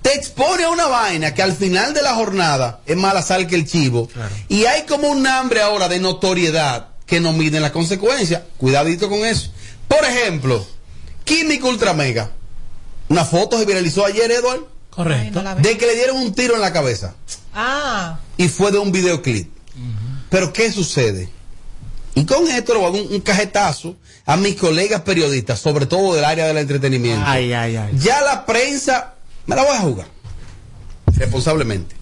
te 0.00 0.14
expone 0.14 0.62
a 0.62 0.70
una 0.70 0.86
vaina 0.86 1.34
que 1.34 1.42
al 1.42 1.56
final 1.56 1.92
de 1.92 2.02
la 2.02 2.14
jornada 2.14 2.82
es 2.86 2.96
mala 2.96 3.20
sal 3.20 3.48
que 3.48 3.56
el 3.56 3.66
chivo. 3.66 4.08
Y 4.48 4.66
hay 4.66 4.82
como 4.82 5.08
un 5.08 5.26
hambre 5.26 5.60
ahora 5.60 5.88
de 5.88 5.98
notoriedad 5.98 6.90
que 7.04 7.18
no 7.18 7.32
miden 7.32 7.62
las 7.62 7.72
consecuencias 7.72 8.42
cuidadito 8.58 9.08
con 9.08 9.24
eso. 9.24 9.50
Por 9.88 10.04
ejemplo 10.04 10.64
Químico 11.24 11.66
Ultra 11.66 11.94
Mega 11.94 12.30
una 13.08 13.24
foto 13.24 13.58
se 13.58 13.64
viralizó 13.64 14.06
ayer 14.06 14.30
Edward 14.30 14.73
Correcto. 14.94 15.42
de 15.60 15.76
que 15.78 15.86
le 15.86 15.94
dieron 15.96 16.16
un 16.18 16.32
tiro 16.34 16.54
en 16.54 16.60
la 16.60 16.72
cabeza 16.72 17.14
Ah, 17.54 18.18
y 18.36 18.48
fue 18.48 18.70
de 18.72 18.78
un 18.78 18.90
videoclip. 18.92 19.50
Pero 20.30 20.52
¿qué 20.52 20.70
sucede? 20.72 21.28
Y 22.14 22.24
con 22.26 22.46
esto 22.48 22.74
le 22.74 22.80
voy 22.80 22.88
a 22.88 22.92
dar 22.92 23.00
un, 23.08 23.12
un 23.14 23.20
cajetazo 23.20 23.96
a 24.26 24.36
mis 24.36 24.54
colegas 24.56 25.02
periodistas, 25.02 25.58
sobre 25.60 25.86
todo 25.86 26.14
del 26.14 26.24
área 26.24 26.46
del 26.46 26.58
entretenimiento. 26.58 27.24
Ay, 27.26 27.52
ay, 27.52 27.76
ay. 27.76 27.92
Ya 27.98 28.20
la 28.22 28.46
prensa, 28.46 29.14
me 29.46 29.54
la 29.56 29.62
voy 29.64 29.76
a 29.76 29.80
jugar, 29.80 30.06
responsablemente. 31.16 31.94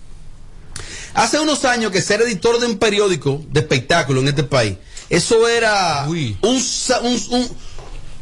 Hace 1.15 1.41
unos 1.41 1.65
años 1.67 1.93
que 1.93 2.01
ser 2.01 2.23
editor 2.23 2.59
de 2.61 2.67
un 2.67 2.79
periódico 2.79 3.43
de 3.51 3.61
espectáculo 3.61 4.21
en 4.21 4.29
este 4.29 4.45
país, 4.45 4.77
eso 5.11 5.47
era 5.49 6.07
un, 6.43 6.61
sa- 6.61 7.01
un, 7.01 7.49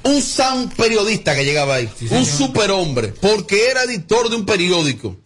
un, 0.03 0.23
sound 0.23 0.75
periodista 0.75 1.35
que 1.35 1.45
llegaba 1.45 1.77
ahí, 1.77 1.89
un 2.11 2.27
superhombre, 2.27 3.09
porque 3.09 3.69
era 3.71 3.85
editor 3.85 4.31
de 4.31 4.37
un 4.37 4.47
periódico. 4.47 5.17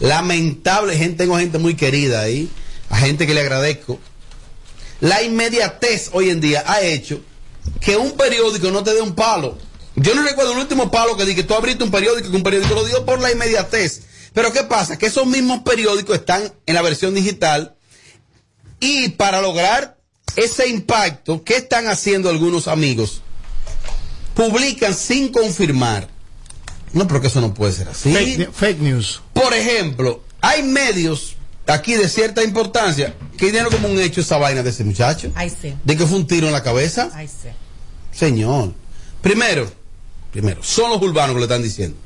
Lamentable, 0.00 0.96
gente, 0.96 1.18
tengo 1.18 1.38
gente 1.38 1.58
muy 1.58 1.74
querida 1.74 2.20
ahí, 2.22 2.48
a 2.90 2.98
gente 2.98 3.26
que 3.26 3.34
le 3.34 3.40
agradezco. 3.40 3.98
La 5.00 5.22
inmediatez 5.22 6.10
hoy 6.12 6.30
en 6.30 6.40
día 6.40 6.64
ha 6.66 6.80
hecho 6.80 7.20
que 7.80 7.96
un 7.96 8.12
periódico 8.12 8.70
no 8.70 8.82
te 8.82 8.94
dé 8.94 9.00
un 9.00 9.14
palo. 9.14 9.58
Yo 9.96 10.14
no 10.14 10.22
recuerdo 10.22 10.52
el 10.52 10.58
último 10.58 10.90
palo 10.90 11.16
que 11.16 11.24
di 11.24 11.34
que 11.34 11.42
tú 11.42 11.54
abriste 11.54 11.84
un 11.84 11.90
periódico 11.90 12.30
que 12.30 12.36
un 12.36 12.42
periódico 12.42 12.74
lo 12.74 12.84
dio 12.84 13.04
por 13.04 13.20
la 13.20 13.30
inmediatez. 13.30 14.02
Pero 14.32 14.52
¿qué 14.52 14.62
pasa? 14.62 14.96
Que 14.96 15.06
esos 15.06 15.26
mismos 15.26 15.60
periódicos 15.62 16.16
están 16.16 16.52
en 16.66 16.74
la 16.74 16.82
versión 16.82 17.14
digital 17.14 17.76
y 18.80 19.10
para 19.10 19.40
lograr 19.40 19.96
ese 20.34 20.68
impacto, 20.68 21.44
¿qué 21.44 21.56
están 21.56 21.86
haciendo 21.86 22.30
algunos 22.30 22.66
amigos? 22.66 23.21
Publican 24.34 24.94
sin 24.94 25.30
confirmar. 25.30 26.08
No, 26.92 27.06
pero 27.06 27.20
que 27.20 27.28
eso 27.28 27.40
no 27.40 27.54
puede 27.54 27.72
ser 27.72 27.88
así. 27.88 28.12
Fake, 28.12 28.52
fake 28.52 28.80
news. 28.80 29.22
Por 29.32 29.54
ejemplo, 29.54 30.22
hay 30.40 30.62
medios 30.62 31.36
aquí 31.66 31.94
de 31.94 32.08
cierta 32.08 32.42
importancia 32.42 33.14
que 33.38 33.50
dieron 33.50 33.72
como 33.72 33.88
un 33.88 33.98
hecho 34.00 34.20
esa 34.20 34.36
vaina 34.36 34.62
de 34.62 34.70
ese 34.70 34.84
muchacho. 34.84 35.30
Ay, 35.34 35.50
sí. 35.50 35.74
De 35.84 35.96
que 35.96 36.06
fue 36.06 36.18
un 36.18 36.26
tiro 36.26 36.46
en 36.46 36.52
la 36.52 36.62
cabeza. 36.62 37.10
Ay, 37.14 37.28
sí. 37.28 37.48
Señor. 38.12 38.74
Primero, 39.22 39.70
primero, 40.32 40.62
son 40.62 40.90
los 40.90 41.00
urbanos 41.00 41.34
que 41.34 41.40
le 41.40 41.44
están 41.44 41.62
diciendo. 41.62 41.96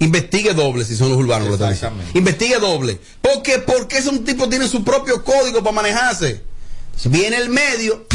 Investigue 0.00 0.54
doble 0.54 0.84
si 0.84 0.96
son 0.96 1.08
los 1.08 1.18
urbanos 1.18 1.44
que 1.44 1.48
le 1.48 1.54
están 1.54 1.72
diciendo. 1.72 2.04
Investigue 2.14 2.58
doble. 2.58 3.00
Porque, 3.20 3.58
porque 3.58 3.98
ese 3.98 4.10
un 4.10 4.24
tipo 4.24 4.48
tiene 4.48 4.68
su 4.68 4.84
propio 4.84 5.24
código 5.24 5.60
para 5.60 5.72
manejarse. 5.72 6.42
Si 6.96 7.08
viene 7.08 7.36
el 7.36 7.48
medio, 7.48 8.06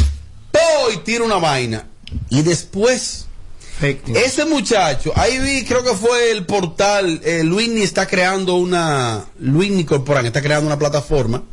¡po! 0.51 0.91
y 0.93 0.97
tira 0.97 1.23
una 1.25 1.37
vaina. 1.37 1.87
Y 2.29 2.41
después, 2.43 3.25
ese 3.81 4.45
muchacho, 4.45 5.11
ahí 5.15 5.39
vi, 5.39 5.65
creo 5.65 5.83
que 5.83 5.93
fue 5.93 6.31
el 6.31 6.45
portal, 6.45 7.21
eh, 7.23 7.43
Luini 7.43 7.81
está 7.81 8.05
creando 8.07 8.55
una, 8.55 9.25
Luini 9.39 9.83
Corporan 9.83 10.25
está 10.25 10.41
creando 10.41 10.67
una 10.67 10.79
plataforma. 10.79 11.43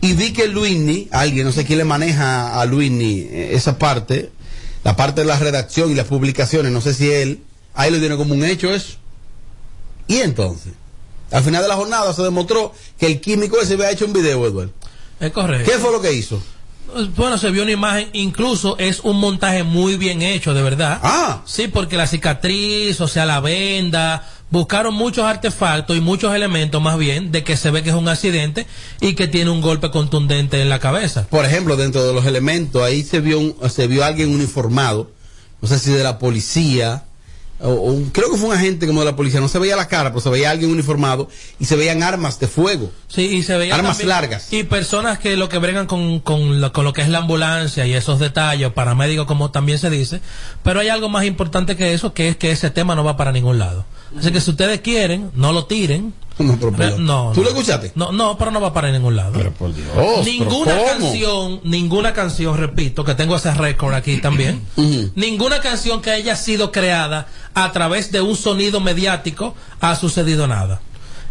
Y 0.00 0.12
vi 0.12 0.32
que 0.32 0.46
Luini, 0.46 1.08
alguien, 1.10 1.46
no 1.46 1.52
sé 1.52 1.64
quién 1.64 1.78
le 1.78 1.84
maneja 1.84 2.60
a 2.60 2.64
Luini 2.66 3.20
eh, 3.20 3.50
esa 3.54 3.78
parte, 3.78 4.30
la 4.84 4.94
parte 4.94 5.22
de 5.22 5.26
la 5.26 5.38
redacción 5.38 5.90
y 5.90 5.94
las 5.94 6.06
publicaciones, 6.06 6.70
no 6.70 6.80
sé 6.80 6.94
si 6.94 7.10
él, 7.10 7.42
ahí 7.74 7.90
lo 7.90 7.98
tiene 7.98 8.16
como 8.16 8.34
un 8.34 8.44
hecho 8.44 8.72
eso. 8.72 8.98
Y 10.06 10.18
entonces, 10.18 10.72
al 11.32 11.42
final 11.42 11.62
de 11.62 11.68
la 11.68 11.76
jornada 11.76 12.12
se 12.12 12.22
demostró 12.22 12.72
que 12.98 13.06
el 13.06 13.20
químico 13.20 13.60
ese 13.60 13.74
había 13.74 13.90
hecho 13.90 14.04
un 14.04 14.12
video, 14.12 14.46
Eduardo. 14.46 14.72
Es 15.18 15.32
correcto. 15.32 15.70
¿Qué 15.70 15.78
fue 15.78 15.90
lo 15.90 16.00
que 16.00 16.12
hizo? 16.12 16.40
Bueno, 17.16 17.36
se 17.38 17.50
vio 17.50 17.62
una 17.62 17.72
imagen, 17.72 18.08
incluso 18.12 18.76
es 18.78 19.00
un 19.00 19.18
montaje 19.20 19.62
muy 19.64 19.96
bien 19.96 20.22
hecho, 20.22 20.54
de 20.54 20.62
verdad. 20.62 20.98
Ah. 21.02 21.42
Sí, 21.44 21.68
porque 21.68 21.96
la 21.96 22.06
cicatriz, 22.06 23.00
o 23.00 23.08
sea, 23.08 23.26
la 23.26 23.40
venda, 23.40 24.28
buscaron 24.50 24.94
muchos 24.94 25.24
artefactos 25.24 25.96
y 25.96 26.00
muchos 26.00 26.34
elementos 26.34 26.80
más 26.80 26.96
bien 26.98 27.32
de 27.32 27.42
que 27.44 27.56
se 27.56 27.70
ve 27.70 27.82
que 27.82 27.90
es 27.90 27.96
un 27.96 28.08
accidente 28.08 28.66
y 29.00 29.14
que 29.14 29.26
tiene 29.26 29.50
un 29.50 29.60
golpe 29.60 29.90
contundente 29.90 30.60
en 30.62 30.68
la 30.68 30.78
cabeza. 30.78 31.26
Por 31.28 31.44
ejemplo, 31.44 31.76
dentro 31.76 32.06
de 32.06 32.12
los 32.14 32.24
elementos, 32.26 32.82
ahí 32.82 33.02
se 33.02 33.20
vio, 33.20 33.40
un- 33.40 33.56
se 33.68 33.86
vio 33.88 34.04
alguien 34.04 34.30
uniformado, 34.32 35.10
no 35.60 35.68
sé 35.68 35.78
si 35.78 35.90
de 35.90 36.02
la 36.04 36.18
policía, 36.18 37.04
o, 37.60 38.02
creo 38.12 38.30
que 38.30 38.36
fue 38.36 38.48
un 38.48 38.54
agente 38.54 38.86
como 38.86 39.00
de 39.00 39.06
la 39.06 39.16
policía, 39.16 39.40
no 39.40 39.48
se 39.48 39.58
veía 39.58 39.76
la 39.76 39.88
cara, 39.88 40.10
pero 40.10 40.20
se 40.20 40.28
veía 40.30 40.50
alguien 40.50 40.70
uniformado 40.70 41.28
y 41.58 41.64
se 41.64 41.76
veían 41.76 42.02
armas 42.02 42.38
de 42.38 42.46
fuego. 42.48 42.90
Sí, 43.08 43.22
y 43.22 43.42
se 43.42 43.56
veía 43.56 43.74
Armas 43.74 43.98
también- 43.98 44.08
largas. 44.10 44.52
Y 44.52 44.64
personas 44.64 45.18
que 45.18 45.36
lo 45.36 45.48
que 45.48 45.58
bregan 45.58 45.86
con, 45.86 46.20
con, 46.20 46.60
lo, 46.60 46.72
con 46.72 46.84
lo 46.84 46.92
que 46.92 47.02
es 47.02 47.08
la 47.08 47.18
ambulancia 47.18 47.86
y 47.86 47.94
esos 47.94 48.18
detalles, 48.18 48.70
paramédicos 48.72 49.26
como 49.26 49.50
también 49.50 49.78
se 49.78 49.88
dice, 49.90 50.20
pero 50.62 50.80
hay 50.80 50.88
algo 50.88 51.08
más 51.08 51.24
importante 51.24 51.76
que 51.76 51.94
eso, 51.94 52.12
que 52.12 52.28
es 52.28 52.36
que 52.36 52.50
ese 52.50 52.70
tema 52.70 52.94
no 52.94 53.04
va 53.04 53.16
para 53.16 53.32
ningún 53.32 53.58
lado. 53.58 53.84
Así 54.18 54.30
que 54.32 54.40
si 54.40 54.50
ustedes 54.50 54.80
quieren, 54.80 55.30
no 55.34 55.52
lo 55.52 55.66
tiren. 55.66 56.14
No, 56.46 56.56
pero, 56.58 56.72
pero- 56.72 56.96
Eh, 56.96 56.98
no, 56.98 57.32
¿Tú 57.34 57.40
no. 57.40 57.44
lo 57.44 57.48
escuchaste? 57.50 57.92
No, 57.94 58.12
no, 58.12 58.36
pero 58.36 58.50
no 58.50 58.60
va 58.60 58.72
para 58.72 58.90
ningún 58.92 59.16
lado. 59.16 59.32
Pero 59.34 59.52
por 59.52 59.74
Dios. 59.74 59.88
Ninguna 60.24 60.72
pero 60.72 60.84
¿cómo? 60.84 60.98
canción, 61.06 61.60
ninguna 61.64 62.12
canción, 62.12 62.58
repito, 62.58 63.04
que 63.04 63.14
tengo 63.14 63.36
ese 63.36 63.52
récord 63.54 63.94
aquí 63.94 64.18
también, 64.18 64.60
ninguna 65.14 65.60
canción 65.60 66.02
que 66.02 66.10
haya 66.10 66.36
sido 66.36 66.72
creada 66.72 67.26
a 67.54 67.72
través 67.72 68.12
de 68.12 68.20
un 68.20 68.36
sonido 68.36 68.80
mediático 68.80 69.54
ha 69.80 69.96
sucedido 69.96 70.46
nada. 70.46 70.80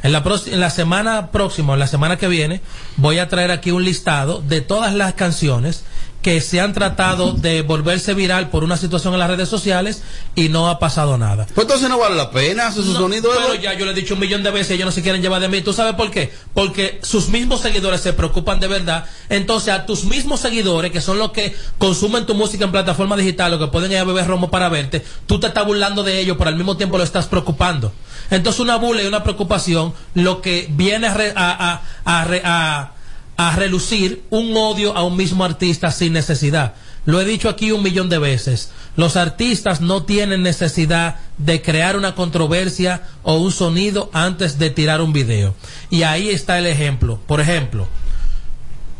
En 0.04 0.12
la, 0.12 0.24
en 0.48 0.60
la 0.60 0.70
semana 0.70 1.32
próxima, 1.32 1.74
en 1.74 1.80
la 1.80 1.88
semana 1.88 2.18
que 2.18 2.28
viene, 2.28 2.62
voy 2.98 3.18
a 3.20 3.28
traer 3.28 3.50
aquí 3.52 3.72
un 3.72 3.84
listado 3.84 4.40
de 4.42 4.62
todas 4.62 4.94
las 4.94 5.14
canciones 5.14 5.84
que 6.26 6.42
se 6.42 6.60
han 6.60 6.74
tratado 6.74 7.34
de 7.34 7.62
volverse 7.62 8.16
viral 8.16 8.50
por 8.50 8.64
una 8.64 8.78
situación 8.78 9.14
en 9.14 9.20
las 9.20 9.30
redes 9.30 9.48
sociales 9.48 10.02
y 10.34 10.50
no 10.50 10.70
ha 10.72 10.80
pasado 10.80 11.20
nada. 11.20 11.46
Pues 11.54 11.66
entonces 11.66 11.88
no 11.88 12.00
vale 12.00 12.16
la 12.16 12.32
pena 12.32 12.66
hacer 12.66 12.84
su 12.84 12.94
No, 12.94 13.00
sonido. 13.02 13.30
Pero 13.32 13.54
ya 13.62 13.76
yo 13.76 13.86
le 13.86 13.92
he 13.92 13.94
dicho 13.94 14.16
un 14.16 14.22
millón 14.22 14.42
de 14.42 14.50
veces, 14.50 14.72
ellos 14.72 14.88
no 14.88 14.92
se 14.92 15.04
quieren 15.04 15.22
llevar 15.22 15.40
de 15.40 15.50
mí. 15.50 15.62
¿Tú 15.62 15.72
sabes 15.72 15.94
por 15.94 16.10
qué? 16.10 16.34
Porque 16.56 17.00
sus 17.04 17.30
mismos 17.30 17.62
seguidores 17.62 18.02
se 18.02 18.12
preocupan 18.12 18.60
de 18.60 18.66
verdad. 18.68 19.06
Entonces, 19.30 19.72
a 19.72 19.86
tus 19.86 20.06
mismos 20.06 20.40
seguidores, 20.40 20.92
que 20.92 21.00
son 21.00 21.20
los 21.20 21.30
que 21.32 21.56
consumen 21.78 22.26
tu 22.26 22.34
música 22.34 22.66
en 22.66 22.72
plataforma 22.72 23.16
digital, 23.16 23.54
o 23.54 23.60
que 23.60 23.68
pueden 23.68 23.92
ir 23.92 24.00
a 24.00 24.04
beber 24.04 24.26
romo 24.26 24.50
para 24.50 24.68
verte, 24.68 25.06
tú 25.28 25.40
te 25.40 25.46
estás 25.46 25.64
burlando 25.64 26.02
de 26.02 26.20
ellos, 26.20 26.38
pero 26.40 26.50
al 26.50 26.56
mismo 26.56 26.76
tiempo 26.76 26.98
lo 26.98 27.04
estás 27.04 27.28
preocupando. 27.28 27.94
Entonces, 28.32 28.60
una 28.62 28.78
burla 28.78 29.04
y 29.04 29.06
una 29.06 29.22
preocupación, 29.22 29.94
lo 30.16 30.42
que 30.42 30.66
viene 30.72 31.06
a, 31.06 31.14
re- 31.14 31.34
a, 31.36 31.82
a- 32.04 32.22
a 32.22 32.95
a- 33.38 33.56
relucir 33.56 34.24
un 34.30 34.56
odio 34.56 34.96
a 34.96 35.04
un 35.04 35.18
mismo 35.18 35.44
artista 35.44 35.92
sin 35.92 36.14
necesidad. 36.14 36.74
Lo 37.06 37.22
he 37.22 37.26
dicho 37.26 37.50
aquí 37.50 37.72
un 37.72 37.84
millón 37.84 38.10
de 38.10 38.18
veces. 38.18 38.72
Los 38.96 39.16
artistas 39.16 39.80
no 39.82 40.04
tienen 40.04 40.42
necesidad 40.42 41.18
de 41.38 41.62
crear 41.62 41.98
una 41.98 42.16
controversia 42.16 43.04
o 43.24 43.36
un 43.36 43.52
sonido 43.52 44.10
antes 44.14 44.58
de 44.58 44.70
tirar 44.72 45.02
un 45.02 45.14
video. 45.14 45.54
Y 45.92 46.02
ahí 46.04 46.30
está 46.30 46.58
el 46.58 46.66
ejemplo. 46.66 47.20
Por 47.28 47.42
ejemplo, 47.42 47.88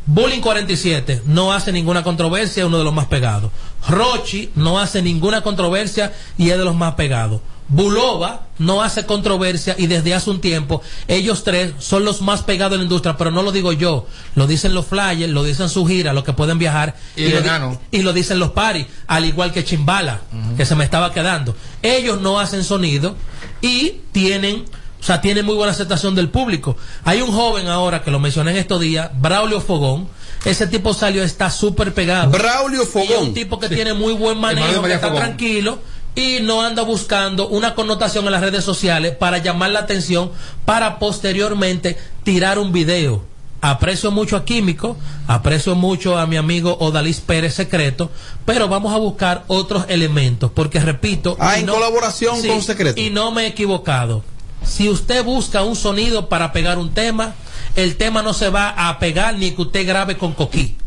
Bullying 0.08 0.42
47 0.42 1.24
no 1.26 1.52
hace 1.52 1.72
ninguna 1.72 2.04
controversia, 2.04 2.62
es 2.62 2.68
uno 2.68 2.78
de 2.78 2.84
los 2.84 2.94
más 2.94 3.08
pegados. 3.08 3.52
Rochi 3.88 4.52
no 4.56 4.80
hace 4.80 5.02
ninguna 5.02 5.42
controversia 5.42 6.14
y 6.38 6.50
es 6.52 6.58
de 6.60 6.64
los 6.66 6.76
más 6.76 6.94
pegados. 6.94 7.42
Bulova 7.68 8.42
no 8.60 8.84
hace 8.84 9.06
controversia 9.06 9.76
y 9.78 9.88
desde 9.88 10.14
hace 10.14 10.30
un 10.30 10.40
tiempo 10.40 10.82
ellos 11.08 11.44
tres 11.44 11.74
son 11.80 12.06
los 12.06 12.22
más 12.22 12.44
pegados 12.44 12.74
en 12.74 12.80
la 12.80 12.84
industria, 12.84 13.18
pero 13.18 13.32
no 13.32 13.42
lo 13.42 13.52
digo 13.52 13.74
yo, 13.74 14.06
lo 14.36 14.46
dicen 14.48 14.74
los 14.76 14.86
flyers, 14.86 15.32
lo 15.32 15.44
dicen 15.44 15.68
su 15.70 15.86
gira, 15.86 16.14
los 16.14 16.24
que 16.24 16.34
pueden 16.34 16.60
viajar 16.60 16.96
Y 17.16 17.24
lo, 17.30 17.42
di- 17.42 17.48
Enano. 17.48 17.82
y 17.92 18.04
lo 18.04 18.14
dicen 18.14 18.38
los 18.40 18.52
paris, 18.52 18.86
al 19.08 19.26
igual 19.26 19.52
que 19.52 19.64
Chimbala, 19.64 20.22
que 20.56 20.66
se 20.66 20.76
me 20.76 20.84
estaba 20.84 21.12
quedando. 21.12 21.56
Ellos 21.82 22.22
no 22.22 22.40
hacen 22.40 22.64
sonido 22.64 23.16
y 23.62 24.02
tienen, 24.12 24.66
o 25.00 25.04
sea, 25.04 25.20
tienen 25.22 25.44
muy 25.46 25.56
buena 25.56 25.72
aceptación 25.72 26.14
del 26.14 26.30
público. 26.30 26.78
Hay 27.04 27.22
un 27.22 27.32
joven 27.32 27.68
ahora 27.68 28.04
que 28.04 28.12
lo 28.12 28.20
mencioné 28.20 28.52
en 28.52 28.58
estos 28.58 28.80
días, 28.80 29.10
Braulio 29.20 29.60
Fogón. 29.60 30.08
Ese 30.46 30.68
tipo 30.68 30.94
salió, 30.94 31.24
está 31.24 31.50
súper 31.50 31.96
pegado. 31.96 32.30
Braulio 32.30 32.86
Fogón. 32.86 33.08
Y 33.10 33.14
es 33.14 33.20
un 33.20 33.34
tipo 33.34 33.60
que 33.60 33.68
tiene 33.68 33.96
muy 33.96 34.14
buen 34.14 34.38
manejo, 34.40 34.84
que 34.84 34.94
está 34.94 35.08
Fogón. 35.08 35.24
tranquilo 35.24 35.80
y 36.16 36.40
no 36.42 36.62
anda 36.62 36.82
buscando 36.84 37.48
una 37.48 37.76
connotación 37.76 38.26
en 38.26 38.32
las 38.32 38.42
redes 38.42 38.64
sociales 38.64 39.16
para 39.16 39.38
llamar 39.38 39.72
la 39.72 39.80
atención 39.80 40.32
para 40.64 40.98
posteriormente 40.98 41.98
tirar 42.24 42.58
un 42.58 42.72
video. 42.72 43.24
Aprecio 43.62 44.12
mucho 44.12 44.38
a 44.38 44.46
Químico, 44.46 44.96
aprecio 45.28 45.76
mucho 45.76 46.18
a 46.18 46.28
mi 46.28 46.38
amigo 46.38 46.78
Odalis 46.80 47.20
Pérez 47.20 47.56
Secreto, 47.56 48.12
pero 48.46 48.68
vamos 48.68 48.94
a 48.94 48.98
buscar 48.98 49.44
otros 49.48 49.86
elementos, 49.90 50.52
porque 50.54 50.80
repito... 50.80 51.36
Ah, 51.40 51.58
en 51.58 51.66
colaboración 51.66 52.46
con 52.46 52.62
Secreto. 52.62 53.00
Y 53.02 53.10
no 53.10 53.32
me 53.32 53.44
he 53.44 53.48
equivocado. 53.48 54.24
Si 54.64 54.90
usted 54.90 55.24
busca 55.24 55.64
un 55.64 55.76
sonido 55.76 56.30
para 56.30 56.52
pegar 56.52 56.78
un 56.78 56.94
tema, 56.94 57.34
el 57.76 57.98
tema 57.98 58.22
no 58.22 58.34
se 58.34 58.50
va 58.50 58.70
a 58.70 59.00
pegar 59.00 59.36
ni 59.36 59.52
que 59.52 59.64
usted 59.64 59.88
grabe 59.88 60.18
con 60.18 60.34
coquí. 60.34 60.78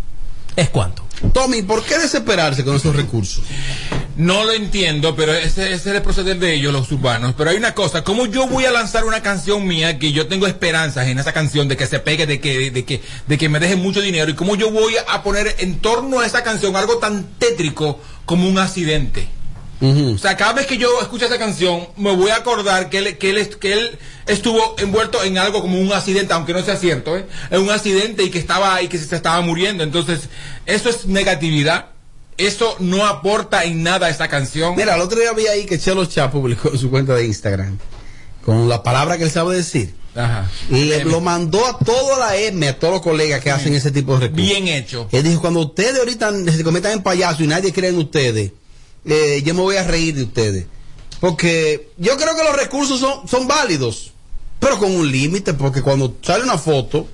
¿Es 0.56 0.68
cuánto? 0.70 1.04
Tommy, 1.32 1.62
¿por 1.62 1.84
qué 1.84 1.98
desesperarse 1.98 2.64
con 2.64 2.76
esos 2.76 2.94
recursos? 2.94 3.42
No 4.18 4.44
lo 4.44 4.52
entiendo, 4.52 5.14
pero 5.14 5.32
ese, 5.32 5.72
ese 5.72 5.90
es 5.90 5.96
el 5.96 6.02
proceder 6.02 6.40
de 6.40 6.52
ellos, 6.52 6.72
los 6.72 6.90
urbanos. 6.90 7.34
Pero 7.38 7.50
hay 7.50 7.56
una 7.56 7.72
cosa, 7.72 8.02
¿cómo 8.02 8.26
yo 8.26 8.48
voy 8.48 8.64
a 8.64 8.72
lanzar 8.72 9.04
una 9.04 9.22
canción 9.22 9.64
mía 9.64 10.00
que 10.00 10.10
yo 10.10 10.26
tengo 10.26 10.48
esperanzas 10.48 11.06
en 11.06 11.20
esa 11.20 11.32
canción 11.32 11.68
de 11.68 11.76
que 11.76 11.86
se 11.86 12.00
pegue, 12.00 12.26
de 12.26 12.40
que, 12.40 12.72
de 12.72 12.84
que, 12.84 13.00
de 13.28 13.38
que 13.38 13.48
me 13.48 13.60
deje 13.60 13.76
mucho 13.76 14.00
dinero? 14.00 14.28
¿Y 14.28 14.34
cómo 14.34 14.56
yo 14.56 14.72
voy 14.72 14.94
a 15.06 15.22
poner 15.22 15.54
en 15.60 15.78
torno 15.78 16.18
a 16.18 16.26
esa 16.26 16.42
canción 16.42 16.74
algo 16.74 16.98
tan 16.98 17.28
tétrico 17.38 18.00
como 18.24 18.48
un 18.48 18.58
accidente? 18.58 19.28
O 19.80 20.18
sea, 20.18 20.36
cada 20.36 20.54
vez 20.54 20.66
que 20.66 20.76
yo 20.76 20.88
escucho 21.00 21.26
esa 21.26 21.38
canción, 21.38 21.86
me 21.96 22.10
voy 22.10 22.32
a 22.32 22.36
acordar 22.36 22.90
que 22.90 22.98
él, 22.98 23.18
que 23.18 23.30
él, 23.30 23.48
que 23.60 23.72
él 23.72 23.98
estuvo 24.26 24.74
envuelto 24.78 25.22
en 25.22 25.38
algo 25.38 25.60
como 25.60 25.78
un 25.78 25.92
accidente, 25.92 26.34
aunque 26.34 26.52
no 26.52 26.64
sea 26.64 26.74
cierto, 26.74 27.16
¿eh? 27.16 27.24
En 27.52 27.60
un 27.60 27.70
accidente 27.70 28.24
y 28.24 28.30
que 28.30 28.40
estaba 28.40 28.82
y 28.82 28.88
que 28.88 28.98
se 28.98 29.14
estaba 29.14 29.40
muriendo. 29.42 29.84
Entonces, 29.84 30.28
eso 30.66 30.88
es 30.88 31.06
negatividad. 31.06 31.90
Eso 32.38 32.76
no 32.78 33.04
aporta 33.04 33.64
en 33.64 33.82
nada 33.82 34.06
a 34.06 34.10
esa 34.10 34.28
canción. 34.28 34.76
Mira, 34.76 34.94
el 34.94 35.00
otro 35.00 35.18
día 35.18 35.32
vi 35.32 35.46
ahí 35.48 35.66
que 35.66 35.78
Chelo 35.78 36.06
Chá 36.06 36.30
publicó 36.30 36.70
en 36.72 36.78
su 36.78 36.88
cuenta 36.88 37.14
de 37.14 37.26
Instagram 37.26 37.78
con 38.44 38.68
la 38.68 38.82
palabra 38.82 39.18
que 39.18 39.24
él 39.24 39.30
sabe 39.30 39.56
decir. 39.56 39.94
Ajá. 40.14 40.48
Y 40.70 40.84
le, 40.84 41.04
lo 41.04 41.20
mandó 41.20 41.66
a 41.66 41.78
toda 41.78 42.18
la 42.18 42.36
M, 42.36 42.66
a 42.66 42.78
todos 42.78 42.94
los 42.94 43.02
colegas 43.02 43.42
que 43.42 43.50
hacen 43.50 43.74
ese 43.74 43.90
tipo 43.90 44.14
de 44.14 44.28
recursos. 44.28 44.46
Bien 44.48 44.68
hecho. 44.68 45.06
Él 45.12 45.22
dijo, 45.22 45.40
cuando 45.40 45.60
ustedes 45.60 45.98
ahorita 45.98 46.32
se 46.50 46.64
cometan 46.64 46.92
en 46.92 47.02
payaso 47.02 47.42
y 47.42 47.46
nadie 47.46 47.72
cree 47.72 47.90
en 47.90 47.98
ustedes, 47.98 48.52
eh, 49.04 49.42
yo 49.44 49.54
me 49.54 49.60
voy 49.60 49.76
a 49.76 49.84
reír 49.84 50.14
de 50.14 50.22
ustedes. 50.22 50.66
Porque 51.20 51.90
yo 51.98 52.16
creo 52.16 52.34
que 52.36 52.44
los 52.44 52.56
recursos 52.56 53.00
son, 53.00 53.28
son 53.28 53.46
válidos, 53.48 54.12
pero 54.60 54.78
con 54.78 54.94
un 54.94 55.10
límite, 55.10 55.54
porque 55.54 55.82
cuando 55.82 56.16
sale 56.22 56.44
una 56.44 56.58
foto, 56.58 57.06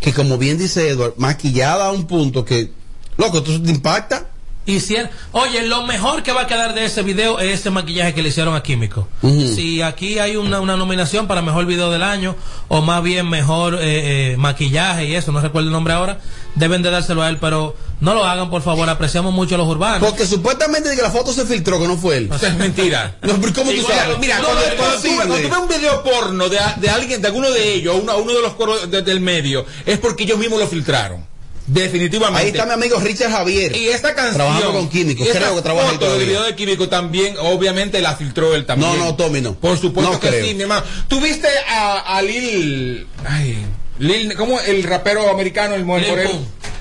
que 0.00 0.12
como 0.12 0.36
bien 0.36 0.58
dice 0.58 0.88
Edward, 0.88 1.14
maquillada 1.16 1.86
a 1.86 1.92
un 1.92 2.06
punto 2.06 2.44
que, 2.44 2.70
loco, 3.16 3.38
esto 3.38 3.62
te 3.62 3.70
impacta. 3.70 4.30
Hicieron, 4.66 5.10
oye, 5.32 5.62
lo 5.66 5.82
mejor 5.82 6.22
que 6.22 6.32
va 6.32 6.42
a 6.42 6.46
quedar 6.46 6.74
de 6.74 6.86
ese 6.86 7.02
video 7.02 7.38
es 7.38 7.60
ese 7.60 7.68
maquillaje 7.70 8.14
que 8.14 8.22
le 8.22 8.30
hicieron 8.30 8.54
a 8.54 8.62
Químico. 8.62 9.08
Si 9.54 9.82
aquí 9.82 10.18
hay 10.18 10.36
una, 10.36 10.60
una 10.60 10.76
nominación 10.76 11.26
para 11.26 11.42
mejor 11.42 11.66
video 11.66 11.90
del 11.90 12.02
año, 12.02 12.34
o 12.68 12.80
más 12.80 13.02
bien 13.02 13.28
mejor 13.28 13.74
eh, 13.74 14.32
eh, 14.32 14.36
maquillaje 14.38 15.04
y 15.06 15.14
eso, 15.16 15.32
no 15.32 15.40
recuerdo 15.40 15.68
el 15.68 15.72
nombre 15.72 15.92
ahora, 15.92 16.18
deben 16.54 16.80
de 16.82 16.90
dárselo 16.90 17.22
a 17.22 17.28
él, 17.28 17.36
pero 17.38 17.76
no 18.00 18.14
lo 18.14 18.24
hagan, 18.24 18.48
por 18.48 18.62
favor, 18.62 18.88
apreciamos 18.88 19.34
mucho 19.34 19.54
a 19.56 19.58
los 19.58 19.68
urbanos. 19.68 19.98
Porque 20.08 20.26
supuestamente 20.26 20.88
de 20.88 20.96
que 20.96 21.02
la 21.02 21.10
foto 21.10 21.32
se 21.34 21.44
filtró, 21.44 21.78
que 21.78 21.86
no 21.86 21.98
fue 21.98 22.16
él. 22.16 22.30
Eso 22.34 22.46
es 22.46 22.56
mentira. 22.56 23.16
No, 23.22 23.34
pero 23.40 23.52
¿cómo 23.52 23.70
tú 23.70 23.82
sabes? 23.82 24.18
Mira, 24.18 24.38
No, 24.38 24.44
cuando, 24.46 24.62
cuando 24.78 24.96
tú, 25.02 25.08
cuando 25.16 25.34
tú 25.36 25.48
ves 25.50 25.58
un 25.58 25.68
video 25.68 26.02
porno 26.02 26.48
de, 26.48 26.58
de 26.76 26.88
alguien, 26.88 27.20
de 27.20 27.28
alguno 27.28 27.50
de 27.50 27.74
ellos, 27.74 27.96
uno, 28.02 28.16
uno 28.16 28.32
de 28.32 28.40
los 28.40 28.54
coros 28.54 28.90
de- 28.90 29.02
del 29.02 29.20
medio, 29.20 29.66
es 29.84 29.98
porque 29.98 30.24
ellos 30.24 30.38
mismos 30.38 30.58
lo 30.58 30.66
filtraron. 30.66 31.33
Definitivamente. 31.66 32.40
Ahí 32.42 32.48
está 32.50 32.66
mi 32.66 32.72
amigo 32.72 32.98
Richard 33.00 33.30
Javier. 33.30 33.74
Y 33.74 33.88
esta 33.88 34.14
canción. 34.14 34.34
Trabajando 34.36 34.72
con 34.72 34.88
químicos, 34.88 35.26
creo 35.32 35.56
que 35.56 35.62
trabaja 35.62 35.92
foto 35.92 36.18
del 36.18 36.26
video 36.26 36.42
de 36.42 36.54
químico 36.54 36.88
también, 36.88 37.36
obviamente 37.40 38.00
la 38.02 38.16
filtró 38.16 38.54
él 38.54 38.66
también. 38.66 38.98
No, 38.98 39.04
no, 39.04 39.14
Tommy, 39.16 39.40
no. 39.40 39.54
Por 39.54 39.78
supuesto 39.78 40.12
No 40.12 40.20
que 40.20 40.28
creo. 40.28 40.44
sí, 40.44 40.54
mi 40.54 40.62
hermano. 40.62 40.84
¿Tuviste 41.08 41.48
a, 41.68 42.16
a 42.18 42.22
Lil. 42.22 43.06
Ay, 43.26 43.64
Lil. 43.98 44.34
¿Cómo? 44.34 44.60
El 44.60 44.82
rapero 44.82 45.30
americano, 45.30 45.74
el 45.74 45.80
Lil 45.80 45.86
moreno. 45.86 46.30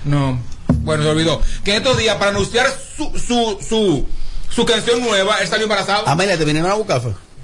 No. 0.05 0.39
Bueno, 0.79 1.03
se 1.03 1.09
olvidó. 1.09 1.41
Que 1.63 1.71
en 1.71 1.77
estos 1.77 1.97
días, 1.97 2.17
para 2.17 2.31
anunciar 2.31 2.67
su, 2.97 3.05
su, 3.17 3.57
su, 3.67 4.05
su 4.53 4.65
canción 4.65 4.99
nueva, 5.01 5.37
él 5.39 5.47
salió 5.47 5.63
embarazado. 5.63 6.07
Amelia, 6.09 6.37
¿te 6.37 6.43
vinieron 6.43 6.69
a 6.69 6.73
buscar? 6.73 7.01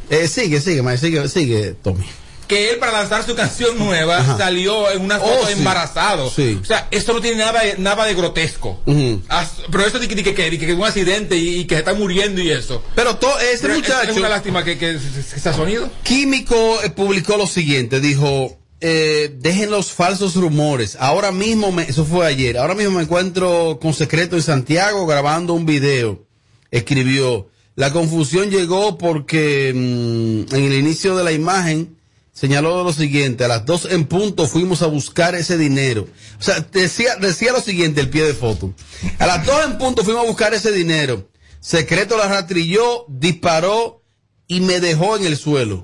Eh, 0.10 0.28
sigue, 0.28 0.60
sigue, 0.60 0.82
ma, 0.82 0.98
sigue, 0.98 1.26
sigue, 1.30 1.76
Tommy. 1.82 2.04
Que 2.50 2.72
él 2.72 2.80
para 2.80 2.92
lanzar 2.92 3.24
su 3.26 3.34
canción 3.36 3.78
nueva 3.78 4.18
Ajá. 4.18 4.38
salió 4.38 4.92
en 4.92 5.02
una 5.04 5.20
foto 5.20 5.40
Oh, 5.44 5.48
sí. 5.48 5.54
embarazado. 5.54 6.30
Sí. 6.30 6.60
O 6.62 6.66
sea, 6.66 6.90
esto 6.92 7.14
no 7.14 7.22
tiene 7.22 7.38
nada 7.38 7.62
nada 7.78 8.06
de 8.06 8.14
grotesco. 8.16 8.82
Ujú. 8.86 9.22
As- 9.30 9.62
Pero 9.72 9.86
eso 9.86 10.00
de 10.00 10.08
que, 10.10 10.16
de 10.16 10.24
que, 10.24 10.34
de 10.34 10.58
que- 10.58 10.66
que 10.66 10.74
un 10.74 10.84
accidente 10.84 11.38
y, 11.38 11.60
y 11.60 11.66
que 11.66 11.76
se 11.76 11.80
está 11.80 11.94
muriendo 11.94 12.42
y 12.42 12.50
eso. 12.52 12.84
Pero 12.96 13.16
to- 13.16 13.40
ese 13.40 13.62
Pero 13.62 13.76
muchacho. 13.76 14.12
Es 14.12 14.18
una 14.18 14.28
lástima 14.30 14.64
que, 14.66 14.78
que, 14.78 14.98
que 14.98 15.22
se 15.40 15.48
ha 15.48 15.54
sonido. 15.54 15.90
Químico 16.04 16.82
eh, 16.84 16.90
publicó 16.90 17.38
lo 17.38 17.48
siguiente, 17.48 18.02
dijo, 18.02 18.58
eh, 18.82 19.34
dejen 19.38 19.70
los 19.70 19.92
falsos 19.92 20.36
rumores. 20.36 20.98
Ahora 21.00 21.32
mismo, 21.32 21.72
me- 21.72 21.84
eso 21.84 22.04
fue 22.04 22.26
ayer, 22.26 22.58
ahora 22.58 22.74
mismo 22.76 22.98
me 22.98 23.04
encuentro 23.04 23.78
con 23.82 23.94
Secreto 23.94 24.36
en 24.36 24.42
Santiago 24.42 25.06
grabando 25.06 25.54
un 25.54 25.66
video. 25.66 26.26
Escribió, 26.72 27.48
la 27.76 27.92
confusión 27.92 28.50
llegó 28.50 28.98
porque 28.98 29.72
mm, 29.74 30.56
en 30.56 30.64
el 30.66 30.74
inicio 30.74 31.16
de 31.16 31.24
la 31.24 31.32
imagen 31.32 31.98
señaló 32.40 32.84
lo 32.86 32.94
siguiente, 32.94 33.44
a 33.44 33.50
las 33.50 33.66
dos 33.66 33.84
en 33.84 34.06
punto 34.06 34.48
fuimos 34.48 34.82
a 34.82 34.88
buscar 34.88 35.36
ese 35.36 35.58
dinero. 35.58 36.08
O 36.40 36.44
sea, 36.44 36.62
decía, 36.72 37.18
decía 37.18 37.52
lo 37.52 37.60
siguiente 37.60 38.00
el 38.00 38.10
pie 38.10 38.24
de 38.24 38.34
foto. 38.34 38.74
A 39.20 39.28
las 39.28 39.46
dos 39.46 39.66
en 39.66 39.78
punto 39.78 40.06
fuimos 40.06 40.24
a 40.24 40.28
buscar 40.28 40.54
ese 40.54 40.72
dinero. 40.72 41.28
Secreto 41.60 42.16
la 42.16 42.30
rastrilló, 42.30 43.04
disparó 43.10 44.04
y 44.48 44.62
me 44.62 44.80
dejó 44.80 45.18
en 45.18 45.26
el 45.26 45.36
suelo. 45.36 45.84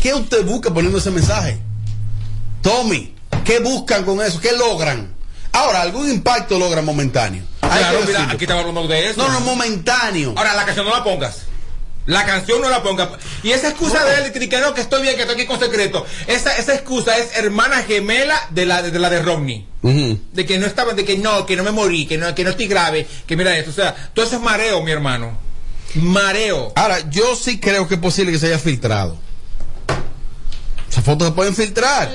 ¿Qué 0.00 0.14
usted 0.14 0.44
busca 0.44 0.72
poniendo 0.72 0.98
ese 0.98 1.10
mensaje? 1.10 1.58
Tommy, 2.62 3.12
¿qué 3.44 3.58
buscan 3.58 4.04
con 4.04 4.22
eso? 4.22 4.40
¿Qué 4.40 4.52
logran? 4.52 5.16
Ahora, 5.50 5.82
algún 5.82 6.08
impacto 6.08 6.60
logran 6.60 6.84
momentáneo. 6.84 7.42
Claro, 7.60 8.00
mira, 8.06 8.30
aquí 8.30 8.44
estamos 8.44 8.64
hablando 8.64 8.86
de 8.86 9.10
eso. 9.10 9.20
No, 9.20 9.32
no, 9.32 9.40
momentáneo. 9.40 10.34
Ahora, 10.36 10.54
la 10.54 10.64
canción 10.64 10.86
no 10.86 10.92
la 10.92 11.02
pongas. 11.02 11.46
La 12.06 12.26
canción 12.26 12.60
no 12.60 12.68
la 12.68 12.82
pongas. 12.82 13.08
Y 13.42 13.52
esa 13.52 13.68
excusa 13.68 14.04
de 14.04 14.26
él, 14.26 14.32
que 14.32 14.60
no, 14.60 14.74
que 14.74 14.82
estoy 14.82 15.02
bien, 15.02 15.16
que 15.16 15.22
estoy 15.22 15.36
aquí 15.36 15.46
con 15.46 15.58
secreto. 15.58 16.04
Esa, 16.26 16.56
esa 16.56 16.74
excusa 16.74 17.16
es 17.16 17.36
hermana 17.36 17.82
gemela 17.82 18.38
de 18.50 18.66
la 18.66 18.82
de, 18.82 18.98
la 18.98 19.08
de 19.08 19.22
Romney. 19.22 19.66
De 19.82 20.46
que 20.46 20.58
no 20.58 20.66
estaba, 20.66 20.92
de 20.92 21.04
que 21.04 21.18
no, 21.18 21.46
que 21.46 21.56
no 21.56 21.62
me 21.62 21.70
morí, 21.70 22.06
que 22.06 22.18
no, 22.18 22.34
que 22.34 22.44
no 22.44 22.50
estoy 22.50 22.66
grave, 22.66 23.06
que 23.26 23.36
mira 23.36 23.56
esto. 23.56 23.70
O 23.70 23.74
sea, 23.74 23.94
todo 24.12 24.26
eso 24.26 24.36
es 24.36 24.42
mareo, 24.42 24.82
mi 24.82 24.90
hermano. 24.90 25.38
Mareo. 25.94 26.72
Ahora, 26.76 27.08
yo 27.10 27.36
sí 27.36 27.58
creo 27.58 27.86
que 27.88 27.94
es 27.94 28.00
posible 28.00 28.32
que 28.32 28.38
se 28.38 28.46
haya 28.48 28.58
filtrado. 28.58 29.18
Esas 30.94 31.06
fotos 31.06 31.26
se 31.26 31.34
pueden 31.34 31.56
filtrar. 31.56 32.08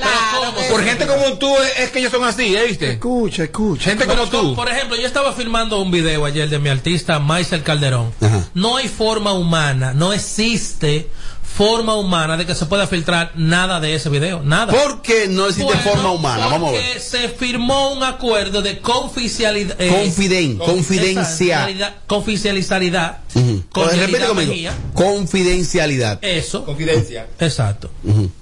Por 0.70 0.82
gente 0.86 1.06
como 1.06 1.38
tú 1.38 1.54
es, 1.78 1.92
que 1.92 2.00
ellos 2.00 2.14
son 2.14 2.24
así, 2.24 2.56
¿eh? 2.56 2.64
¿Viste? 2.66 2.94
Escucha, 2.94 3.44
escucha. 3.44 3.90
Gente 3.90 4.06
como 4.06 4.26
tú. 4.28 4.56
Por 4.56 4.70
ejemplo, 4.70 4.96
yo 4.96 5.06
estaba 5.06 5.34
filmando 5.34 5.82
un 5.82 5.92
video 5.92 6.24
ayer 6.24 6.50
de 6.50 6.60
mi 6.60 6.70
artista 6.70 7.20
Maisel 7.20 7.62
Calderón. 7.62 8.14
No 8.54 8.78
hay 8.78 8.88
forma 8.88 9.34
humana, 9.34 9.92
no 9.94 10.14
existe 10.14 11.10
forma 11.54 11.96
humana 11.96 12.38
de 12.38 12.46
que 12.46 12.56
se 12.56 12.66
pueda 12.68 12.88
filtrar 12.88 13.32
nada 13.36 13.80
de 13.82 13.94
ese 13.96 14.08
video, 14.10 14.42
nada. 14.44 14.72
¿Por 14.72 15.02
qué 15.02 15.28
no 15.28 15.46
existe 15.48 15.66
Bueno, 15.66 15.82
forma 15.82 16.12
humana? 16.12 16.48
Vamos 16.48 16.70
a 16.70 16.72
ver. 16.74 16.82
Porque 16.84 17.00
se 17.02 17.28
firmó 17.30 17.92
un 17.92 18.04
acuerdo 18.04 18.62
de 18.62 18.80
confidencialidad. 18.80 19.78
Confiden- 19.78 20.58
confidencia. 20.58 21.94
Confidencialidad. 22.08 23.18
Ujú. 23.36 23.64
Con 23.72 23.84
Oye, 23.88 23.92
Yelida 23.98 24.08
repite 24.08 24.28
conmigo. 24.28 24.52
Mejía. 24.52 24.74
Confidencialidad. 24.94 26.20
Eso. 26.24 26.66
Confidencia. 26.66 27.28
Exacto. 27.40 27.90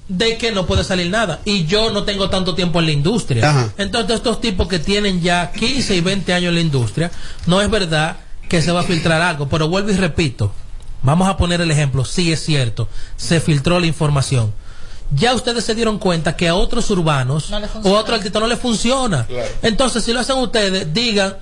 De 0.08 0.38
que 0.38 0.52
no 0.52 0.66
puede 0.66 0.84
salir 0.84 1.10
nada. 1.10 1.40
Y 1.46 1.66
yo 1.66 1.92
no 1.92 2.04
tengo 2.04 2.30
tanto 2.30 2.56
tiempo 2.56 2.80
en 2.80 2.86
la 2.86 2.92
industria. 2.92 3.50
Ajá. 3.50 3.74
Entonces, 3.78 4.18
estos 4.18 4.40
tipos 4.42 4.68
que 4.68 4.80
tienen 4.80 5.22
ya 5.22 5.52
15 5.52 5.96
y 5.96 6.02
20 6.02 6.34
años 6.34 6.50
en 6.50 6.56
la 6.56 6.62
industria, 6.62 7.12
no 7.46 7.62
es 7.62 7.70
verdad 7.70 8.18
que 8.48 8.62
se 8.62 8.72
va 8.72 8.82
a 8.82 8.84
filtrar 8.84 9.22
algo. 9.22 9.48
Pero 9.50 9.68
vuelvo 9.70 9.90
y 9.92 9.96
repito, 9.96 10.54
vamos 11.02 11.28
a 11.28 11.38
poner 11.38 11.62
el 11.62 11.72
ejemplo. 11.72 12.06
Sí 12.06 12.32
es 12.32 12.44
cierto, 12.44 12.88
se 13.16 13.40
filtró 13.40 13.80
la 13.80 13.88
información. 13.88 14.54
Ya 15.12 15.34
ustedes 15.34 15.64
se 15.64 15.74
dieron 15.74 16.00
cuenta 16.00 16.36
que 16.36 16.50
a 16.50 16.56
otros 16.56 16.90
urbanos 16.92 17.50
No 17.50 17.60
le 17.62 17.68
o 17.84 17.96
a 17.96 18.00
otro 18.02 18.16
artista 18.16 18.40
no 18.42 18.48
le 18.48 18.58
funciona. 18.58 19.26
Claro. 19.26 19.48
Entonces, 19.62 20.04
si 20.04 20.12
lo 20.12 20.20
hacen 20.20 20.38
ustedes, 20.38 20.94
digan, 20.94 21.38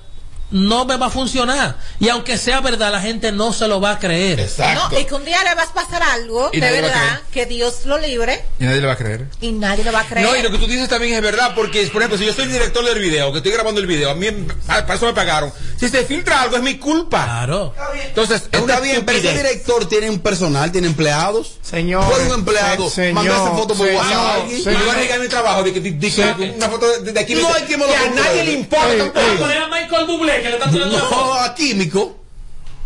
no 0.50 0.84
me 0.84 0.96
va 0.96 1.06
a 1.06 1.10
funcionar. 1.10 1.76
Y 1.98 2.08
aunque 2.08 2.36
sea 2.38 2.60
verdad, 2.60 2.92
la 2.92 3.00
gente 3.00 3.32
no 3.32 3.52
se 3.52 3.66
lo 3.68 3.80
va 3.80 3.92
a 3.92 3.98
creer. 3.98 4.48
No, 4.58 4.98
y 4.98 5.04
que 5.04 5.14
un 5.14 5.24
día 5.24 5.42
le 5.44 5.54
vas 5.54 5.68
a 5.70 5.74
pasar 5.74 6.02
algo, 6.02 6.50
Y 6.52 6.60
de 6.60 6.68
a 6.68 6.70
verdad, 6.72 7.20
que 7.32 7.46
Dios 7.46 7.84
lo 7.84 7.98
libre 7.98 8.44
Y 8.60 8.64
nadie 8.64 8.80
le 8.80 8.86
va 8.86 8.92
a 8.94 8.96
creer. 8.96 9.26
y 9.40 9.52
nadie 9.52 9.84
lo 9.84 9.92
va 9.92 10.00
a 10.00 10.04
creer. 10.04 10.26
No, 10.26 10.36
y 10.36 10.42
lo 10.42 10.50
que 10.50 10.58
tú 10.58 10.66
dices 10.66 10.88
también 10.88 11.14
es 11.14 11.22
verdad, 11.22 11.52
porque, 11.54 11.84
por 11.88 12.02
ejemplo, 12.02 12.18
si 12.18 12.26
yo 12.26 12.32
soy 12.34 12.44
el 12.44 12.52
director 12.52 12.84
del 12.84 12.98
video, 12.98 13.32
que 13.32 13.38
estoy 13.38 13.52
grabando 13.52 13.80
el 13.80 13.86
video, 13.86 14.10
a 14.10 14.14
mí 14.14 14.26
para 14.66 14.94
eso 14.94 15.06
me 15.06 15.12
pagaron. 15.14 15.52
Si 15.78 15.88
se 15.88 16.04
filtra 16.04 16.42
algo, 16.42 16.56
es 16.56 16.62
mi 16.62 16.78
culpa. 16.78 17.24
Claro. 17.24 17.74
Entonces, 18.06 18.42
es 18.52 18.60
una 18.60 18.74
Está 18.74 18.84
bien, 18.84 19.04
pero 19.06 19.18
ese 19.18 19.32
director 19.32 19.88
tiene 19.88 20.10
un 20.10 20.18
personal, 20.20 20.70
tiene 20.72 20.86
empleados. 20.86 21.52
Señor. 21.62 22.04
Por 22.10 22.20
un 22.20 22.32
empleado, 22.32 22.88
se- 22.90 23.12
manda 23.12 23.32
esa 23.32 23.42
señor, 23.44 23.58
foto 23.58 23.74
por 23.74 23.86
señor, 23.86 24.02
WhatsApp. 24.02 24.18
a 24.20 24.34
alguien. 24.34 24.60
Y 24.60 24.64
yo 24.64 24.70
voy 24.84 24.88
a 24.90 24.94
negar 24.98 25.20
mi 25.20 25.28
trabajo 25.28 25.62
de 25.62 25.72
de 25.72 26.10
Sí. 26.10 26.22
una 26.56 26.68
foto 26.68 26.88
de, 27.00 27.12
de 27.12 27.20
aquí 27.20 27.34
No 27.34 27.52
hay 27.52 27.62
quien 27.64 27.78
me 27.80 27.86
lo 27.86 27.92
que 27.92 27.98
a 27.98 28.10
nadie 28.10 28.44
le 28.44 28.52
importa 28.52 28.86
Ey, 28.92 29.00
ey. 29.00 29.56
A 29.56 29.66
Michael 29.68 30.06
Bublé 30.06 30.35
que 30.42 30.48
le 30.50 30.56
está 30.56 30.70
tirando 30.70 30.96
la 30.96 31.04
foto. 31.04 31.24
No, 31.26 31.34
a 31.34 31.54
químico. 31.54 32.22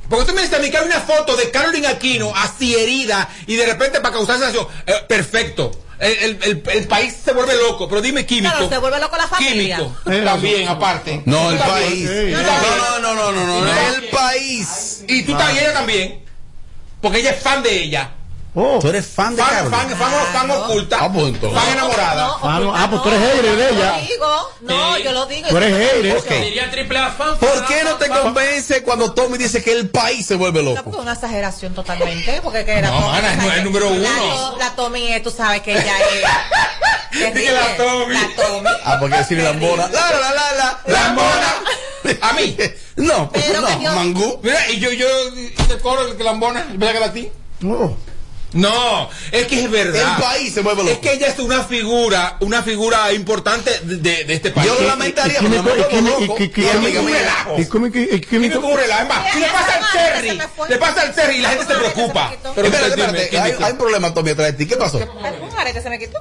Porque 0.08 0.24
tú 0.26 0.34
me 0.34 0.42
dices 0.42 0.58
a 0.58 0.62
mí 0.62 0.70
que 0.70 0.76
hay 0.78 0.86
una 0.86 1.00
foto 1.00 1.36
de 1.36 1.50
Carolyn 1.52 1.86
Aquino 1.86 2.32
así 2.34 2.74
herida 2.74 3.28
y 3.46 3.54
de 3.56 3.66
repente 3.66 4.00
para 4.00 4.14
causar 4.14 4.38
sensación. 4.38 4.66
eh, 4.86 4.94
perfecto. 5.08 5.70
El, 6.00 6.12
el- 6.12 6.38
el- 6.42 6.62
el 6.72 6.88
país 6.88 7.14
se 7.24 7.32
vuelve 7.34 7.54
loco, 7.56 7.86
pero 7.88 8.00
dime 8.00 8.24
químico. 8.26 8.50
Claro, 8.54 8.68
se 8.70 8.78
vuelve 8.78 8.98
loco 8.98 9.16
la 9.18 9.28
familia. 9.28 9.76
Químico. 9.76 9.96
Eh, 10.10 10.22
También, 10.24 10.66
aparte. 10.68 11.22
No, 11.26 11.50
el 11.50 11.58
país. 11.58 12.08
No, 12.10 12.42
no, 12.42 12.98
no, 13.00 13.14
no, 13.14 13.32
no, 13.32 13.32
no, 13.46 13.60
no, 13.64 13.94
el 13.94 14.08
país. 14.08 15.04
Y 15.06 15.22
tú 15.24 15.36
también, 15.36 15.64
ella 15.64 15.74
también. 15.74 16.24
Porque 17.02 17.18
ella 17.18 17.30
es 17.30 17.42
fan 17.42 17.62
de 17.62 17.82
ella. 17.82 18.10
Oh. 18.52 18.80
Tú 18.80 18.88
eres 18.88 19.06
fan 19.06 19.36
de 19.36 19.42
Fan, 19.42 19.54
Carol. 19.54 19.70
fan, 19.70 19.88
fan, 19.90 20.12
fan 20.32 20.50
oculta. 20.50 20.98
Ah, 21.00 21.12
pues 21.12 21.26
entonces. 21.26 21.60
Fan 21.62 21.72
enamorada. 21.72 22.26
No, 22.26 22.38
Ah, 22.42 22.58
no, 22.60 22.68
oculta 22.70 22.82
ah, 22.84 22.90
pues 22.90 23.02
tú 23.02 23.08
no, 23.10 23.14
eres 23.16 23.28
hater 23.30 23.56
de 23.56 23.62
yo 23.62 23.68
ella. 23.76 23.92
lo 23.92 24.00
digo, 24.08 24.50
no, 24.62 24.96
Sí. 24.96 25.02
yo 25.04 25.12
lo 25.12 25.26
digo. 25.26 25.48
Tú 25.48 25.56
eres 25.56 25.78
hater. 25.92 26.70
Triple 26.72 26.98
A 26.98 27.10
fan. 27.10 27.36
¿Por 27.38 27.66
qué 27.66 27.84
no 27.84 27.94
te 27.96 28.08
convence 28.08 28.82
cuando 28.82 29.12
Tommy 29.12 29.38
dice 29.38 29.62
que 29.62 29.72
el 29.72 29.88
país 29.88 30.26
se 30.26 30.34
vuelve 30.34 30.62
No, 30.62 30.70
loco? 30.70 30.82
porque 30.84 30.96
es 30.98 31.02
una 31.02 31.12
exageración 31.12 31.74
totalmente, 31.74 32.40
porque 32.42 32.64
que 32.64 32.72
era 32.72 32.90
No, 32.90 33.00
mana, 33.00 33.36
no 33.36 33.50
es 33.50 33.58
el 33.58 33.64
número 33.64 33.88
uno. 33.88 34.00
La, 34.58 34.64
la 34.66 34.74
Tommy, 34.76 35.12
es, 35.12 35.22
tú 35.22 35.30
sabes 35.30 35.62
que 35.62 35.72
ella 35.72 35.94
es. 37.12 37.34
Dije 37.34 37.52
la 37.52 37.76
Tommy. 37.76 38.14
La 38.14 38.28
Tommy. 38.36 38.68
Ah, 38.84 38.96
porque 38.98 39.16
decirle 39.16 39.44
lambona. 39.44 39.88
La, 39.88 40.10
la, 40.10 40.32
la, 40.32 40.52
la, 40.54 40.80
Lambona. 40.86 41.54
A 42.22 42.32
mí. 42.32 42.56
No, 42.96 43.30
no, 43.32 43.80
yo- 43.82 43.92
mangú. 43.94 44.40
Mira, 44.42 44.68
y 44.70 44.80
yo, 44.80 44.90
yo, 44.90 45.06
hice 45.36 45.78
coro 45.82 46.06
el 46.08 46.16
que 46.16 46.24
lambona, 46.24 46.66
¿verdad 46.74 46.94
que 46.94 47.00
la 47.00 47.12
ti? 47.12 47.30
Oh. 47.64 47.96
No, 48.52 49.08
es 49.30 49.46
que 49.46 49.64
es 49.64 49.70
verdad. 49.70 50.16
El 50.16 50.22
país 50.22 50.54
se 50.54 50.60
vuelve 50.60 50.82
loco. 50.82 50.94
Es 50.94 50.98
que 50.98 51.12
ella 51.12 51.28
es 51.28 51.38
una 51.38 51.62
figura, 51.62 52.36
una 52.40 52.62
figura 52.62 53.12
importante 53.12 53.70
de, 53.84 54.24
este 54.28 54.50
país. 54.50 54.66
Yo 54.66 54.80
lo 54.80 54.88
lamentaría, 54.88 55.38
y- 55.40 55.48
me 55.48 55.56
loco. 55.56 56.36
y- 56.38 56.96
un 56.96 57.12
relajo. 57.12 57.56
¿Y 57.58 57.66
cómo 57.66 57.92
que- 57.92 58.20
químico? 58.20 58.60
cómo 58.60 58.76
relaja, 58.76 59.02
es 59.02 59.08
más, 59.08 59.32
si 59.32 59.40
le 59.40 59.46
pasa 59.46 59.74
al 59.76 59.92
Cherry, 59.92 60.42
le 60.68 60.78
pasa 60.78 61.02
al 61.02 61.14
Cherry 61.14 61.36
y 61.36 61.40
la 61.42 61.48
gente 61.50 61.66
se 61.66 61.74
preocupa. 61.74 62.32
Pero 62.54 62.66
Espérate, 62.66 62.88
espérate, 62.90 63.28
¿quién 63.28 63.42
hay, 63.42 63.72
un 63.72 63.78
problema, 63.78 64.12
Tommy, 64.12 64.30
atrás 64.30 64.48
de 64.48 64.52
ti. 64.54 64.66
¿Qué 64.66 64.76
pasó? 64.76 64.98
Un 64.98 65.58
arete 65.58 65.82
se 65.82 65.90
me 65.90 65.98
quitó. 65.98 66.18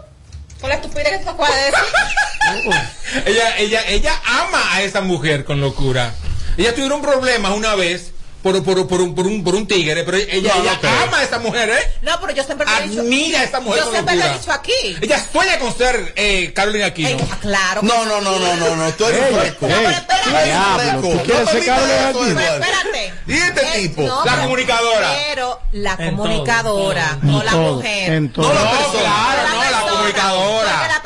Con 0.62 0.70
la 0.70 0.76
estupidez 0.76 1.20
que 1.20 1.24
tú 1.24 1.30
acabas 1.30 1.52
de 1.56 1.62
decir. 1.62 3.26
ella, 3.26 3.58
ella, 3.58 3.88
ella 3.88 4.22
ama 4.26 4.62
a 4.74 4.82
esa 4.84 5.02
mujer 5.02 5.46
con 5.46 5.62
locura. 5.62 6.14
Ella 6.58 6.76
tuvieron 6.76 7.02
problemas 7.02 7.54
una 7.54 7.76
vez 7.76 8.12
por, 8.42 8.64
por, 8.64 8.88
por, 8.88 9.02
un, 9.02 9.16
por, 9.16 9.26
un, 9.28 9.44
por 9.44 9.56
un 9.56 9.68
tigre, 9.68 10.04
pero 10.04 10.18
ella, 10.18 10.54
No, 10.56 10.62
ella 10.64 10.80
no 10.82 10.90
ama 11.04 11.18
a 11.20 11.24
esta 11.24 11.40
mujer, 11.40 11.70
¿eh? 11.70 11.92
No, 12.02 12.20
pero 12.22 12.34
yo 12.34 12.44
siempre 12.44 12.66
lo 12.66 12.78
he 12.78 12.88
dicho. 12.88 13.02
Admira 13.02 13.40
a 13.42 13.44
esta 13.44 13.60
mujer 13.60 13.84
Yo 13.84 13.92
siempre 13.92 14.16
lo 14.16 14.24
he 14.26 14.34
dicho 14.34 14.52
aquí. 14.52 14.98
Ella 15.02 15.26
sueña 15.32 15.60
con 15.60 15.78
ser 15.78 16.14
eh, 16.16 16.54
Carolina 16.54 16.86
Aquino. 16.88 17.10
Ey, 17.10 17.18
claro. 17.42 17.82
No, 17.84 18.06
no, 18.06 18.22
no, 18.22 18.40
no, 18.40 18.56
no, 18.56 18.76
no, 18.76 18.92
tú 18.94 19.06
eres 19.06 19.22
Ey, 19.22 19.34
un 19.34 19.40
fresco. 19.40 19.66
ey, 19.68 19.74
Tú 19.74 19.80
eres 19.80 20.26
un 20.28 20.44
diablo, 20.46 20.80
fresco. 20.80 21.02
¿tú 21.02 21.24
quieres 21.24 21.46
No 21.46 21.52
ser 21.52 21.66
Carolina 21.66 22.08
Aquino? 22.10 22.26
Eduardo. 22.30 22.54
Espérate. 22.64 23.14
¿Y 23.28 23.34
este 23.34 23.62
tipo? 23.80 24.02
no, 24.04 24.26
La 24.26 24.32
pero- 24.32 24.44
comunicadora. 24.44 25.16
Pero 25.28 25.60
la 25.74 25.98
comunicadora, 25.98 27.18
En 27.22 27.32
no 27.32 27.44
la 27.44 27.52
mujer. 27.56 28.14
en 28.14 28.32
todo. 28.34 28.48
No 28.48 28.54
No, 28.54 28.92
claro, 28.92 29.50
no, 29.54 29.72
la 29.72 29.82
comunicadora. 29.92 30.99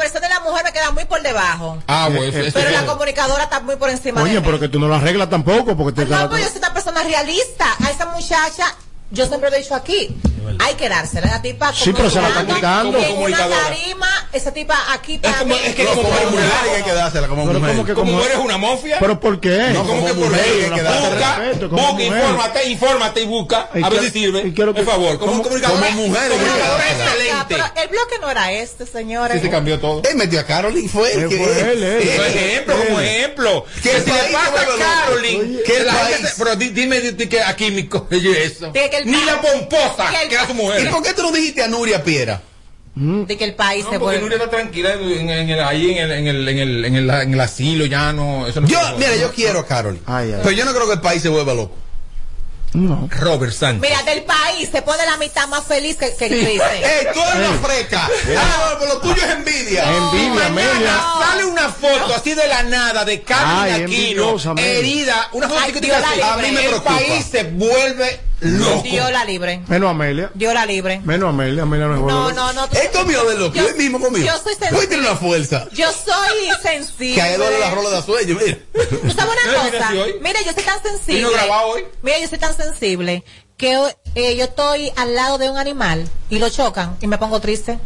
La 0.74 0.80
la 0.80 0.93
quedan 0.93 0.93
muy 0.93 1.05
por 1.05 1.21
debajo. 1.21 1.78
Ah, 1.88 2.09
bueno, 2.13 2.32
Pero 2.53 2.69
la 2.69 2.86
comunicadora 2.86 3.43
está 3.43 3.59
muy 3.59 3.76
por 3.76 3.89
encima 3.89 4.21
Oye, 4.21 4.34
de 4.34 4.41
pero 4.41 4.59
que 4.59 4.69
tú 4.69 4.80
no 4.80 4.88
lo 4.88 4.95
arreglas 4.95 5.30
tampoco 5.30 5.76
porque 5.78 6.03
te 6.03 6.09
No, 6.09 6.30
pues 6.30 6.43
yo 6.43 6.49
soy 6.49 6.57
una 6.59 6.74
persona 6.74 7.03
realista. 7.03 7.65
A 7.84 7.91
esa 7.91 8.05
muchacha, 8.07 8.76
yo 9.11 9.26
siempre 9.26 9.49
lo 9.49 9.55
he 9.55 9.59
dicho 9.59 9.76
aquí, 9.76 10.15
hay 10.60 10.76
que 10.76 10.89
dársela. 10.89 11.28
La 11.28 11.41
tipa 11.41 11.74
Sí, 11.74 11.91
pero 11.96 12.10
se 12.10 12.22
la 12.22 12.30
está 12.30 12.46
quitando. 12.46 12.98
En 12.98 13.04
una 13.06 13.14
Comunicadora. 13.14 13.58
tarima, 13.70 14.30
esa 14.34 14.54
tipa 14.54 14.78
aquí 14.94 15.16
Es 15.16 15.20
para 15.22 15.39
como, 15.39 15.56
mí. 15.56 15.62
es 15.66 15.76
que 15.76 15.84
No, 15.84 15.89
como, 15.91 16.04
como 16.04 16.16
como, 16.20 16.32
mujer 16.32 16.50
hay 16.76 16.84
que 16.84 16.94
dársela 16.94 17.28
como 17.28 17.46
Pero 17.48 17.60
mujer. 17.60 17.76
como 17.76 17.86
que 17.88 17.94
como 17.94 18.12
como 18.14 18.24
eres 18.26 18.38
una 18.38 18.58
mafia. 18.58 18.98
pero 19.00 19.20
por 19.20 19.39
qué 19.39 19.58
No, 19.74 19.80
¿Cómo 19.80 19.89
como 19.96 20.06
que 20.08 20.14
por 20.14 20.30
mujer 20.30 20.46
ley? 20.48 20.64
hay 20.66 20.72
que 20.72 20.82
darse 20.84 21.10
Busca, 21.10 21.36
como 21.70 21.70
busca, 21.70 21.91
mujer. 21.94 22.08
infórmate, 22.08 22.70
infórmate 22.70 23.22
y 23.22 23.26
busca. 23.26 23.70
¿Y 23.74 23.84
A 23.84 23.89
ver 23.89 24.02
si 24.04 24.10
sirve. 24.12 24.39
es 24.48 24.54
Por 24.54 24.86
favor, 24.86 25.20
como 25.20 25.32
como- 25.32 25.44
comunicadora. 25.44 25.88
como 25.88 26.08
mujer 26.08 26.30
comunicadora 26.32 26.78
dársela. 26.78 27.12
excelente. 27.12 27.46
Pero 27.50 27.66
el 27.84 27.88
bloque 27.89 28.16
no 28.22 28.30
era 28.32 28.52
este, 28.52 28.86
señores. 28.86 29.38
Sí, 29.38 29.44
se 29.44 29.50
cambió 29.50 29.80
todo. 29.80 30.02
Él 30.10 30.16
metió 30.16 30.39
a 30.39 30.44
Carolyn, 30.46 30.89
fue 30.89 31.12
el 31.14 31.24
Eh, 31.24 31.30
que. 31.30 31.38
fue 31.38 31.72
él, 31.72 31.84
él. 31.84 32.10
Como 32.10 32.24
ejemplo, 32.26 32.76
como 32.88 33.00
ejemplo. 33.00 33.66
Que 33.82 33.89
si 34.02 34.12
le 34.12 34.18
pasa 34.32 34.62
a. 34.62 34.78
Carolyn, 35.04 35.60
que 35.66 35.80
la 35.84 35.94
gente 35.94 36.30
pero 36.38 36.56
di- 36.56 36.70
dime 36.70 37.00
di- 37.02 37.28
que 37.28 37.41
aquí 37.41 37.72
mi 37.72 37.88
eso. 38.34 38.72
De 38.72 38.89
que 38.89 38.98
el 38.98 39.06
Ni 39.12 39.24
la 39.26 39.39
pomposa, 39.41 40.10
que 40.38 40.42
el 40.42 40.48
que 40.48 40.54
era 40.54 40.80
¿Y 40.80 40.82
mujer. 40.84 40.92
por 40.92 41.04
qué 41.04 41.14
tú 41.14 41.22
no 41.24 41.32
dijiste 41.32 41.64
a 41.64 41.68
Nuria 41.68 42.04
Piera? 42.04 42.42
De 42.96 43.38
que 43.38 43.44
el 43.44 43.56
país 43.56 43.84
No, 43.86 43.92
se 43.92 44.00
porque 44.00 44.20
vuelve. 44.20 44.22
Nuria 44.22 44.38
está 44.38 44.50
tranquila 44.52 44.94
en, 44.94 45.30
en 45.30 45.50
el, 45.50 45.60
ahí 45.62 45.92
en 45.92 45.98
el, 45.98 46.12
en, 46.12 46.28
el, 46.28 46.48
en, 46.48 46.58
el, 46.60 46.86
en, 46.86 46.96
el, 46.96 47.10
en 47.10 47.34
el 47.34 47.40
asilo, 47.42 47.86
ya 47.86 48.14
no. 48.14 48.46
Eso 48.48 48.62
no 48.62 48.68
Yo, 48.68 48.78
mira, 48.98 49.16
yo 49.16 49.32
quiero 49.32 49.66
a. 49.66 50.00
Ay, 50.06 50.32
ay. 50.34 50.40
Pero 50.44 50.52
yo 50.52 50.64
no 50.66 50.74
creo 50.74 50.86
que 50.88 50.94
el 50.94 51.02
país 51.02 51.22
se 51.22 51.30
vuelva 51.30 51.54
loco. 51.56 51.76
No. 52.74 53.08
Robert 53.20 53.54
Sánchez. 53.54 53.82
Mira, 53.88 54.02
del 54.02 54.24
país 54.24 54.68
se 54.72 54.82
pone 54.82 55.06
la 55.06 55.18
mitad 55.18 55.48
más 55.48 55.64
feliz 55.64 55.96
que, 55.96 56.16
que 56.16 56.28
Cristian. 56.28 56.70
¡Ey, 56.74 57.08
tú 57.14 57.20
eres 57.20 57.50
una 57.50 57.60
freca! 57.68 58.10
Ah, 58.36 58.80
lo 58.88 58.98
tuyo 59.00 59.16
es 59.16 59.30
envidia. 59.30 59.84
Envidia, 59.96 60.50
Mañana 60.50 60.72
Amelia. 60.72 61.04
sale 61.20 61.46
una 61.46 61.70
foto 61.70 62.16
así 62.16 62.34
de 62.34 62.48
la 62.48 62.64
nada 62.64 63.06
de 63.06 63.22
Carmen 63.22 63.74
Aquino, 63.84 64.30
envidiosa, 64.40 64.54
herida, 64.58 65.30
una 65.34 65.50
foto 65.50 65.62
Ay, 65.64 65.72
que 65.72 65.82
te 65.82 65.94
así. 65.94 66.22
A 66.22 66.38
mí 66.38 66.52
me 66.52 66.62
el 66.62 66.68
preocupa. 66.70 66.96
país 66.98 67.26
se 67.32 67.44
vuelve 67.44 68.20
loco. 68.44 68.82
Dios 68.84 69.12
la 69.12 69.26
libre. 69.26 69.62
Menos 69.68 69.89
Amelia. 69.91 70.32
Dios 70.34 70.54
la 70.54 70.66
libre. 70.66 71.02
Menos 71.04 71.30
Amelia. 71.30 71.64
Amelia 71.64 71.88
no 71.88 71.96
es 71.96 72.02
No, 72.02 72.32
no, 72.32 72.54
no. 72.54 72.64
Él 72.66 72.89
comió 72.94 73.24
de 73.26 73.38
loco, 73.38 73.56
Yo- 73.56 73.68
él 73.68 73.76
mismo 73.76 74.00
comió. 74.00 74.24
yo 74.26 74.34
soy 74.44 74.54
sensible. 74.54 74.80
Hoy 74.80 74.88
tiene 74.88 75.08
una 75.08 75.16
fuerza. 75.16 75.68
Yo 75.74 75.88
soy 75.91 76.50
sensible. 76.62 77.16
Que 77.16 77.22
a 77.22 77.32
él 77.34 77.38
duele 77.39 77.60
la 77.60 77.72
rola 77.72 77.89
de 77.89 78.02
sueño, 78.04 78.38
mira. 78.39 78.58
¿Tú 78.74 79.12
sabes 79.12 79.36
¿No 79.46 79.52
una 79.52 79.72
cosa? 79.72 79.91
Mira, 80.22 80.39
yo 80.46 80.54
soy 80.54 80.64
tan 80.64 80.82
sensible. 80.84 81.16
¿Vino 81.16 81.32
grabado 81.32 81.68
hoy? 81.70 81.86
Mira, 82.02 82.20
yo 82.20 82.28
soy 82.28 82.38
tan 82.39 82.56
sensible 82.56 83.24
que 83.58 83.80
eh, 84.16 84.36
yo 84.36 84.46
estoy 84.46 84.91
al 84.96 85.16
lado 85.16 85.38
de 85.38 85.50
un 85.50 85.58
animal 85.58 86.08
y 86.30 86.39
lo 86.39 86.50
chocan 86.50 86.98
y 87.02 87.08
me 87.08 87.18
pongo 87.18 87.39
triste. 87.39 87.80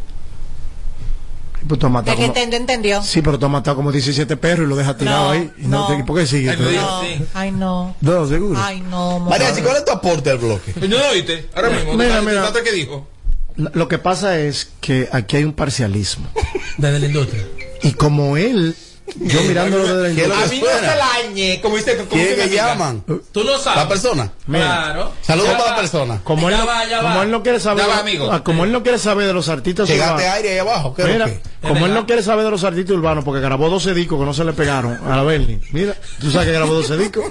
Pues 1.68 1.80
tú 1.80 1.86
has 1.86 1.89
El 1.89 1.93
matado 1.93 2.15
que 2.18 2.24
como- 2.24 2.28
entendió, 2.36 2.59
entendió. 2.59 3.03
Sí, 3.03 3.22
pero 3.22 3.38
tú 3.38 3.45
has 3.45 3.51
matado 3.51 3.76
como 3.76 3.91
17 3.91 4.38
perros 4.38 4.65
y 4.65 4.70
lo 4.70 4.76
dejas 4.76 4.97
tirado 4.97 5.26
No, 5.26 5.32
ahí. 5.32 5.51
Y 5.57 5.68
no, 5.68 5.89
no. 5.89 5.97
te- 5.97 6.03
¿Por 6.03 6.18
qué 6.20 6.26
sigue? 6.28 6.49
Ay. 6.49 6.57
No. 6.76 7.01
Sí. 7.01 7.26
Ay, 7.34 7.51
no. 7.51 7.95
No, 8.01 8.28
seguro. 8.28 8.59
Ay, 8.61 8.82
no. 8.82 9.20
María, 9.20 9.51
¿cuál 9.63 9.78
es 9.78 9.86
tu 9.86 9.91
aporte 9.91 10.30
al 10.32 10.38
bloque? 10.38 10.74
¿No 10.80 10.88
lo 10.97 11.09
oíste? 11.09 11.49
Ahora 11.55 11.70
mismo. 11.70 11.93
Mira, 11.93 12.20
¿tú 12.20 12.26
sabes- 12.26 12.53
mira. 12.53 12.63
qué 12.63 12.72
dijo? 12.72 13.07
Lo 13.55 13.88
que 13.88 13.97
pasa 13.97 14.38
es 14.39 14.70
que 14.82 15.09
aquí 15.11 15.38
hay 15.38 15.43
un 15.43 15.53
parcialismo. 15.53 16.28
Desde 16.78 16.99
la 16.99 17.05
industria. 17.07 17.43
Y 17.82 17.91
como 17.93 18.38
él, 18.38 18.76
yo 19.20 19.41
mirándolo 19.43 20.01
desde 20.03 20.09
la 20.09 20.15
¿Qué 20.15 20.22
es 20.24 20.28
lo 20.28 20.36
A 20.36 20.43
que 20.43 20.49
mí 20.55 20.61
no 20.61 20.80
se 20.80 20.95
la 20.95 21.13
añe, 21.13 21.61
como 21.61 21.76
dice 21.78 21.97
como 21.97 22.09
¿Quién 22.09 22.36
que 22.36 22.49
llaman? 22.49 23.03
Tú 23.32 23.43
lo 23.43 23.57
sabes. 23.59 23.84
¿La 23.84 23.88
persona? 23.89 24.32
Claro. 24.45 25.11
Saludos 25.22 25.49
para 25.51 25.70
la 25.72 25.76
persona. 25.76 26.22
Como, 26.24 26.49
él, 26.49 26.55
Ya 26.55 26.61
no, 26.61 26.68
va, 26.68 26.86
ya 26.88 27.01
como 27.01 27.15
va. 27.15 27.24
él 27.24 27.32
no 27.32 27.43
quiere 27.43 27.59
saber, 27.59 27.86
Ya 27.86 27.93
va, 27.93 27.99
amigo. 27.99 28.32
ah, 28.32 28.43
como 28.43 28.63
él 28.63 28.72
no 28.72 28.84
quiere 28.84 28.97
saber 28.97 29.28
de 29.28 29.34
los 29.34 29.49
artistas 29.49 29.88
Llegaste 29.89 30.13
urbanos. 30.15 30.34
aire 30.36 30.51
ahí 30.53 30.57
abajo. 30.59 30.93
¿Qué 30.93 31.01
es 31.03 31.07
lo 31.07 31.13
Mira, 31.26 31.39
como 31.61 31.86
él 31.88 31.93
no 31.93 32.05
quiere 32.05 32.22
saber 32.24 32.45
de 32.45 32.51
los 32.51 32.63
artistas 32.63 32.95
urbanos 32.95 33.24
porque 33.24 33.41
grabó 33.41 33.70
12 33.70 33.93
discos 33.93 34.20
que 34.20 34.26
no 34.26 34.34
se 34.34 34.43
le 34.43 34.53
pegaron 34.53 34.97
a 35.05 35.15
la 35.15 35.24
Bernie. 35.24 35.59
Mira, 35.72 35.95
tú 36.20 36.30
sabes 36.32 36.47
que 36.47 36.53
grabó 36.53 36.74
12 36.76 36.97
discos. 36.97 37.26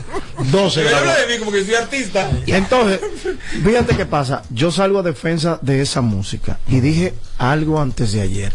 12 0.50 0.80
Pero 0.80 0.90
grabó. 0.90 1.10
habla 1.10 1.20
de 1.20 1.26
mí 1.32 1.38
como 1.38 1.52
que 1.52 1.64
soy 1.64 1.74
artista. 1.74 2.30
Entonces, 2.46 3.00
fíjate 3.64 3.96
qué 3.96 4.06
pasa. 4.06 4.42
Yo 4.50 4.70
salgo 4.70 4.98
a 4.98 5.02
defensa 5.02 5.58
de 5.62 5.80
esa 5.80 6.00
música 6.00 6.58
y 6.68 6.80
dije 6.80 7.14
algo 7.38 7.80
antes 7.80 8.12
de 8.12 8.20
ayer. 8.22 8.52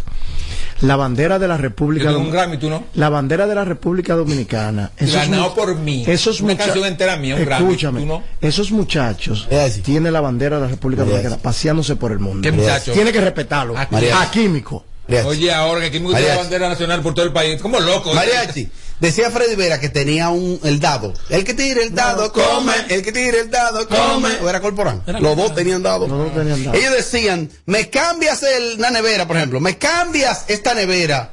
La 0.81 0.95
bandera 0.95 1.37
de 1.39 1.47
la 1.47 1.57
República 1.57 2.05
Yo 2.05 2.09
tengo 2.11 2.21
un 2.21 2.27
Domi- 2.27 2.33
Grammy, 2.33 2.57
¿tú 2.57 2.69
no? 2.69 2.83
La 2.95 3.09
bandera 3.09 3.45
de 3.47 3.55
la 3.55 3.63
República 3.65 4.15
Dominicana. 4.15 4.91
Ganado 4.99 5.53
por 5.53 5.75
mí. 5.75 6.03
Esos 6.07 6.41
Una 6.41 6.53
mucha- 6.53 6.65
canción 6.65 6.85
entera 6.85 7.17
mía, 7.17 7.35
un 7.35 7.45
Grammy, 7.45 7.65
Escúchame. 7.65 7.99
¿tú 8.01 8.05
no? 8.07 8.23
Esos 8.41 8.71
muchachos 8.71 9.47
Es 9.49 9.59
así. 9.73 9.81
tienen 9.81 10.11
la 10.13 10.21
bandera 10.21 10.55
de 10.57 10.63
la 10.63 10.67
República 10.69 11.03
Dominicana 11.03 11.37
paseándose 11.37 11.95
por 11.95 12.11
el 12.11 12.19
mundo. 12.19 12.41
¿Qué 12.41 12.51
muchachos? 12.51 12.93
Tiene 12.95 13.11
que 13.11 13.21
respetarlo. 13.21 13.77
A-. 13.77 13.81
A 13.81 14.31
Químico. 14.31 14.85
Mariachi. 15.07 15.27
Oye, 15.27 15.53
ahora 15.53 15.81
que 15.81 15.87
aquí 15.87 15.99
me 15.99 16.05
gusta 16.05 16.19
la 16.21 16.37
bandera 16.37 16.69
nacional 16.69 17.01
por 17.01 17.13
todo 17.13 17.25
el 17.25 17.33
país. 17.33 17.61
Como 17.61 17.79
loco. 17.79 18.13
Mariachi. 18.13 18.69
Decía 19.01 19.31
Freddy 19.31 19.55
Vera 19.55 19.79
que 19.79 19.89
tenía 19.89 20.29
un, 20.29 20.59
el 20.63 20.79
dado. 20.79 21.11
El 21.29 21.43
que 21.43 21.55
tire 21.55 21.81
el 21.81 21.95
dado, 21.95 22.31
come. 22.31 22.71
El 22.87 23.01
que 23.01 23.11
tire 23.11 23.39
el 23.39 23.49
dado, 23.49 23.87
come. 23.89 24.29
¿O 24.43 24.47
era 24.47 24.61
Corporán? 24.61 25.01
Era 25.07 25.19
Los 25.19 25.35
dos 25.35 25.55
tenían 25.55 25.81
dado. 25.81 26.07
Los 26.07 26.19
dos 26.19 26.35
tenían 26.35 26.63
dado. 26.63 26.77
Ellos 26.77 26.93
decían, 26.93 27.49
me 27.65 27.89
cambias 27.89 28.43
el, 28.43 28.79
la 28.79 28.91
nevera, 28.91 29.25
por 29.27 29.37
ejemplo. 29.37 29.59
Me 29.59 29.79
cambias 29.79 30.45
esta 30.49 30.75
nevera 30.75 31.31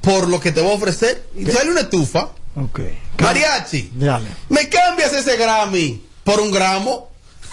por 0.00 0.28
lo 0.28 0.40
que 0.40 0.50
te 0.50 0.62
voy 0.62 0.72
a 0.72 0.76
ofrecer. 0.76 1.28
Y 1.36 1.44
sale 1.44 1.70
una 1.70 1.82
estufa. 1.82 2.30
Ok. 2.56 2.80
Mariachi. 3.20 3.92
Dale. 3.94 4.28
Me 4.48 4.70
cambias 4.70 5.12
ese 5.12 5.36
Grammy 5.36 6.02
por 6.24 6.40
un 6.40 6.50
gramo. 6.50 7.10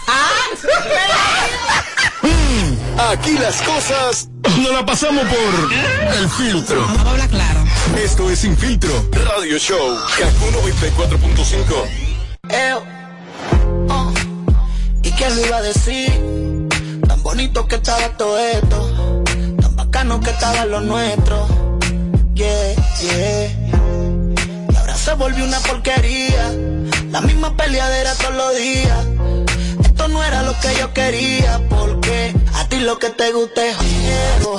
Aquí 2.97 3.33
las 3.33 3.61
cosas 3.61 4.29
no 4.61 4.71
la 4.71 4.85
pasamos 4.85 5.25
por 5.25 5.73
el 6.17 6.29
filtro. 6.29 6.87
Claro. 7.29 7.63
Esto 8.01 8.29
es 8.29 8.39
Sin 8.39 8.55
Filtro 8.57 8.91
Radio 9.11 9.57
Show. 9.57 9.97
94.5. 9.97 11.63
Eh, 12.49 12.73
oh, 13.89 14.13
¿Y 15.03 15.11
quién 15.11 15.35
lo 15.35 15.45
iba 15.45 15.57
a 15.57 15.61
decir? 15.61 16.09
Tan 17.07 17.21
bonito 17.21 17.67
que 17.67 17.75
estaba 17.75 18.09
todo 18.17 18.39
esto, 18.39 19.23
tan 19.59 19.75
bacano 19.75 20.21
que 20.21 20.29
estaba 20.29 20.65
lo 20.65 20.79
nuestro. 20.79 21.47
Yeah, 22.33 22.75
yeah. 23.01 23.49
Y 24.71 24.75
ahora 24.75 24.95
se 24.95 25.13
volvió 25.15 25.43
una 25.43 25.59
porquería, 25.59 26.51
la 27.11 27.21
misma 27.21 27.55
peleadera 27.57 28.13
todos 28.15 28.35
los 28.35 28.55
días. 28.55 29.14
Esto 29.95 30.09
no 30.09 30.21
era 30.21 30.43
lo 30.43 30.51
que 30.59 30.75
yo 30.77 30.93
quería, 30.93 31.61
porque 31.69 32.35
a 32.53 32.67
ti 32.67 32.79
lo 32.79 32.99
que 32.99 33.11
te 33.11 33.31
gusta 33.31 33.65
es 33.65 33.77
Diego, 33.79 34.57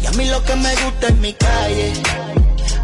y 0.00 0.06
a 0.06 0.12
mí 0.12 0.28
lo 0.28 0.44
que 0.44 0.54
me 0.54 0.72
gusta 0.76 1.08
es 1.08 1.16
mi 1.16 1.32
calle. 1.32 1.92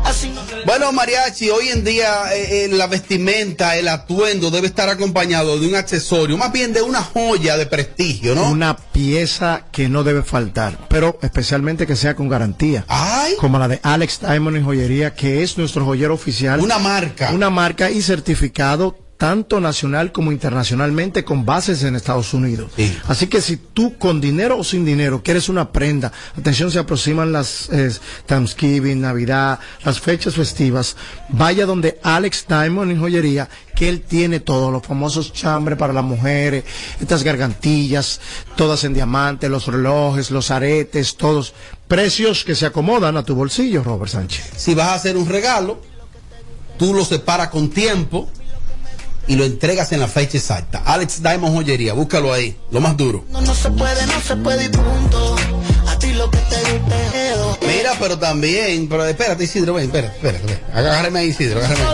Así 0.05 0.31
no 0.31 0.41
Bueno, 0.67 0.91
Mariachi, 0.91 1.51
hoy 1.51 1.69
en 1.69 1.85
día 1.85 2.35
eh, 2.35 2.65
eh, 2.65 2.69
la 2.73 2.89
vestimenta, 2.89 3.77
el 3.77 3.87
atuendo 3.87 4.51
debe 4.51 4.67
estar 4.67 4.89
acompañado 4.89 5.61
de 5.61 5.69
un 5.69 5.77
accesorio, 5.77 6.37
más 6.37 6.51
bien 6.51 6.73
de 6.73 6.83
una 6.83 7.03
joya 7.03 7.57
de 7.57 7.67
prestigio, 7.67 8.35
¿no? 8.35 8.51
Una 8.51 8.77
pieza 8.77 9.67
que 9.71 9.89
no 9.89 10.03
debe 10.03 10.25
faltar, 10.25 10.77
pero 10.89 11.21
especialmente 11.23 11.87
que 11.87 11.95
sea 11.95 12.17
con 12.17 12.29
garantía. 12.29 12.85
Ay. 12.89 13.37
Como 13.39 13.61
la 13.61 13.69
de 13.69 13.79
Alex 13.81 14.19
Diamond 14.23 14.57
en 14.57 14.65
Joyería, 14.65 15.15
que 15.15 15.45
es 15.45 15.57
nuestro 15.57 15.85
joyero 15.85 16.15
oficial. 16.15 16.59
Una 16.59 16.81
marca. 16.81 17.31
Una 17.31 17.49
marca 17.49 17.93
y 17.93 18.03
certificado 18.03 19.02
tanto 19.23 19.61
nacional 19.61 20.11
como 20.11 20.33
internacionalmente 20.33 21.23
con 21.23 21.47
bases 21.47 21.85
en 21.85 21.95
Estados 21.95 22.35
Unidos. 22.35 22.73
Sí. 22.75 22.99
Así 23.07 23.29
que 23.29 23.41
si 23.41 23.57
tú 23.57 23.97
con 23.97 24.21
dinero 24.21 24.59
o 24.59 24.65
sin 24.65 24.85
dinero 24.85 25.23
quieres 25.23 25.49
una 25.49 25.71
prenda, 25.71 26.11
atención, 26.37 26.73
se 26.73 26.81
aproximan 26.81 27.31
las 27.31 27.69
eh, 27.71 27.93
Thanksgiving, 28.27 29.01
Navidad, 29.01 29.61
las 29.85 30.01
fechas 30.01 30.35
festivas, 30.35 30.97
vaya 31.29 31.67
donde 31.67 32.01
Alex 32.03 32.47
Diamond 32.49 32.91
en 32.91 32.99
joyería, 32.99 33.49
que 33.77 33.89
él 33.89 34.01
tiene 34.01 34.41
todo, 34.41 34.73
los 34.73 34.85
famosos 34.85 35.33
chambres 35.33 35.79
para 35.79 35.93
las 35.93 36.03
mujeres, 36.03 36.65
estas 37.01 37.23
gargantillas, 37.23 38.21
todas 38.57 38.83
en 38.83 38.93
diamante, 38.93 39.49
los 39.49 39.69
relojes, 39.69 40.33
los 40.33 40.51
aretes, 40.51 41.15
todos 41.15 41.55
precios 41.87 42.43
que 42.43 42.57
se 42.57 42.67
acomodan 42.67 43.17
a 43.17 43.23
tu 43.23 43.37
bolsillo, 43.37 43.85
Robert 43.85 44.11
Sánchez. 44.11 44.51
Si 44.57 44.75
vas 44.75 44.89
a 44.89 44.95
hacer 44.95 45.17
un 45.17 45.29
regalo, 45.29 45.81
tú 46.77 46.93
lo 46.93 47.05
separas 47.05 47.51
con 47.51 47.71
tiempo 47.71 48.29
y 49.27 49.37
lo 49.37 49.45
entregas 49.45 49.93
en 49.93 50.01
la 50.01 50.09
fecha 50.09 50.39
exacta. 50.39 50.83
Alex 50.85 51.23
Diamond 51.23 51.55
Joyería, 51.55 51.93
búscalo 51.93 52.33
ahí, 52.33 52.57
lo 52.71 52.81
más 52.81 52.97
duro. 52.97 53.25
No, 53.31 53.41
no 53.41 53.55
se 53.55 53.71
puede, 53.71 54.07
no 54.07 54.21
se 54.21 54.37
puede 54.37 54.65
y 54.65 54.69
punto. 54.69 55.37
A 55.89 55.99
ti 55.99 56.13
lo 56.13 56.31
que 56.31 56.39
te 56.39 56.57
guste 56.57 57.07
es 57.07 57.15
Edo. 57.33 57.59
Mira, 57.67 57.93
pero 57.99 58.19
también, 58.19 58.89
pero 58.89 59.05
espérate 59.05 59.45
Isidro, 59.45 59.75
ven, 59.75 59.87
espérate, 59.87 60.17
espérate, 60.17 60.47
ven. 60.47 60.61
agárrame 60.75 61.21
ahí 61.21 61.29
Isidro, 61.29 61.59
agárrame 61.61 61.83
ahí. 61.83 61.89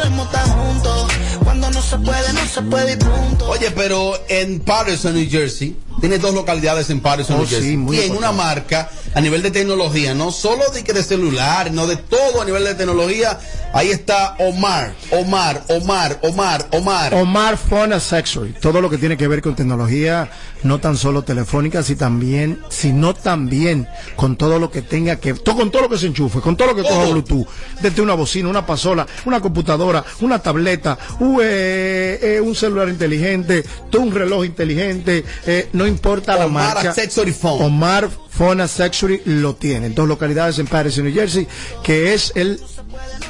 Oye, 3.49 3.70
pero 3.72 4.14
en 4.29 4.61
Patterson, 4.61 5.14
New 5.14 5.29
Jersey, 5.29 5.76
tiene 6.01 6.18
dos 6.18 6.34
localidades 6.34 6.90
en 6.90 7.01
Patterson, 7.01 7.40
Oh, 7.40 7.46
sí, 7.46 7.76
muy 7.76 7.96
y 7.99 8.01
en 8.03 8.16
una 8.16 8.32
marca 8.32 8.88
a 9.14 9.20
nivel 9.20 9.42
de 9.42 9.51
tecnología, 9.51 10.14
no 10.14 10.30
solo 10.30 10.62
de 10.74 10.84
que 10.84 10.92
de 10.92 11.03
celular, 11.03 11.72
no 11.72 11.86
de 11.86 11.96
todo 11.96 12.40
a 12.42 12.44
nivel 12.44 12.64
de 12.64 12.74
tecnología. 12.74 13.38
Ahí 13.72 13.90
está 13.90 14.34
Omar, 14.38 14.94
Omar, 15.11 15.62
Omar, 15.68 16.18
Omar, 16.22 16.66
Omar. 16.72 17.14
Omar 17.14 17.57
Phone 17.59 17.92
Accessory, 17.92 18.55
todo 18.61 18.80
lo 18.80 18.88
que 18.88 18.96
tiene 18.99 19.16
que 19.16 19.28
ver 19.28 19.42
con 19.42 19.55
tecnología, 19.55 20.30
no 20.62 20.78
tan 20.80 20.96
solo 20.96 21.22
telefónica, 21.22 21.82
sino 21.82 21.99
también, 21.99 22.61
sino 22.70 23.14
también 23.14 23.86
con 24.16 24.36
todo 24.36 24.59
lo 24.59 24.70
que 24.70 24.80
tenga 24.82 25.16
que, 25.16 25.34
to- 25.34 25.55
con 25.55 25.70
todo 25.70 25.82
lo 25.82 25.88
que 25.90 25.99
se 25.99 26.07
enchufe, 26.07 26.40
con 26.40 26.57
todo 26.57 26.68
lo 26.68 26.76
que 26.76 26.82
coja 26.82 27.05
Bluetooth, 27.07 27.46
desde 27.82 28.01
una 28.03 28.14
bocina, 28.14 28.49
una 28.49 28.64
pasola, 28.64 29.07
una 29.26 29.40
computadora, 29.40 30.03
una 30.20 30.38
tableta, 30.40 30.99
u- 31.20 31.40
eh, 31.42 32.18
eh, 32.22 32.40
un 32.40 32.55
celular 32.55 32.88
inteligente, 32.88 33.64
un 33.99 34.12
reloj 34.14 34.44
inteligente, 34.46 35.24
eh, 35.46 35.68
no 35.72 35.86
importa 35.89 36.36
la 36.36 36.47
Omar 36.47 36.74
marca. 36.74 36.91
Accessory 36.91 37.32
Phone. 37.32 37.64
Omar 37.64 38.09
Phone 38.30 38.61
Accessory 38.61 39.22
lo 39.24 39.55
tiene 39.57 39.86
en 39.86 39.95
dos 39.95 40.07
localidades 40.07 40.59
en 40.59 40.66
Paris, 40.66 40.99
New 40.99 41.12
Jersey, 41.12 41.47
que 41.82 42.14
es 42.14 42.32
el, 42.36 42.61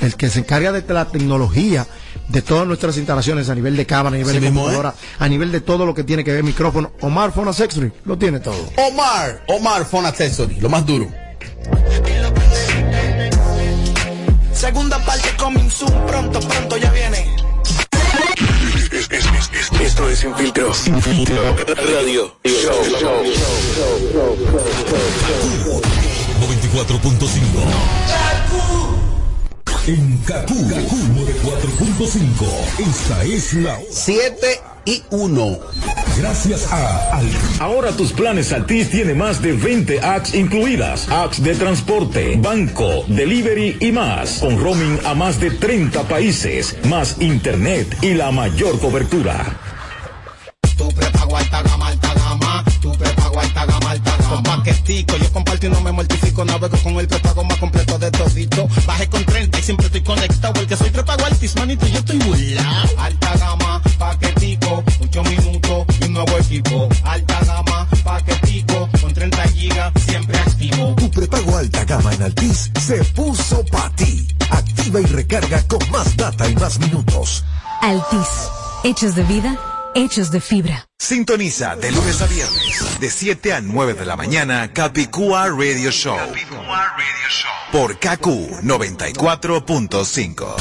el 0.00 0.14
que 0.16 0.28
se 0.28 0.40
encarga 0.40 0.72
de 0.72 0.82
la 0.92 1.06
tecnología 1.06 1.86
de 2.28 2.42
todas 2.42 2.66
nuestras 2.66 2.96
instalaciones 2.98 3.48
a 3.48 3.54
nivel 3.54 3.76
de 3.76 3.86
cámara, 3.86 4.14
a 4.14 4.18
nivel 4.18 4.34
Sí 4.34 4.40
de 4.40 4.46
mismo, 4.46 4.61
¿eh? 4.61 4.74
computadora, 4.74 4.94
a 5.18 5.28
nivel 5.28 5.50
de 5.50 5.61
todo 5.61 5.86
lo 5.86 5.94
que 5.94 6.04
tiene 6.04 6.24
que 6.24 6.32
ver 6.32 6.44
micrófono. 6.44 6.92
Omar 7.00 7.32
Phone 7.32 7.48
Accessory 7.48 7.90
lo 8.04 8.18
tiene 8.18 8.40
todo. 8.40 8.68
Omar, 8.76 9.44
Omar 9.48 9.84
Phone 9.86 10.06
Accessory, 10.06 10.61
lo 10.61 10.68
más 10.68 10.84
duro. 10.84 11.09
Segunda 14.52 14.98
parte 15.04 15.28
coming 15.38 15.70
soon, 15.70 16.06
pronto, 16.06 16.40
pronto 16.40 16.76
ya 16.76 16.90
viene. 16.90 17.38
Esto 19.99 20.11
es 20.11 20.18
Sin 20.20 20.32
Filtro. 20.36 20.72
Sin 20.72 21.03
Filtro. 21.03 21.57
Radio 21.76 22.32
Show. 22.44 22.72
94.5. 26.40 27.42
En 29.88 30.18
Kaku, 30.18 30.68
Kaku 30.68 30.94
94.5. 30.94 32.46
Esta 32.78 33.24
es 33.24 33.55
la 33.55 33.74
hora. 33.74 33.82
7 33.90 34.61
y 34.84 35.03
1. 35.11 35.59
Gracias 36.18 36.72
a 36.72 37.16
Al. 37.16 37.26
Ahora 37.59 37.90
tus 37.90 38.12
planes 38.12 38.53
Altis 38.53 38.90
tiene 38.90 39.14
más 39.14 39.42
de 39.42 39.55
20 39.55 40.01
apps 40.01 40.32
incluidas. 40.32 41.09
Apps 41.09 41.42
de 41.42 41.57
transporte, 41.57 42.38
banco, 42.40 43.05
delivery 43.09 43.78
y 43.80 43.90
más. 43.90 44.38
Con 44.38 44.62
roaming 44.62 45.01
a 45.05 45.14
más 45.14 45.40
de 45.40 45.51
30 45.51 46.07
países. 46.07 46.76
Más 46.84 47.20
internet 47.20 47.96
y 48.01 48.14
la 48.14 48.30
mayor 48.30 48.78
cobertura. 48.78 49.67
Yo 54.89 55.32
comparto 55.34 55.66
y 55.66 55.68
no 55.68 55.82
me 55.82 55.93
mortifico. 55.93 56.47
Navego 56.47 56.78
con 56.78 56.95
el 56.99 57.07
prepago 57.07 57.45
más 57.45 57.59
completo 57.59 57.99
de 57.99 58.11
todito. 58.11 58.66
Bajé 58.86 59.07
con 59.09 59.22
30 59.22 59.59
y 59.59 59.62
siempre 59.62 59.84
estoy 59.84 60.01
conectado. 60.01 60.59
El 60.62 60.66
que 60.66 60.76
soy 60.76 60.89
prepago 60.89 61.26
altis, 61.26 61.55
manito, 61.57 61.86
yo 61.89 61.99
estoy 61.99 62.16
burlao. 62.16 62.86
Alta 62.97 63.36
gama, 63.36 63.82
paquetico, 63.99 64.82
8 65.03 65.22
minutos 65.24 65.86
y 66.01 66.05
un 66.05 66.12
nuevo 66.14 66.39
equipo. 66.39 66.89
Alta 67.05 67.39
gama, 67.45 67.86
paquetico, 68.03 68.89
con 68.99 69.12
30 69.12 69.43
gigas, 69.49 69.93
siempre 70.07 70.39
activo. 70.39 70.95
Tu 70.95 71.11
prepago 71.11 71.57
alta 71.59 71.84
gama 71.84 72.14
en 72.14 72.22
Altis 72.22 72.70
se 72.80 73.05
puso 73.05 73.62
para 73.66 73.91
ti. 73.91 74.26
Activa 74.49 75.03
y 75.03 75.05
recarga 75.05 75.62
con 75.64 75.80
más 75.91 76.16
data 76.16 76.49
y 76.49 76.55
más 76.55 76.78
minutos. 76.78 77.45
Altis. 77.82 78.28
Hechos 78.84 79.14
de 79.16 79.24
vida, 79.24 79.59
hechos 79.99 80.30
de 80.30 80.40
fibra. 80.40 80.88
Sintoniza 80.99 81.74
de 81.76 81.90
lunes 81.90 82.22
a 82.22 82.26
viernes, 82.26 83.01
de 83.01 83.11
7 83.11 83.53
a 83.53 83.61
9 83.61 83.94
de 83.94 84.07
la 84.07 84.16
mañana, 84.16 84.72
Capicúa 84.72 85.49
Radio 85.49 85.90
Show. 85.90 86.16
Por 87.72 87.99
KQ 87.99 88.62
94.5. 88.62 90.55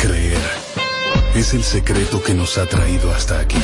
Creer 0.00 0.38
es 1.34 1.52
el 1.54 1.64
secreto 1.64 2.22
que 2.22 2.34
nos 2.34 2.56
ha 2.56 2.66
traído 2.66 3.12
hasta 3.12 3.40
aquí, 3.40 3.62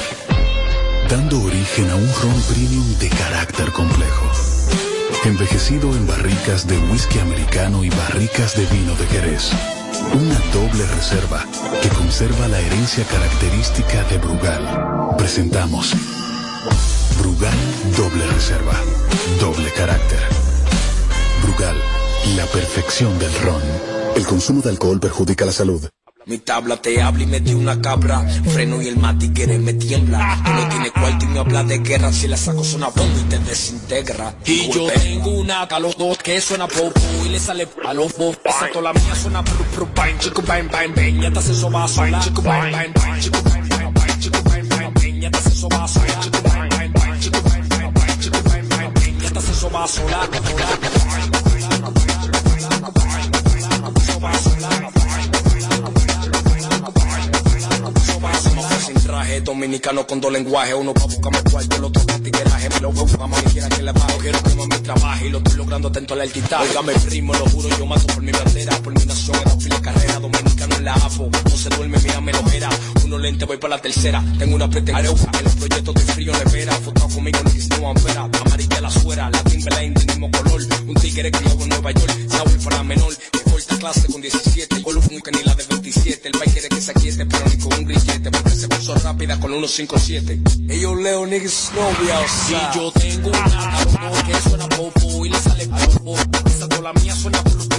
dando 1.09 1.41
origen 1.43 1.89
a 1.91 1.95
un 1.95 2.12
ron 2.22 2.43
premium 2.49 2.99
de 2.99 3.09
carácter 3.09 3.70
complejo, 3.72 4.30
envejecido 5.24 5.95
en 5.95 6.07
barricas 6.07 6.66
de 6.66 6.76
whisky 6.78 7.20
americano 7.20 7.84
y 7.84 7.91
barricas 7.91 8.57
de 8.57 8.66
vino 8.66 8.97
de 8.97 9.07
Jerez. 9.07 9.53
Una 10.14 10.38
doble 10.52 10.86
reserva 10.94 11.44
que 11.82 11.88
conserva 11.90 12.48
la 12.48 12.61
herencia 12.61 13.04
característica 13.04 14.04
de 14.04 14.18
Brugal. 14.18 15.16
Presentamos 15.18 15.92
Brugal 17.18 17.54
Doble 17.96 18.26
Reserva, 18.26 18.74
doble 19.40 19.70
carácter. 19.72 20.20
Brugal, 21.42 21.76
la 22.36 22.46
perfección 22.46 23.18
del 23.18 23.34
ron. 23.40 23.62
El 24.14 24.26
consumo 24.26 24.62
de 24.62 24.70
alcohol 24.70 25.00
perjudica 25.00 25.44
la 25.44 25.52
salud. 25.52 25.88
Mi 26.29 26.39
tabla 26.39 26.77
te 26.77 27.01
habla 27.01 27.22
y 27.22 27.27
metí 27.27 27.55
una 27.55 27.81
cabra. 27.81 28.20
Freno 28.53 28.83
y 28.83 28.89
el 28.89 28.97
matiquere 28.97 29.61
me 29.61 29.74
tiembla. 29.74 30.43
Tú 30.45 30.51
no 30.51 30.68
tienes 30.68 30.91
cuarto 30.91 31.24
y 31.24 31.29
me 31.29 31.39
habla 31.39 31.62
de 31.62 31.79
guerra. 31.79 32.12
Si 32.12 32.27
la 32.27 32.37
saco 32.37 32.64
suena 32.64 32.89
bomba 32.89 33.20
y 33.20 33.22
te 33.29 33.39
desintegra. 33.39 34.35
Y 34.45 34.68
yo 34.72 34.89
tengo 34.89 35.31
una 35.31 35.62
a 35.62 35.79
los 35.79 35.97
dos 35.97 36.18
que 36.18 36.41
suena 36.41 36.66
popo 36.66 37.01
y 37.24 37.29
le 37.29 37.39
sale 37.39 37.68
a 37.87 37.95
los 37.95 38.18
dos. 38.18 38.39
Toda 38.72 38.83
la 38.83 38.93
mía 38.93 39.14
suena 39.14 39.45
pru 39.45 39.64
pru 39.72 39.89
bang, 39.95 40.18
chico 40.18 40.43
bang 40.43 40.68
bang 40.68 40.93
bang. 40.97 41.22
Ya 41.22 41.31
te 41.31 41.39
hace 41.39 41.53
eso 41.53 41.79
a 41.79 41.87
sonar. 41.87 42.24
Chico 42.24 42.43
bang 42.43 42.72
bang 42.72 42.93
bang, 42.93 43.20
chico 43.20 43.43
bang 43.45 43.68
bang 43.68 43.95
bang, 43.95 44.18
chico 44.18 44.43
bang. 44.43 45.20
Ya 45.20 45.31
te 45.31 45.39
hace 45.39 45.51
eso 45.51 45.68
a 45.70 45.87
sonar. 45.87 46.20
Chico 46.22 46.43
bang 46.43 46.68
bang 46.70 46.93
bang, 46.93 47.20
chico 47.20 47.41
bang 47.45 47.68
bang 47.68 47.95
bang, 47.95 48.18
chico 48.18 48.43
bang 48.43 48.68
bang 48.68 48.95
bang. 48.95 49.20
Ya 49.20 49.31
te 49.31 49.39
hace 49.39 49.53
eso 49.53 49.70
va 49.70 49.85
a 49.85 49.87
dominicano 59.47 60.07
con 60.07 60.20
dos 60.20 60.32
lenguajes, 60.32 60.74
uno 60.74 60.92
pa' 60.92 61.07
buscarme 61.07 61.38
cuarto, 61.51 61.76
el 61.76 61.84
otro 61.84 62.05
pa' 62.05 62.18
tigueraje, 62.18 62.68
me 62.68 62.80
lo 62.80 62.92
voy 62.92 63.11
a 63.14 63.26
mami 63.26 63.42
quiera 63.53 63.68
que 63.68 63.82
le 63.82 63.92
bajo, 63.92 64.18
quiero 64.18 64.42
que 64.42 64.55
mami 64.55 64.78
trabaje 64.82 65.26
y 65.26 65.30
lo 65.30 65.38
estoy 65.38 65.57
logrando 65.57 65.88
atento 65.88 66.14
al 66.14 66.20
altitaje. 66.20 66.68
Óigame 66.68 66.92
primo, 67.07 67.32
lo 67.32 67.47
juro, 67.49 67.68
yo 67.78 67.86
mato 67.86 68.07
por 68.09 68.22
mi 68.22 68.32
bandera, 68.32 68.76
por 68.82 68.92
mi 68.99 69.05
nación, 69.07 69.36
era 69.40 69.57
fila 69.57 69.80
carrera, 69.80 70.18
dominicano 70.18 70.55
en 70.77 70.85
la 70.85 70.95
APO, 70.95 71.31
no 71.45 71.57
se 71.57 71.68
duerme, 71.70 71.99
mira, 71.99 72.20
me 72.20 72.33
lo 72.33 72.51
era, 72.51 72.68
uno 73.05 73.18
lente, 73.18 73.45
voy 73.45 73.57
para 73.57 73.77
la 73.77 73.83
tercera, 73.83 74.22
tengo 74.39 74.57
una 74.57 74.68
pretensión, 74.68 75.16
en 75.39 75.45
los 75.45 75.55
proyectos 75.57 75.95
de 75.95 76.12
frío 76.12 76.33
nevera, 76.33 76.72
fotado 76.74 77.09
conmigo, 77.09 77.39
no 77.45 77.51
quise 77.51 77.81
no 77.81 77.91
ampera, 77.91 78.29
amarilla 78.45 78.81
la 78.81 78.91
suera, 78.91 79.31
la 79.31 79.43
Timberline 79.45 79.95
del 79.95 80.07
mismo 80.07 80.31
color, 80.31 80.62
un 80.87 80.95
tigre 80.95 81.31
criado 81.31 81.62
en 81.62 81.68
Nueva 81.68 81.93
York, 81.93 82.16
Saúl 82.29 82.59
para 82.64 82.83
menor, 82.83 83.16
que 83.16 83.51
corta 83.51 83.79
clase 83.79 84.07
con 84.12 84.20
17, 84.20 84.83
con 84.83 84.95
luz 84.95 85.07
que 85.09 85.31
ni 85.33 85.43
la 85.43 85.55
de 85.55 85.64
27, 85.64 86.29
el 86.29 86.39
país 86.39 86.53
quiere 86.53 86.68
que 86.68 86.81
se 86.81 86.91
aquiete, 86.91 87.27
pero 87.27 87.45
ni 87.49 87.59
con 87.59 87.72
un 87.79 87.85
grillete, 87.85 88.31
porque 88.31 88.51
se 88.51 88.68
puso 88.68 88.95
rápida 88.95 89.39
con 89.41 89.51
157. 89.51 90.41
Ellos 90.68 91.01
leo 91.01 91.27
niggas 91.27 91.72
novia, 91.74 92.20
o 92.20 92.49
sea. 92.49 92.70
Y 92.72 92.77
yo 92.77 92.93
tengo 92.93 93.29
una 93.29 94.22
que 94.27 94.49
suena 94.49 94.68
popo 94.68 95.27
y 95.27 95.31
le 95.31 95.39
sale 95.39 95.66
bobos. 95.66 96.20
Esa 96.47 96.68
toda 96.68 96.83
la 96.83 96.93
mía 96.93 97.14
suena 97.14 97.43
pru 97.43 97.76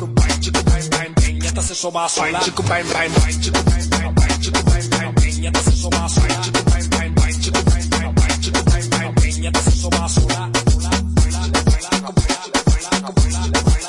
bang, 1.67 1.73
ya 1.73 1.73
te 1.73 1.73
hace 1.73 1.73
eso 1.73 1.91
va 1.91 2.05
a 2.05 2.09
sonar. 2.09 2.43
Chico 2.43 2.63
bang 2.63 2.85
bang 2.93 3.11
bang, 3.13 3.39
chico 3.41 3.61
bang 3.63 3.89
bang 3.89 4.15
bang, 4.15 4.39
chico 4.39 4.61
bang 4.63 4.89
bang 4.89 5.13
bang, 5.15 5.43
ya 5.43 5.51
te 5.51 5.59
hace 5.59 5.69
eso 5.69 5.89
va 5.89 6.05
a 6.05 6.09
sonar. 6.09 6.41
Chico 6.43 6.63
bang 6.63 6.89
bang 6.89 7.15
bang, 7.15 7.39
chico 7.41 7.61
bang 7.65 7.89
bang 7.89 8.15
bang, 8.15 8.41
chico 8.41 8.63
bang 8.63 8.89
bang 8.89 9.13
bang, 9.15 9.43
ya 9.43 9.51
te 9.51 9.59
hace 9.59 9.69
eso 9.69 9.89
va 9.89 10.05
a 10.05 10.09
sonar. 10.09 10.51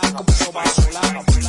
Chico 0.09 0.25
puso 0.25 0.53
va 0.53 0.63
a 0.63 0.69
sonar. 0.69 1.48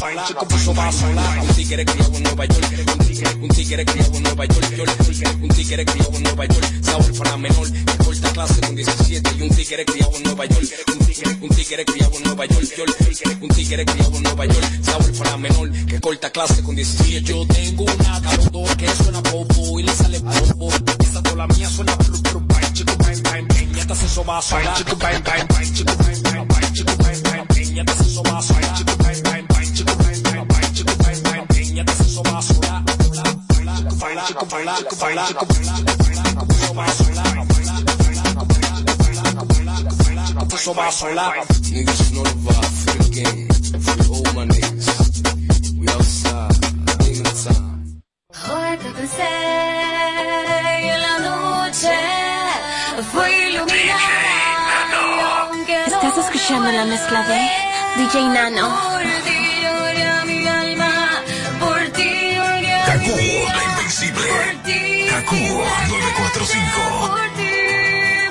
Un 0.00 1.54
tigre 1.54 1.84
criado 1.84 2.16
en 2.16 2.22
Nueva 2.22 2.46
York, 2.46 2.64
un 2.88 3.48
tigre, 3.48 3.82
un 3.82 3.84
criado 3.84 4.16
en 4.16 4.22
Nueva 4.22 4.46
York, 4.46 5.38
un 5.42 5.48
tigre 5.50 5.84
criado 5.84 6.10
en 6.14 6.22
Nueva 6.22 6.46
York, 6.46 6.66
Saúl 6.82 7.12
para 7.18 7.36
menor, 7.36 7.70
que 7.70 7.96
corta 7.98 8.32
clase 8.32 8.60
con 8.62 8.74
17 8.76 9.30
y 9.36 9.42
un 9.42 9.50
tigre 9.50 9.84
criado 9.84 10.16
en 10.16 10.22
Nueva 10.22 10.46
York, 10.46 10.64
un 10.88 11.50
tigre, 11.50 11.84
un 11.84 11.84
criado 11.84 12.16
en 12.16 12.22
Nueva 12.24 12.46
York, 12.46 13.38
un 13.42 13.48
tigre 13.50 13.84
criado 13.84 14.16
en 14.16 14.22
Nueva 14.22 14.46
York, 14.46 14.70
Saúl 14.82 15.12
para 15.18 15.36
menor, 15.36 15.70
que 15.86 16.00
corta 16.00 16.30
clase 16.30 16.62
con 16.62 16.74
17. 16.74 17.22
Yo 17.22 17.46
tengo 17.46 17.84
una 17.84 18.22
cabrón 18.22 18.76
que 18.78 18.88
suena 18.88 19.22
popo 19.22 19.80
y 19.80 19.82
le 19.82 19.92
sale 19.92 20.20
popo. 20.20 20.70
Esa 21.00 21.22
toda 21.22 21.36
la 21.36 21.46
mía 21.48 21.68
suena 21.68 21.96
pru 21.98 22.40
bang, 22.46 22.72
chico 22.72 22.96
bang 22.96 23.22
bang 23.22 23.46
bang, 23.48 23.72
ya 23.76 23.86
te 23.86 23.92
hace 23.92 24.06
eso 24.06 24.24
va 24.24 24.38
a 24.38 24.42
sonar. 24.42 24.76
Chico 24.78 24.96
bang 24.96 25.22
bang 25.22 25.46
bang, 25.46 25.74
chico 25.74 25.94
bang 25.98 26.22
bang 26.22 26.48
bang, 26.48 26.72
chico 26.72 26.96
bang 26.96 27.22
bang 27.22 27.46
bang, 27.48 27.74
ya 27.74 27.84
te 27.84 27.92
hace 27.92 28.04
eso 28.04 28.22
va 28.22 28.38
a 28.38 28.42
sonar. 28.42 28.76
Chico 28.78 28.96
bang 28.96 29.14
chico 29.14 29.30
bang 29.30 29.49
bang 31.84 31.86
bang, 31.86 31.86
ya 31.86 31.86
te 31.86 31.92
hace 31.92 32.02
eso 32.02 32.22
va 32.22 32.38
a 32.38 32.42
sonar. 32.42 32.84
Chico 33.80 33.96
baila, 34.00 34.24
chico 34.26 34.46
baila, 34.46 34.76
chico 34.76 34.96
baila, 35.00 35.26
chico 35.26 35.46
baila, 35.46 35.74
eso 36.48 36.74
va 36.74 36.84
a 36.84 36.92
sonar. 36.92 37.46
Eso 40.52 40.74
va 40.74 40.88
a 40.88 40.92
sonar. 40.92 41.34
Niggas 41.70 42.12
know 42.12 42.22
the 42.22 42.30
vibe, 42.44 42.64
feel 42.80 42.98
the 43.02 43.10
game, 43.16 43.48
free 43.80 44.04
all 44.10 44.32
my 44.34 44.44
niggas. 44.46 44.86
We 45.78 45.86
outside. 45.88 46.60
pensé 48.92 49.28
en 50.82 51.00
la 51.00 51.14
noche 51.18 51.96
fue 53.12 53.26
iluminada 53.48 54.00
y 54.92 55.20
aunque 55.50 55.84
Estás 55.84 56.16
escuchando 56.18 56.70
la 56.72 56.84
mezcla 56.84 57.22
de 57.22 57.40
DJ 57.96 58.28
Nano. 58.28 59.49
Kaku 65.30 65.46
945. 65.46 67.06
por 67.06 67.22
ti 67.38 67.54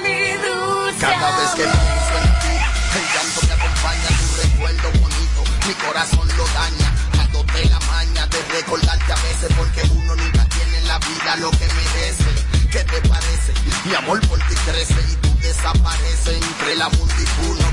mi 0.04 0.36
dulce 0.44 1.00
Cada 1.00 1.32
vez 1.40 1.52
que 1.56 1.64
pienso 1.64 2.14
en 2.20 2.32
ti, 2.44 2.56
el 3.00 3.06
llanto 3.14 3.40
me 3.48 3.54
acompaña, 3.54 4.10
tu 4.20 4.28
recuerdo 4.44 4.88
bonito, 5.00 5.40
mi 5.66 5.74
corazón 5.76 6.28
lo 6.36 6.46
daña. 6.48 6.94
Dándote 7.16 7.70
la 7.70 7.80
maña 7.80 8.28
de 8.28 8.42
recordarte 8.52 9.14
a 9.14 9.16
veces, 9.16 9.50
porque 9.56 9.82
uno 9.96 10.14
nunca 10.14 10.44
tiene 10.50 10.78
en 10.78 10.88
la 10.90 11.00
vida 11.00 11.36
lo 11.38 11.52
que 11.52 11.68
merece. 11.72 12.30
¿Qué 12.70 12.84
te 12.84 13.08
parece? 13.08 13.54
Mi 13.86 13.96
amor 13.96 14.20
por 14.28 14.40
ti 14.40 14.56
crece 14.66 15.00
y 15.10 15.16
tú 15.22 15.30
desapareces 15.40 16.36
entre 16.44 16.76
la 16.76 16.90
multitud. 16.90 17.60
No 17.62 17.72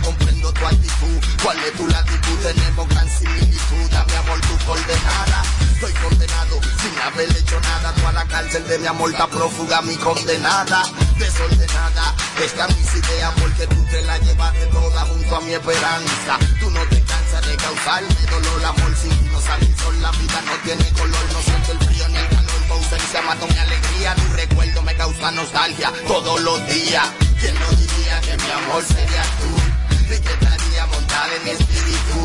tu 0.59 0.67
actitud. 0.67 1.21
¿Cuál 1.43 1.59
es 1.65 1.73
tu 1.75 1.87
latitud? 1.87 2.39
Tenemos 2.43 2.89
gran 2.89 3.09
similitud. 3.11 3.91
Dame 3.91 4.17
amor, 4.17 4.41
tu 4.41 4.65
coordenada. 4.65 5.43
Estoy 5.73 5.93
condenado 5.93 6.61
sin 6.81 7.01
haber 7.01 7.31
hecho 7.37 7.61
nada. 7.61 7.93
Tú 7.95 8.07
a 8.07 8.13
la 8.13 8.25
cárcel 8.25 8.67
de 8.67 8.79
mi 8.79 8.87
amor, 8.87 9.11
está 9.11 9.27
prófuga 9.27 9.83
mi 9.83 9.97
condenada. 9.97 10.83
Desordenada, 11.19 12.15
están 12.43 12.75
mis 12.77 12.95
ideas 12.95 13.33
porque 13.41 13.67
tú 13.67 13.85
te 13.91 14.03
la 14.03 14.19
llevaste 14.19 14.67
toda 14.67 15.01
junto 15.03 15.37
a 15.37 15.41
mi 15.41 15.53
esperanza. 15.53 16.39
Tú 16.61 16.71
no 16.71 16.81
te 16.87 17.01
cansas 17.03 17.47
de 17.47 17.57
causarme 17.57 18.15
dolor, 18.31 18.65
amor 18.65 18.97
sin 18.97 19.33
no 19.33 19.41
sale 19.41 19.67
el 19.67 19.77
sol. 19.77 20.01
La 20.01 20.11
vida 20.13 20.43
no 20.47 20.53
tiene 20.65 20.93
color, 20.93 21.25
no 21.33 21.43
siento 21.43 21.73
el 21.73 21.79
frío 21.79 22.09
ni 22.09 22.17
el 22.17 22.29
calor. 22.29 22.61
Tu 22.67 22.73
ausencia 22.73 23.23
mató 23.23 23.47
mi 23.47 23.59
alegría, 23.59 24.15
tu 24.15 24.33
recuerdo 24.35 24.83
me 24.83 24.95
causa 24.95 25.31
nostalgia 25.31 25.93
todos 26.07 26.41
los 26.41 26.67
días. 26.69 27.07
¿Quién 27.41 27.55
no 27.55 27.71
diría 27.71 28.21
que 28.23 28.37
mi 28.37 28.51
amor 28.51 28.83
sería 28.85 29.23
tú? 29.23 29.76
Y 30.09 30.19
que 30.21 30.33
estaría 30.33 30.87
montada 30.87 31.35
en 31.35 31.45
mi 31.45 31.51
espíritu. 31.51 32.19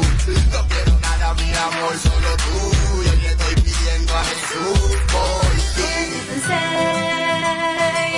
No 0.52 0.68
quiero 0.68 1.00
nada, 1.00 1.34
mi 1.34 1.52
amor, 1.52 1.98
solo 1.98 2.38
tú. 2.38 3.04
Y 3.04 3.08
hoy 3.10 3.18
le 3.18 3.30
estoy 3.30 3.56
pidiendo 3.56 4.16
a 4.16 4.24
Jesús 4.24 4.98
por 5.12 5.50
ti. 5.76 5.94
pensé 6.28 6.60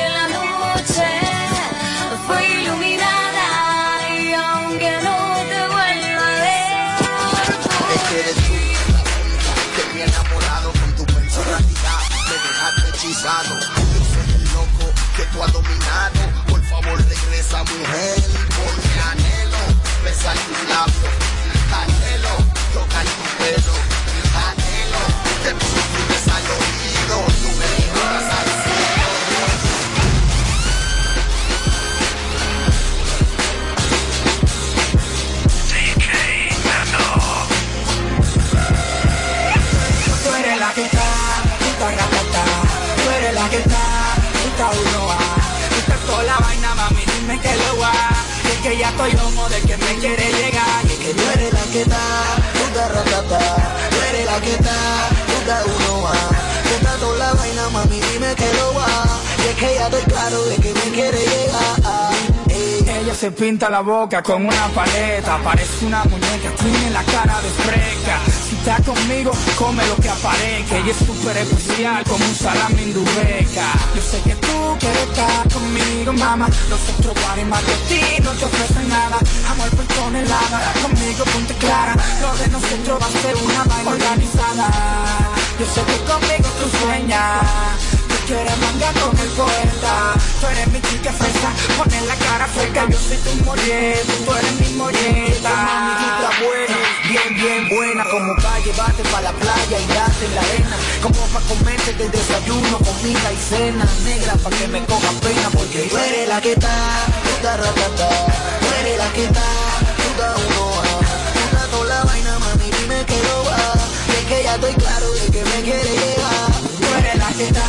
en 0.04 0.14
la 0.14 0.28
noche 0.28 1.08
fue 2.28 2.40
iluminada 2.60 3.46
y 4.20 4.34
aunque 4.34 4.92
no 5.02 5.18
te 5.48 5.60
vuelva 5.74 6.28
a 6.28 6.40
ver 6.44 7.00
Es 7.96 8.02
que 8.10 8.20
eres 8.20 8.36
tú 8.36 8.54
la 8.92 9.02
única 9.24 9.52
que 9.76 9.84
me 9.94 10.02
ha 10.02 10.06
enamorado 10.06 10.72
con 10.74 10.96
tu 10.98 11.06
personalidad. 11.06 12.00
Me 12.28 12.36
dejaste 12.36 12.90
hechizado. 12.90 13.54
Yo 13.60 14.00
soy 14.12 14.30
el 14.36 14.44
loco 14.52 14.86
que 15.16 15.24
tú 15.28 15.42
has 15.42 15.54
dominado. 15.54 16.53
Favor, 16.84 17.00
regresa, 17.00 17.64
mujer. 17.64 18.20
Porque 18.58 19.00
anhelo 19.12 19.58
besar 20.04 20.36
tus 20.36 20.60
labios. 20.68 21.14
Anhelo 21.72 22.36
tocar 22.74 23.06
tu 23.06 23.24
pelo. 23.38 23.74
Anhelo 24.50 25.02
que 25.44 25.52
me 25.54 25.62
susurres 25.62 26.28
al 26.28 26.44
oído. 26.44 27.03
Vaina, 47.28 47.40
mami, 47.40 47.40
dime 47.40 47.40
que 47.40 47.56
lo 47.56 47.80
va. 47.80 47.94
Y 48.44 48.48
es 48.48 48.60
que 48.62 48.78
ya 48.78 48.90
estoy 48.90 49.12
homo 49.16 49.50
de 49.50 49.62
que 49.62 49.78
me 49.78 49.96
quiere 50.00 50.32
llegar. 50.32 50.86
Y 50.86 50.92
es 50.92 51.00
que 51.00 51.14
tú 51.14 51.24
eres 51.34 51.54
la 51.54 51.64
que 51.72 51.82
está, 51.82 52.06
puta 52.54 52.88
ratata. 52.90 53.40
Tú 53.90 53.98
eres 54.10 54.26
la 54.26 54.42
que 54.42 54.54
está, 54.54 55.10
puta 55.28 55.64
uno 55.66 56.08
a. 56.08 56.14
Tú 57.00 57.14
la 57.18 57.34
vaina, 57.34 57.70
mami, 57.70 58.00
dime 58.00 58.36
que 58.36 58.54
lo 58.54 58.74
va. 58.74 58.88
Y 59.44 59.48
es 59.50 59.56
que 59.56 59.76
ya 59.76 59.86
estoy 59.86 60.04
claro 60.04 60.44
de 60.46 60.56
que 60.58 60.74
me 60.74 60.92
quiere 60.92 61.20
llegar. 61.20 61.53
Se 63.14 63.32
pinta 63.32 63.70
la 63.70 63.80
boca 63.80 64.22
con 64.22 64.46
una 64.46 64.68
paleta, 64.76 65.38
parece 65.38 65.86
una 65.86 66.04
muñeca, 66.04 66.50
tiene 66.60 66.90
la 66.90 67.04
cara 67.04 67.40
de 67.42 67.50
fresca. 67.50 68.20
Si 68.50 68.56
está 68.56 68.76
conmigo, 68.84 69.32
come 69.58 69.88
lo 69.88 69.96
que 69.96 70.10
aparezca. 70.10 70.78
Ella 70.78 70.92
es 70.92 70.98
súper 70.98 71.38
especial, 71.38 72.04
como 72.04 72.26
un 72.26 72.36
salami 72.36 72.82
indubeca. 72.82 73.72
Yo 73.96 74.02
sé 74.02 74.20
que 74.24 74.36
tú 74.36 74.78
quieres 74.78 75.04
estar 75.04 75.54
conmigo, 75.54 76.12
mamá. 76.12 76.50
Los 76.70 76.82
otros 76.98 77.14
guares 77.24 77.48
más 77.48 77.66
de 77.66 77.74
ti 77.88 78.24
no 78.24 78.32
te 78.32 78.44
ofrecen 78.44 78.90
nada. 78.90 79.18
Amor 79.52 79.70
por 79.70 79.86
tonelada, 79.86 80.74
conmigo 80.82 81.24
ponte 81.24 81.54
clara. 81.54 81.96
Lo 82.22 82.36
de 82.36 82.48
nosotros 82.50 83.00
va 83.02 83.06
a 83.06 83.22
ser 83.22 83.36
una 83.38 83.64
vaina 83.64 83.92
organizada. 83.92 84.68
Yo 85.60 85.66
sé 85.66 85.82
que 85.82 85.98
conmigo 86.12 86.50
tú 86.60 86.78
sueñas. 86.78 87.93
Quieres 88.26 88.58
mangar 88.58 88.94
con 89.02 89.20
el 89.20 89.30
poeta. 89.32 90.14
Tú 90.40 90.48
eres 90.48 90.68
mi 90.68 90.82
chica 90.82 91.12
fresa 91.12 91.50
Ponen 91.78 92.08
la 92.08 92.16
cara 92.16 92.48
fresca. 92.48 92.88
Yo 92.90 92.98
soy 92.98 93.18
tu 93.18 93.44
molleta 93.44 94.14
Tú 94.26 94.32
eres 94.34 94.54
mi 94.60 94.70
molleta 94.78 95.50
Mami, 95.50 95.92
tú 96.00 96.06
estás 96.14 96.36
buena 96.40 96.78
Bien, 97.10 97.30
bien 97.36 97.70
buena. 97.70 98.04
Como 98.06 98.34
para 98.38 98.60
llevarte 98.60 99.04
para 99.12 99.22
la 99.24 99.32
playa 99.34 99.78
Y 99.80 99.88
darte 99.94 100.26
en 100.26 100.36
la 100.36 100.42
arena. 100.42 100.78
Como 101.02 101.20
para 101.34 101.46
comerte 101.48 101.94
del 101.94 102.12
desayuno 102.12 102.78
Comida 102.80 103.34
y 103.34 103.38
cena. 103.38 103.86
Negra 104.06 104.34
para 104.36 104.56
que 104.58 104.68
me 104.70 104.86
coja 104.86 105.12
pena 105.22 105.50
Porque 105.52 105.80
tú 105.90 105.98
eres 105.98 106.28
la 106.30 106.40
que 106.42 106.54
está 106.54 106.76
Puta 107.24 107.58
ratata 107.58 108.10
Tú 108.62 108.68
eres 108.80 108.98
la 108.98 109.10
que 109.12 109.24
está 109.26 109.48
Puta 110.00 110.36
uno 110.48 110.72
Puta 111.34 111.68
toda 111.72 111.86
la 111.96 112.04
vaina 112.06 112.40
Mami, 112.40 112.72
dime 112.72 113.04
que 113.06 113.20
lo 113.28 113.44
va. 113.44 113.74
Y 114.08 114.12
es 114.12 114.26
que 114.30 114.44
ya 114.44 114.56
estoy 114.56 114.74
claro 114.76 115.12
De 115.12 115.28
que 115.28 115.44
me 115.44 115.62
quiere 115.62 115.92
llevar. 115.92 116.52
Tú 116.80 116.88
eres 117.00 117.16
la 117.18 117.30
que 117.34 117.48
está, 117.48 117.64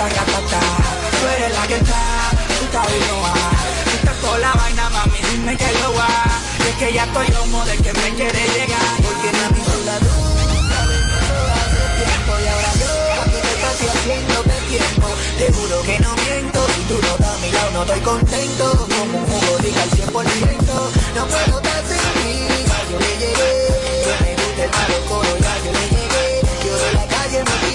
puta 0.00 0.08
ratata. 0.08 0.60
Tú 1.20 1.26
eres 1.26 1.52
la 1.52 1.66
que 1.66 1.74
está, 1.74 2.30
puta 2.58 2.82
vinoa. 2.88 3.34
Tú 3.84 3.90
estás 3.96 4.16
toda 4.20 4.38
la 4.38 4.52
vaina, 4.54 4.88
mami, 4.90 5.18
dime 5.30 5.56
que 5.56 5.72
lo 5.80 5.92
va. 5.94 6.08
Y 6.58 6.68
es 6.68 6.76
que 6.76 6.92
ya 6.94 7.04
estoy 7.04 7.26
homo 7.42 7.64
de 7.66 7.76
que 7.76 7.92
me 7.92 8.14
quiere 8.14 8.42
llegar. 8.56 8.96
Porque 9.04 9.28
mami 9.38 9.60
soy 9.64 9.84
la 9.84 9.98
vengo 9.98 10.56
hace 11.60 11.82
tiempo. 12.00 12.32
Ahora 12.32 12.72
yo 12.80 13.22
aquí 13.22 13.38
te 13.44 13.52
estoy 13.56 13.88
haciendo 13.88 14.42
de 14.42 14.58
tiempo. 14.72 15.06
Te 15.38 15.46
que 15.86 15.98
no 16.00 16.14
miento, 16.16 16.60
si 16.74 16.82
tú 16.88 16.96
no 17.02 17.12
estás 17.14 17.34
a 17.34 17.38
mi 17.38 17.52
lado 17.52 17.70
no 17.72 17.82
estoy 17.82 18.00
contento. 18.00 18.64
Como 18.78 19.18
un 19.18 19.26
jugo, 19.26 19.58
diga 19.58 19.82
al 19.82 19.90
100%. 19.90 20.70
No 21.14 21.26
puedo 21.26 21.56
estar 21.60 21.82
sin 21.88 22.12
ti, 22.22 22.34
ya 22.68 22.78
yo 22.90 22.98
le 23.04 23.12
llegué. 23.20 23.52
Que 24.04 24.12
me 24.24 24.32
gusta 24.40 24.64
el 24.64 24.70
malo 24.70 24.98
coro, 25.08 25.32
ya 25.44 25.54
yo 25.64 25.72
le 25.72 25.86
llegué. 25.92 26.40
Yo 26.64 26.72
de 26.84 26.92
la 26.94 27.06
calle 27.06 27.44
me 27.44 27.69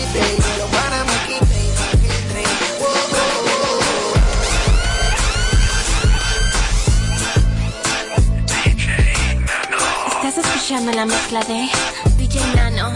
La 10.67 11.05
mezcla 11.05 11.41
de 11.43 11.69
DJ 12.17 12.41
Nano. 12.55 12.91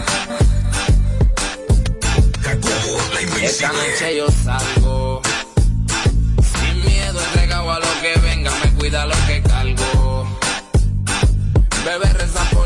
Esta 3.40 3.68
noche 3.68 4.16
yo 4.16 4.26
salgo 4.28 5.22
sin 6.42 6.84
miedo, 6.84 7.20
entregado 7.26 7.70
a 7.70 7.78
lo 7.78 7.86
que 8.02 8.18
venga, 8.22 8.50
me 8.64 8.72
cuida 8.72 9.06
lo 9.06 9.14
que 9.28 9.40
cargo. 9.42 10.26
Bebé 11.84 12.12
reza 12.12 12.42
por 12.50 12.59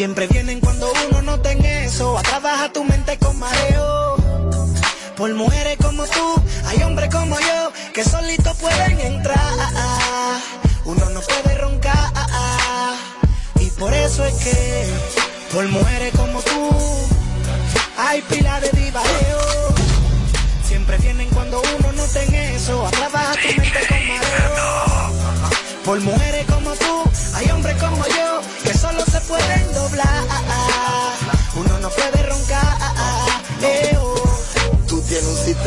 Siempre 0.00 0.26
vienen 0.28 0.60
cuando 0.60 0.90
uno 1.10 1.20
no 1.20 1.40
tenga 1.42 1.68
eso. 1.84 2.16
A 2.16 2.22
trabajar 2.22 2.72
tu 2.72 2.82
mente 2.84 3.18
con 3.18 3.38
mareo. 3.38 4.16
Por 5.14 5.34
mujeres 5.34 5.76
como 5.76 6.06
tú, 6.06 6.42
hay 6.68 6.82
hombres 6.84 7.14
como 7.14 7.38
yo 7.38 7.70
que 7.92 8.02
solitos 8.02 8.56
pueden 8.56 8.98
entrar. 8.98 9.39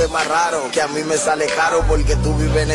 Sistema 0.03 0.23
raro 0.25 0.69
que 0.73 0.81
a 0.81 0.87
mí 0.89 1.01
me 1.03 1.15
sale 1.15 1.45
caro 1.45 1.81
porque 1.87 2.17
tú 2.17 2.35
vives 2.35 2.67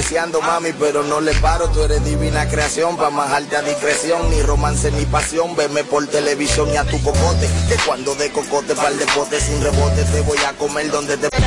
mami, 0.46 0.72
pero 0.72 1.02
no 1.02 1.20
le 1.20 1.34
paro. 1.34 1.68
Tú 1.68 1.82
eres 1.82 2.02
divina 2.02 2.48
creación 2.48 2.96
para 2.96 3.10
majarte 3.10 3.56
a 3.56 3.62
discreción, 3.62 4.30
ni 4.30 4.40
romance 4.40 4.90
ni 4.92 5.04
pasión. 5.04 5.54
Veme 5.54 5.84
por 5.84 6.06
televisión 6.06 6.72
y 6.72 6.76
a 6.76 6.84
tu 6.84 7.02
cocote, 7.02 7.46
que 7.68 7.76
cuando 7.86 8.14
de 8.14 8.30
cocote 8.32 8.74
pa'l 8.74 8.98
de 8.98 9.06
pote 9.06 9.38
sin 9.40 9.62
rebote 9.62 10.04
te 10.04 10.20
voy 10.22 10.38
a 10.38 10.54
comer 10.54 10.90
donde 10.90 11.18
te 11.18 11.28